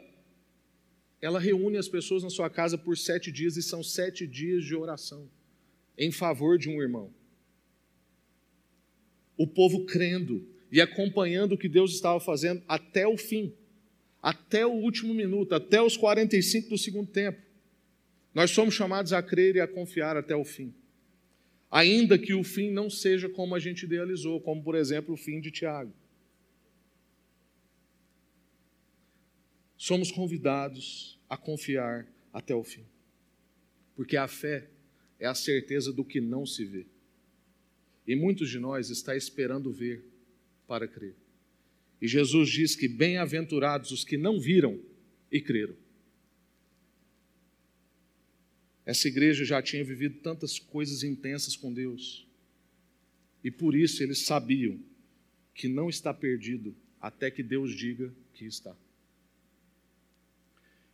ela 1.20 1.38
reúne 1.38 1.78
as 1.78 1.88
pessoas 1.88 2.24
na 2.24 2.30
sua 2.30 2.50
casa 2.50 2.76
por 2.76 2.98
sete 2.98 3.30
dias 3.30 3.56
e 3.56 3.62
são 3.62 3.84
sete 3.84 4.26
dias 4.26 4.64
de 4.64 4.74
oração 4.74 5.28
em 5.96 6.10
favor 6.10 6.58
de 6.58 6.68
um 6.68 6.82
irmão. 6.82 7.12
O 9.36 9.46
povo 9.46 9.84
crendo 9.86 10.46
e 10.70 10.80
acompanhando 10.80 11.52
o 11.52 11.58
que 11.58 11.68
Deus 11.68 11.92
estava 11.92 12.18
fazendo 12.20 12.62
até 12.66 13.06
o 13.06 13.16
fim, 13.16 13.52
até 14.22 14.66
o 14.66 14.72
último 14.72 15.14
minuto, 15.14 15.54
até 15.54 15.80
os 15.80 15.96
45 15.96 16.70
do 16.70 16.78
segundo 16.78 17.10
tempo. 17.10 17.40
Nós 18.34 18.50
somos 18.50 18.74
chamados 18.74 19.12
a 19.12 19.22
crer 19.22 19.56
e 19.56 19.60
a 19.60 19.68
confiar 19.68 20.16
até 20.16 20.34
o 20.34 20.44
fim. 20.44 20.74
Ainda 21.70 22.18
que 22.18 22.34
o 22.34 22.44
fim 22.44 22.70
não 22.70 22.90
seja 22.90 23.28
como 23.28 23.54
a 23.54 23.58
gente 23.58 23.84
idealizou, 23.84 24.40
como 24.40 24.62
por 24.62 24.74
exemplo 24.74 25.14
o 25.14 25.16
fim 25.16 25.40
de 25.40 25.50
Tiago. 25.50 25.92
somos 29.86 30.10
convidados 30.10 31.16
a 31.28 31.36
confiar 31.36 32.08
até 32.32 32.52
o 32.52 32.64
fim. 32.64 32.84
Porque 33.94 34.16
a 34.16 34.26
fé 34.26 34.68
é 35.18 35.26
a 35.26 35.34
certeza 35.34 35.92
do 35.92 36.04
que 36.04 36.20
não 36.20 36.44
se 36.44 36.64
vê. 36.64 36.86
E 38.04 38.16
muitos 38.16 38.50
de 38.50 38.58
nós 38.58 38.90
está 38.90 39.16
esperando 39.16 39.72
ver 39.72 40.04
para 40.66 40.88
crer. 40.88 41.14
E 42.00 42.06
Jesus 42.06 42.50
diz 42.50 42.76
que 42.76 42.88
bem-aventurados 42.88 43.90
os 43.90 44.04
que 44.04 44.16
não 44.16 44.38
viram 44.38 44.80
e 45.30 45.40
creram. 45.40 45.74
Essa 48.84 49.08
igreja 49.08 49.44
já 49.44 49.60
tinha 49.60 49.82
vivido 49.82 50.20
tantas 50.20 50.58
coisas 50.58 51.02
intensas 51.02 51.56
com 51.56 51.72
Deus. 51.72 52.26
E 53.42 53.50
por 53.50 53.74
isso 53.74 54.02
eles 54.02 54.20
sabiam 54.20 54.78
que 55.54 55.68
não 55.68 55.88
está 55.88 56.12
perdido 56.12 56.74
até 57.00 57.30
que 57.30 57.42
Deus 57.42 57.74
diga 57.74 58.12
que 58.34 58.44
está. 58.44 58.76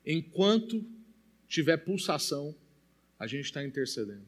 Enquanto 0.07 0.85
tiver 1.49 1.77
pulsação, 1.77 2.55
a 3.19 3.27
gente 3.27 3.45
está 3.45 3.65
intercedendo. 3.65 4.27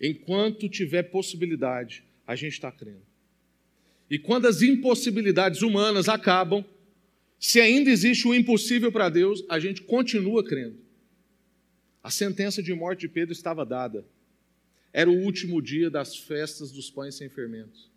Enquanto 0.00 0.68
tiver 0.68 1.02
possibilidade, 1.04 2.02
a 2.26 2.34
gente 2.34 2.54
está 2.54 2.72
crendo. 2.72 3.09
E 4.10 4.18
quando 4.18 4.46
as 4.46 4.60
impossibilidades 4.60 5.62
humanas 5.62 6.08
acabam, 6.08 6.64
se 7.38 7.60
ainda 7.60 7.88
existe 7.88 8.26
o 8.26 8.34
impossível 8.34 8.90
para 8.90 9.08
Deus, 9.08 9.44
a 9.48 9.58
gente 9.60 9.82
continua 9.82 10.44
crendo. 10.44 10.78
A 12.02 12.10
sentença 12.10 12.62
de 12.62 12.74
morte 12.74 13.00
de 13.00 13.08
Pedro 13.08 13.32
estava 13.32 13.64
dada. 13.64 14.04
Era 14.92 15.08
o 15.08 15.22
último 15.22 15.62
dia 15.62 15.88
das 15.88 16.16
festas 16.16 16.72
dos 16.72 16.90
pães 16.90 17.14
sem 17.14 17.28
fermentos. 17.28 17.88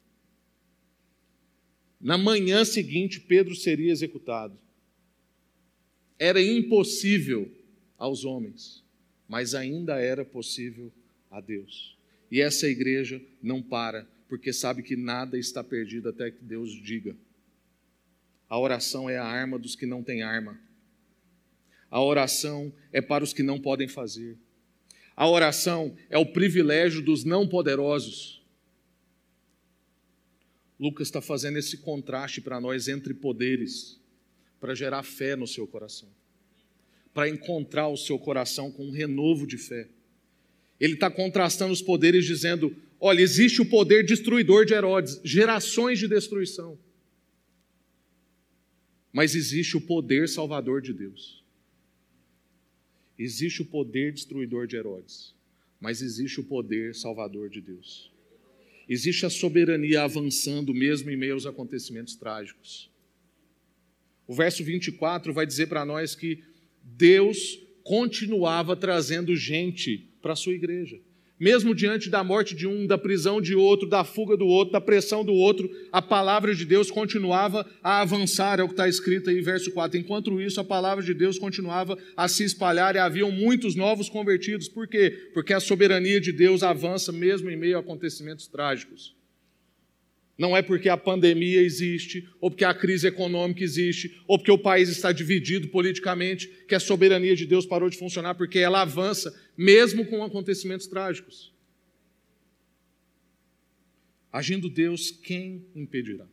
Na 2.00 2.18
manhã 2.18 2.64
seguinte, 2.64 3.20
Pedro 3.20 3.56
seria 3.56 3.92
executado 3.92 4.58
era 6.24 6.42
impossível 6.42 7.52
aos 7.98 8.24
homens, 8.24 8.82
mas 9.28 9.54
ainda 9.54 10.00
era 10.00 10.24
possível 10.24 10.90
a 11.30 11.42
Deus. 11.42 11.98
E 12.32 12.40
essa 12.40 12.66
igreja 12.66 13.22
não 13.42 13.62
para, 13.62 14.08
porque 14.34 14.52
sabe 14.52 14.82
que 14.82 14.96
nada 14.96 15.38
está 15.38 15.64
perdido 15.64 16.10
até 16.10 16.32
que 16.32 16.44
Deus 16.44 16.72
diga. 16.72 17.16
A 18.50 18.58
oração 18.58 19.08
é 19.08 19.16
a 19.16 19.24
arma 19.24 19.60
dos 19.60 19.76
que 19.76 19.86
não 19.86 20.02
têm 20.02 20.24
arma. 20.24 20.60
A 21.88 22.02
oração 22.02 22.74
é 22.92 23.00
para 23.00 23.24
os 23.24 23.32
que 23.32 23.44
não 23.44 23.62
podem 23.62 23.88
fazer. 23.88 24.36
A 25.16 25.30
oração 25.30 25.96
é 26.10 26.18
o 26.18 26.26
privilégio 26.26 27.00
dos 27.00 27.24
não 27.24 27.48
poderosos. 27.48 28.44
Lucas 30.80 31.10
está 31.10 31.22
fazendo 31.22 31.60
esse 31.60 31.78
contraste 31.78 32.42
para 32.42 32.60
nós 32.60 32.88
entre 32.88 33.14
poderes, 33.14 34.02
para 34.60 34.74
gerar 34.74 35.04
fé 35.04 35.36
no 35.36 35.46
seu 35.46 35.68
coração, 35.68 36.10
para 37.14 37.30
encontrar 37.30 37.88
o 37.88 37.98
seu 37.98 38.18
coração 38.18 38.72
com 38.72 38.88
um 38.88 38.92
renovo 38.92 39.46
de 39.46 39.60
fé. 39.60 39.88
Ele 40.80 40.96
está 40.96 41.12
contrastando 41.12 41.72
os 41.72 41.84
poderes, 41.84 42.26
dizendo: 42.26 42.76
olha, 43.04 43.20
existe 43.20 43.62
o 43.62 43.66
poder 43.66 44.06
destruidor 44.06 44.66
de 44.66 44.74
Herodes, 44.74 45.20
gerações 45.26 46.00
de 46.00 46.08
destruição. 46.08 46.80
Mas 49.12 49.36
existe 49.36 49.76
o 49.76 49.82
poder 49.82 50.30
salvador 50.30 50.82
de 50.82 50.94
Deus. 50.94 51.44
Existe 53.20 53.62
o 53.62 53.66
poder 53.66 54.14
destruidor 54.14 54.66
de 54.68 54.78
Herodes, 54.78 55.36
mas 55.82 56.02
existe 56.02 56.40
o 56.40 56.46
poder 56.46 56.96
salvador 56.96 57.50
de 57.50 57.60
Deus. 57.60 58.10
Existe 58.88 59.26
a 59.26 59.30
soberania 59.30 60.04
avançando 60.04 60.74
mesmo 60.74 61.10
em 61.10 61.18
meio 61.18 61.34
aos 61.34 61.46
acontecimentos 61.46 62.16
trágicos. 62.16 62.90
O 64.26 64.34
verso 64.34 64.64
24 64.64 65.34
vai 65.34 65.46
dizer 65.46 65.68
para 65.68 65.84
nós 65.84 66.16
que 66.16 66.42
Deus 66.82 67.60
continuava 67.84 68.78
trazendo 68.78 69.36
gente 69.36 70.10
para 70.22 70.32
a 70.32 70.38
sua 70.38 70.54
igreja. 70.54 71.02
Mesmo 71.40 71.74
diante 71.74 72.10
da 72.10 72.24
morte 72.24 72.56
de 72.56 72.68
um, 72.68 72.86
da 72.86 72.98
prisão 72.98 73.42
de 73.42 73.56
outro, 73.56 73.90
da 73.90 74.04
fuga 74.04 74.38
do 74.38 74.46
outro, 74.46 74.72
da 74.72 74.80
pressão 74.80 75.26
do 75.26 75.34
outro, 75.34 75.70
a 75.92 76.02
palavra 76.02 76.54
de 76.54 76.64
Deus 76.64 76.92
continuava 76.92 77.68
a 77.84 78.02
avançar, 78.02 78.60
é 78.60 78.64
o 78.64 78.68
que 78.68 78.74
está 78.74 78.88
escrito 78.88 79.30
aí, 79.30 79.42
verso 79.42 79.72
4. 79.72 80.00
Enquanto 80.00 80.40
isso, 80.40 80.62
a 80.62 80.64
palavra 80.64 81.04
de 81.04 81.14
Deus 81.14 81.40
continuava 81.40 81.98
a 82.16 82.28
se 82.28 82.44
espalhar 82.44 82.96
e 82.96 83.00
haviam 83.00 83.32
muitos 83.32 83.76
novos 83.76 84.10
convertidos. 84.10 84.70
Por 84.70 84.88
quê? 84.88 85.32
Porque 85.34 85.54
a 85.54 85.60
soberania 85.60 86.22
de 86.22 86.32
Deus 86.32 86.62
avança 86.62 87.12
mesmo 87.12 87.50
em 87.50 87.58
meio 87.58 87.78
a 87.78 87.80
acontecimentos 87.80 88.48
trágicos. 88.48 89.16
Não 90.38 90.58
é 90.58 90.64
porque 90.64 90.90
a 90.90 90.98
pandemia 90.98 91.62
existe, 91.62 92.28
ou 92.42 92.50
porque 92.50 92.66
a 92.66 92.74
crise 92.74 93.08
econômica 93.08 93.64
existe, 93.64 94.20
ou 94.28 94.38
porque 94.38 94.52
o 94.52 94.58
país 94.58 94.90
está 94.90 95.12
dividido 95.12 95.68
politicamente, 95.68 96.48
que 96.68 96.74
a 96.74 96.80
soberania 96.80 97.36
de 97.36 97.46
Deus 97.46 97.68
parou 97.68 97.88
de 97.88 97.98
funcionar, 97.98 98.34
porque 98.34 98.58
ela 98.58 98.82
avança, 98.82 99.32
mesmo 99.58 100.06
com 100.06 100.24
acontecimentos 100.24 100.88
trágicos. 100.88 101.54
Agindo 104.32 104.70
Deus, 104.70 105.12
quem 105.12 105.66
impedirá? 105.76 106.28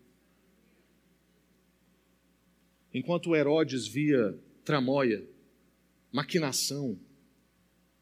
Enquanto 2.93 3.37
Herodes 3.37 3.87
via 3.87 4.39
tramóia, 4.64 5.25
maquinação, 6.11 6.99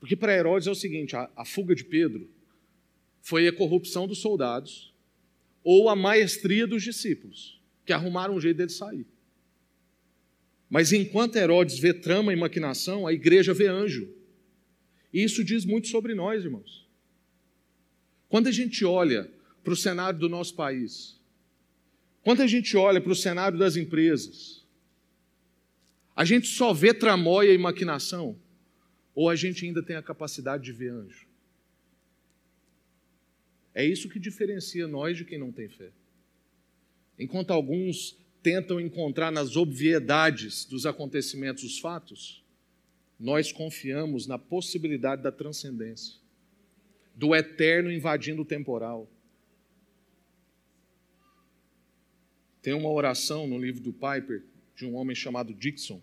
porque 0.00 0.16
para 0.16 0.36
Herodes 0.36 0.68
é 0.68 0.70
o 0.70 0.74
seguinte: 0.74 1.16
a, 1.16 1.30
a 1.36 1.44
fuga 1.44 1.74
de 1.74 1.84
Pedro 1.84 2.30
foi 3.20 3.48
a 3.48 3.52
corrupção 3.52 4.06
dos 4.06 4.18
soldados 4.18 4.94
ou 5.62 5.88
a 5.88 5.96
maestria 5.96 6.66
dos 6.66 6.82
discípulos, 6.82 7.60
que 7.84 7.92
arrumaram 7.92 8.36
um 8.36 8.40
jeito 8.40 8.56
dele 8.56 8.70
sair. 8.70 9.06
Mas 10.70 10.92
enquanto 10.92 11.36
Herodes 11.36 11.78
vê 11.78 11.92
trama 11.92 12.32
e 12.32 12.36
maquinação, 12.36 13.06
a 13.06 13.12
igreja 13.12 13.52
vê 13.52 13.66
anjo. 13.66 14.08
E 15.12 15.22
isso 15.22 15.44
diz 15.44 15.64
muito 15.64 15.88
sobre 15.88 16.14
nós, 16.14 16.44
irmãos. 16.44 16.86
Quando 18.28 18.48
a 18.48 18.52
gente 18.52 18.84
olha 18.84 19.30
para 19.64 19.72
o 19.72 19.76
cenário 19.76 20.18
do 20.18 20.28
nosso 20.28 20.54
país, 20.54 21.18
quando 22.22 22.42
a 22.42 22.46
gente 22.46 22.76
olha 22.76 23.00
para 23.00 23.12
o 23.12 23.16
cenário 23.16 23.58
das 23.58 23.76
empresas, 23.76 24.66
a 26.14 26.24
gente 26.24 26.48
só 26.48 26.72
vê 26.74 26.92
tramóia 26.92 27.52
e 27.52 27.58
maquinação, 27.58 28.38
ou 29.14 29.30
a 29.30 29.36
gente 29.36 29.64
ainda 29.64 29.82
tem 29.82 29.96
a 29.96 30.02
capacidade 30.02 30.64
de 30.64 30.72
ver 30.72 30.90
anjo? 30.90 31.26
É 33.74 33.84
isso 33.84 34.08
que 34.08 34.18
diferencia 34.18 34.86
nós 34.88 35.16
de 35.16 35.24
quem 35.24 35.38
não 35.38 35.52
tem 35.52 35.68
fé. 35.68 35.90
Enquanto 37.18 37.52
alguns 37.52 38.16
tentam 38.42 38.80
encontrar 38.80 39.30
nas 39.30 39.56
obviedades 39.56 40.64
dos 40.64 40.86
acontecimentos 40.86 41.64
os 41.64 41.78
fatos, 41.78 42.44
nós 43.18 43.50
confiamos 43.50 44.26
na 44.26 44.38
possibilidade 44.38 45.22
da 45.22 45.32
transcendência, 45.32 46.14
do 47.14 47.34
eterno 47.34 47.90
invadindo 47.90 48.42
o 48.42 48.44
temporal. 48.44 49.10
Tem 52.62 52.74
uma 52.74 52.90
oração 52.90 53.46
no 53.46 53.58
livro 53.58 53.80
do 53.80 53.92
Piper 53.92 54.44
de 54.76 54.86
um 54.86 54.94
homem 54.94 55.16
chamado 55.16 55.52
Dixon 55.52 56.00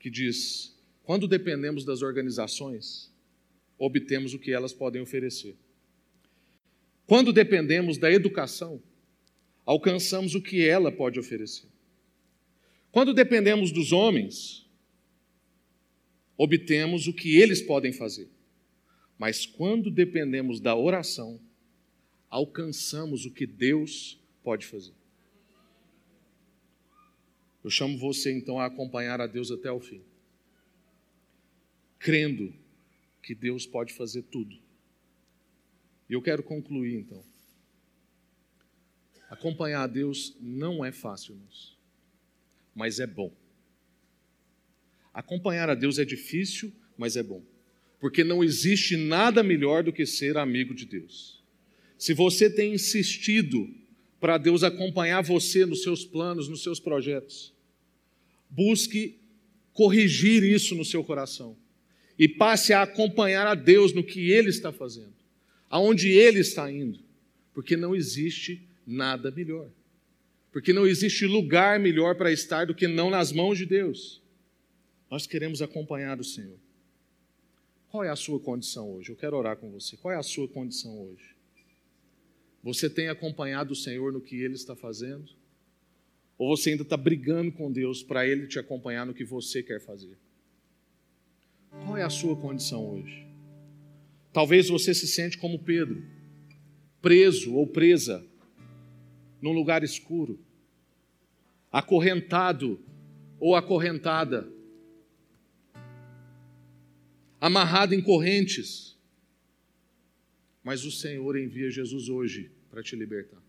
que 0.00 0.10
diz: 0.10 0.74
Quando 1.04 1.28
dependemos 1.28 1.84
das 1.84 2.02
organizações, 2.02 3.12
obtemos 3.78 4.34
o 4.34 4.38
que 4.38 4.52
elas 4.52 4.72
podem 4.72 5.00
oferecer. 5.00 5.56
Quando 7.06 7.32
dependemos 7.32 7.98
da 7.98 8.10
educação, 8.10 8.82
alcançamos 9.64 10.34
o 10.34 10.40
que 10.40 10.66
ela 10.66 10.90
pode 10.90 11.20
oferecer. 11.20 11.68
Quando 12.90 13.14
dependemos 13.14 13.70
dos 13.70 13.92
homens, 13.92 14.66
obtemos 16.42 17.06
o 17.06 17.12
que 17.12 17.36
eles 17.36 17.60
podem 17.60 17.92
fazer. 17.92 18.26
Mas 19.18 19.44
quando 19.44 19.90
dependemos 19.90 20.58
da 20.58 20.74
oração, 20.74 21.38
alcançamos 22.30 23.26
o 23.26 23.30
que 23.30 23.46
Deus 23.46 24.18
pode 24.42 24.64
fazer. 24.64 24.94
Eu 27.62 27.68
chamo 27.68 27.98
você 27.98 28.32
então 28.32 28.58
a 28.58 28.64
acompanhar 28.64 29.20
a 29.20 29.26
Deus 29.26 29.50
até 29.50 29.70
o 29.70 29.80
fim, 29.80 30.00
crendo 31.98 32.54
que 33.22 33.34
Deus 33.34 33.66
pode 33.66 33.92
fazer 33.92 34.22
tudo 34.22 34.58
e 36.08 36.14
eu 36.14 36.22
quero 36.22 36.42
concluir 36.42 36.94
então. 36.94 37.22
Acompanhar 39.28 39.82
a 39.82 39.86
Deus 39.86 40.34
não 40.40 40.82
é 40.82 40.90
fácil, 40.90 41.38
mas 42.74 42.98
é 42.98 43.06
bom. 43.06 43.30
Acompanhar 45.12 45.68
a 45.68 45.74
Deus 45.74 45.98
é 45.98 46.04
difícil, 46.04 46.72
mas 46.96 47.16
é 47.16 47.22
bom, 47.22 47.42
porque 47.98 48.22
não 48.22 48.44
existe 48.44 48.96
nada 48.96 49.42
melhor 49.42 49.82
do 49.82 49.92
que 49.92 50.06
ser 50.06 50.36
amigo 50.36 50.74
de 50.74 50.84
Deus. 50.84 51.42
Se 51.98 52.14
você 52.14 52.48
tem 52.48 52.74
insistido 52.74 53.68
para 54.20 54.38
Deus 54.38 54.62
acompanhar 54.62 55.22
você 55.22 55.66
nos 55.66 55.82
seus 55.82 56.04
planos, 56.04 56.48
nos 56.48 56.62
seus 56.62 56.78
projetos, 56.78 57.54
busque 58.48 59.18
corrigir 59.72 60.42
isso 60.42 60.74
no 60.74 60.84
seu 60.84 61.02
coração 61.02 61.56
e 62.18 62.28
passe 62.28 62.72
a 62.72 62.82
acompanhar 62.82 63.46
a 63.46 63.54
Deus 63.54 63.92
no 63.92 64.04
que 64.04 64.30
Ele 64.30 64.50
está 64.50 64.72
fazendo 64.72 65.20
aonde 65.70 66.10
ele 66.10 66.40
está 66.40 66.70
indo, 66.70 66.98
porque 67.54 67.76
não 67.76 67.94
existe 67.94 68.68
nada 68.84 69.30
melhor. 69.30 69.70
Porque 70.52 70.72
não 70.72 70.84
existe 70.84 71.26
lugar 71.26 71.78
melhor 71.78 72.16
para 72.16 72.32
estar 72.32 72.66
do 72.66 72.74
que 72.74 72.88
não 72.88 73.08
nas 73.08 73.30
mãos 73.30 73.56
de 73.56 73.64
Deus. 73.64 74.19
Nós 75.10 75.26
queremos 75.26 75.60
acompanhar 75.60 76.20
o 76.20 76.24
Senhor. 76.24 76.58
Qual 77.90 78.04
é 78.04 78.08
a 78.08 78.16
sua 78.16 78.38
condição 78.38 78.88
hoje? 78.92 79.10
Eu 79.10 79.16
quero 79.16 79.36
orar 79.36 79.56
com 79.56 79.68
você. 79.70 79.96
Qual 79.96 80.14
é 80.14 80.16
a 80.16 80.22
sua 80.22 80.46
condição 80.46 80.96
hoje? 80.96 81.34
Você 82.62 82.88
tem 82.88 83.08
acompanhado 83.08 83.72
o 83.72 83.76
Senhor 83.76 84.12
no 84.12 84.20
que 84.20 84.40
Ele 84.40 84.54
está 84.54 84.76
fazendo? 84.76 85.28
Ou 86.38 86.56
você 86.56 86.70
ainda 86.70 86.84
está 86.84 86.96
brigando 86.96 87.50
com 87.50 87.72
Deus 87.72 88.02
para 88.02 88.24
Ele 88.26 88.46
te 88.46 88.58
acompanhar 88.58 89.04
no 89.04 89.12
que 89.12 89.24
você 89.24 89.62
quer 89.62 89.80
fazer? 89.80 90.16
Qual 91.84 91.96
é 91.96 92.02
a 92.02 92.10
sua 92.10 92.36
condição 92.36 92.88
hoje? 92.88 93.26
Talvez 94.32 94.68
você 94.68 94.94
se 94.94 95.08
sente 95.08 95.36
como 95.36 95.58
Pedro, 95.58 96.04
preso 97.02 97.54
ou 97.54 97.66
presa 97.66 98.24
num 99.42 99.52
lugar 99.52 99.82
escuro, 99.82 100.38
acorrentado 101.72 102.78
ou 103.40 103.56
acorrentada, 103.56 104.48
amarrado 107.40 107.94
em 107.94 108.02
correntes. 108.02 108.98
Mas 110.62 110.84
o 110.84 110.90
Senhor 110.90 111.38
envia 111.38 111.70
Jesus 111.70 112.08
hoje 112.08 112.50
para 112.70 112.82
te 112.82 112.94
libertar. 112.94 113.42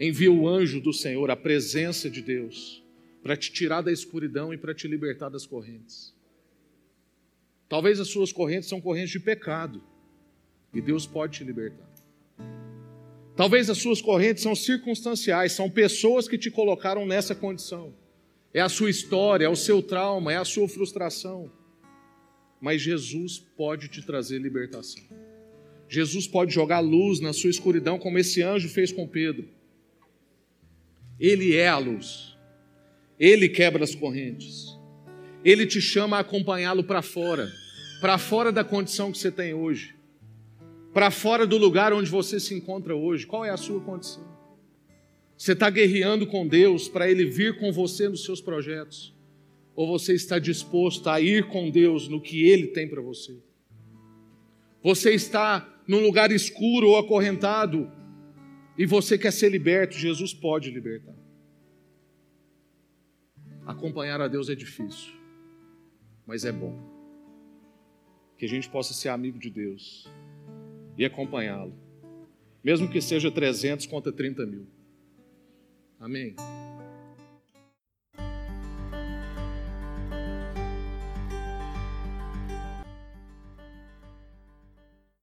Envia 0.00 0.32
o 0.32 0.48
anjo 0.48 0.80
do 0.80 0.92
Senhor, 0.92 1.30
a 1.30 1.36
presença 1.36 2.08
de 2.10 2.22
Deus, 2.22 2.82
para 3.22 3.36
te 3.36 3.52
tirar 3.52 3.82
da 3.82 3.92
escuridão 3.92 4.52
e 4.52 4.56
para 4.56 4.74
te 4.74 4.88
libertar 4.88 5.28
das 5.28 5.46
correntes. 5.46 6.14
Talvez 7.68 8.00
as 8.00 8.08
suas 8.08 8.32
correntes 8.32 8.68
são 8.68 8.80
correntes 8.80 9.12
de 9.12 9.20
pecado 9.20 9.82
e 10.74 10.80
Deus 10.80 11.06
pode 11.06 11.38
te 11.38 11.44
libertar. 11.44 11.88
Talvez 13.36 13.70
as 13.70 13.78
suas 13.78 14.02
correntes 14.02 14.42
são 14.42 14.54
circunstanciais, 14.54 15.52
são 15.52 15.70
pessoas 15.70 16.28
que 16.28 16.36
te 16.36 16.50
colocaram 16.50 17.06
nessa 17.06 17.34
condição. 17.34 17.94
é 18.54 18.60
a 18.60 18.68
sua 18.68 18.90
história, 18.90 19.46
é 19.46 19.48
o 19.48 19.56
seu 19.56 19.82
trauma, 19.82 20.30
é 20.30 20.36
a 20.36 20.44
sua 20.44 20.68
frustração. 20.68 21.50
Mas 22.62 22.80
Jesus 22.80 23.40
pode 23.56 23.88
te 23.88 24.00
trazer 24.00 24.38
libertação. 24.38 25.02
Jesus 25.88 26.28
pode 26.28 26.54
jogar 26.54 26.78
luz 26.78 27.18
na 27.18 27.32
sua 27.32 27.50
escuridão, 27.50 27.98
como 27.98 28.18
esse 28.18 28.40
anjo 28.40 28.68
fez 28.68 28.92
com 28.92 29.04
Pedro. 29.04 29.48
Ele 31.18 31.56
é 31.56 31.66
a 31.66 31.76
luz. 31.76 32.36
Ele 33.18 33.48
quebra 33.48 33.82
as 33.82 33.96
correntes. 33.96 34.78
Ele 35.44 35.66
te 35.66 35.80
chama 35.80 36.16
a 36.16 36.20
acompanhá-lo 36.20 36.84
para 36.84 37.02
fora, 37.02 37.50
para 38.00 38.16
fora 38.16 38.52
da 38.52 38.62
condição 38.62 39.10
que 39.10 39.18
você 39.18 39.32
tem 39.32 39.52
hoje, 39.52 39.96
para 40.94 41.10
fora 41.10 41.44
do 41.44 41.58
lugar 41.58 41.92
onde 41.92 42.08
você 42.08 42.38
se 42.38 42.54
encontra 42.54 42.94
hoje. 42.94 43.26
Qual 43.26 43.44
é 43.44 43.50
a 43.50 43.56
sua 43.56 43.80
condição? 43.80 44.24
Você 45.36 45.52
está 45.52 45.68
guerreando 45.68 46.28
com 46.28 46.46
Deus 46.46 46.88
para 46.88 47.10
Ele 47.10 47.24
vir 47.24 47.58
com 47.58 47.72
você 47.72 48.08
nos 48.08 48.24
seus 48.24 48.40
projetos? 48.40 49.12
Ou 49.74 49.86
você 49.86 50.14
está 50.14 50.38
disposto 50.38 51.08
a 51.08 51.20
ir 51.20 51.48
com 51.48 51.70
Deus 51.70 52.08
no 52.08 52.20
que 52.20 52.44
Ele 52.44 52.68
tem 52.68 52.88
para 52.88 53.00
você? 53.00 53.38
Você 54.82 55.14
está 55.14 55.68
num 55.86 56.00
lugar 56.00 56.30
escuro 56.30 56.88
ou 56.88 56.98
acorrentado 56.98 57.90
e 58.76 58.86
você 58.86 59.18
quer 59.18 59.32
ser 59.32 59.50
liberto, 59.50 59.94
Jesus 59.94 60.32
pode 60.32 60.70
libertar. 60.70 61.14
Acompanhar 63.66 64.20
a 64.20 64.28
Deus 64.28 64.48
é 64.48 64.54
difícil, 64.54 65.12
mas 66.26 66.44
é 66.44 66.52
bom. 66.52 66.76
Que 68.36 68.44
a 68.44 68.48
gente 68.48 68.68
possa 68.68 68.92
ser 68.92 69.08
amigo 69.08 69.38
de 69.38 69.50
Deus 69.50 70.10
e 70.98 71.04
acompanhá-lo, 71.04 71.74
mesmo 72.62 72.88
que 72.88 73.00
seja 73.00 73.30
300 73.30 73.86
contra 73.86 74.12
30 74.12 74.44
mil. 74.46 74.66
Amém. 76.00 76.34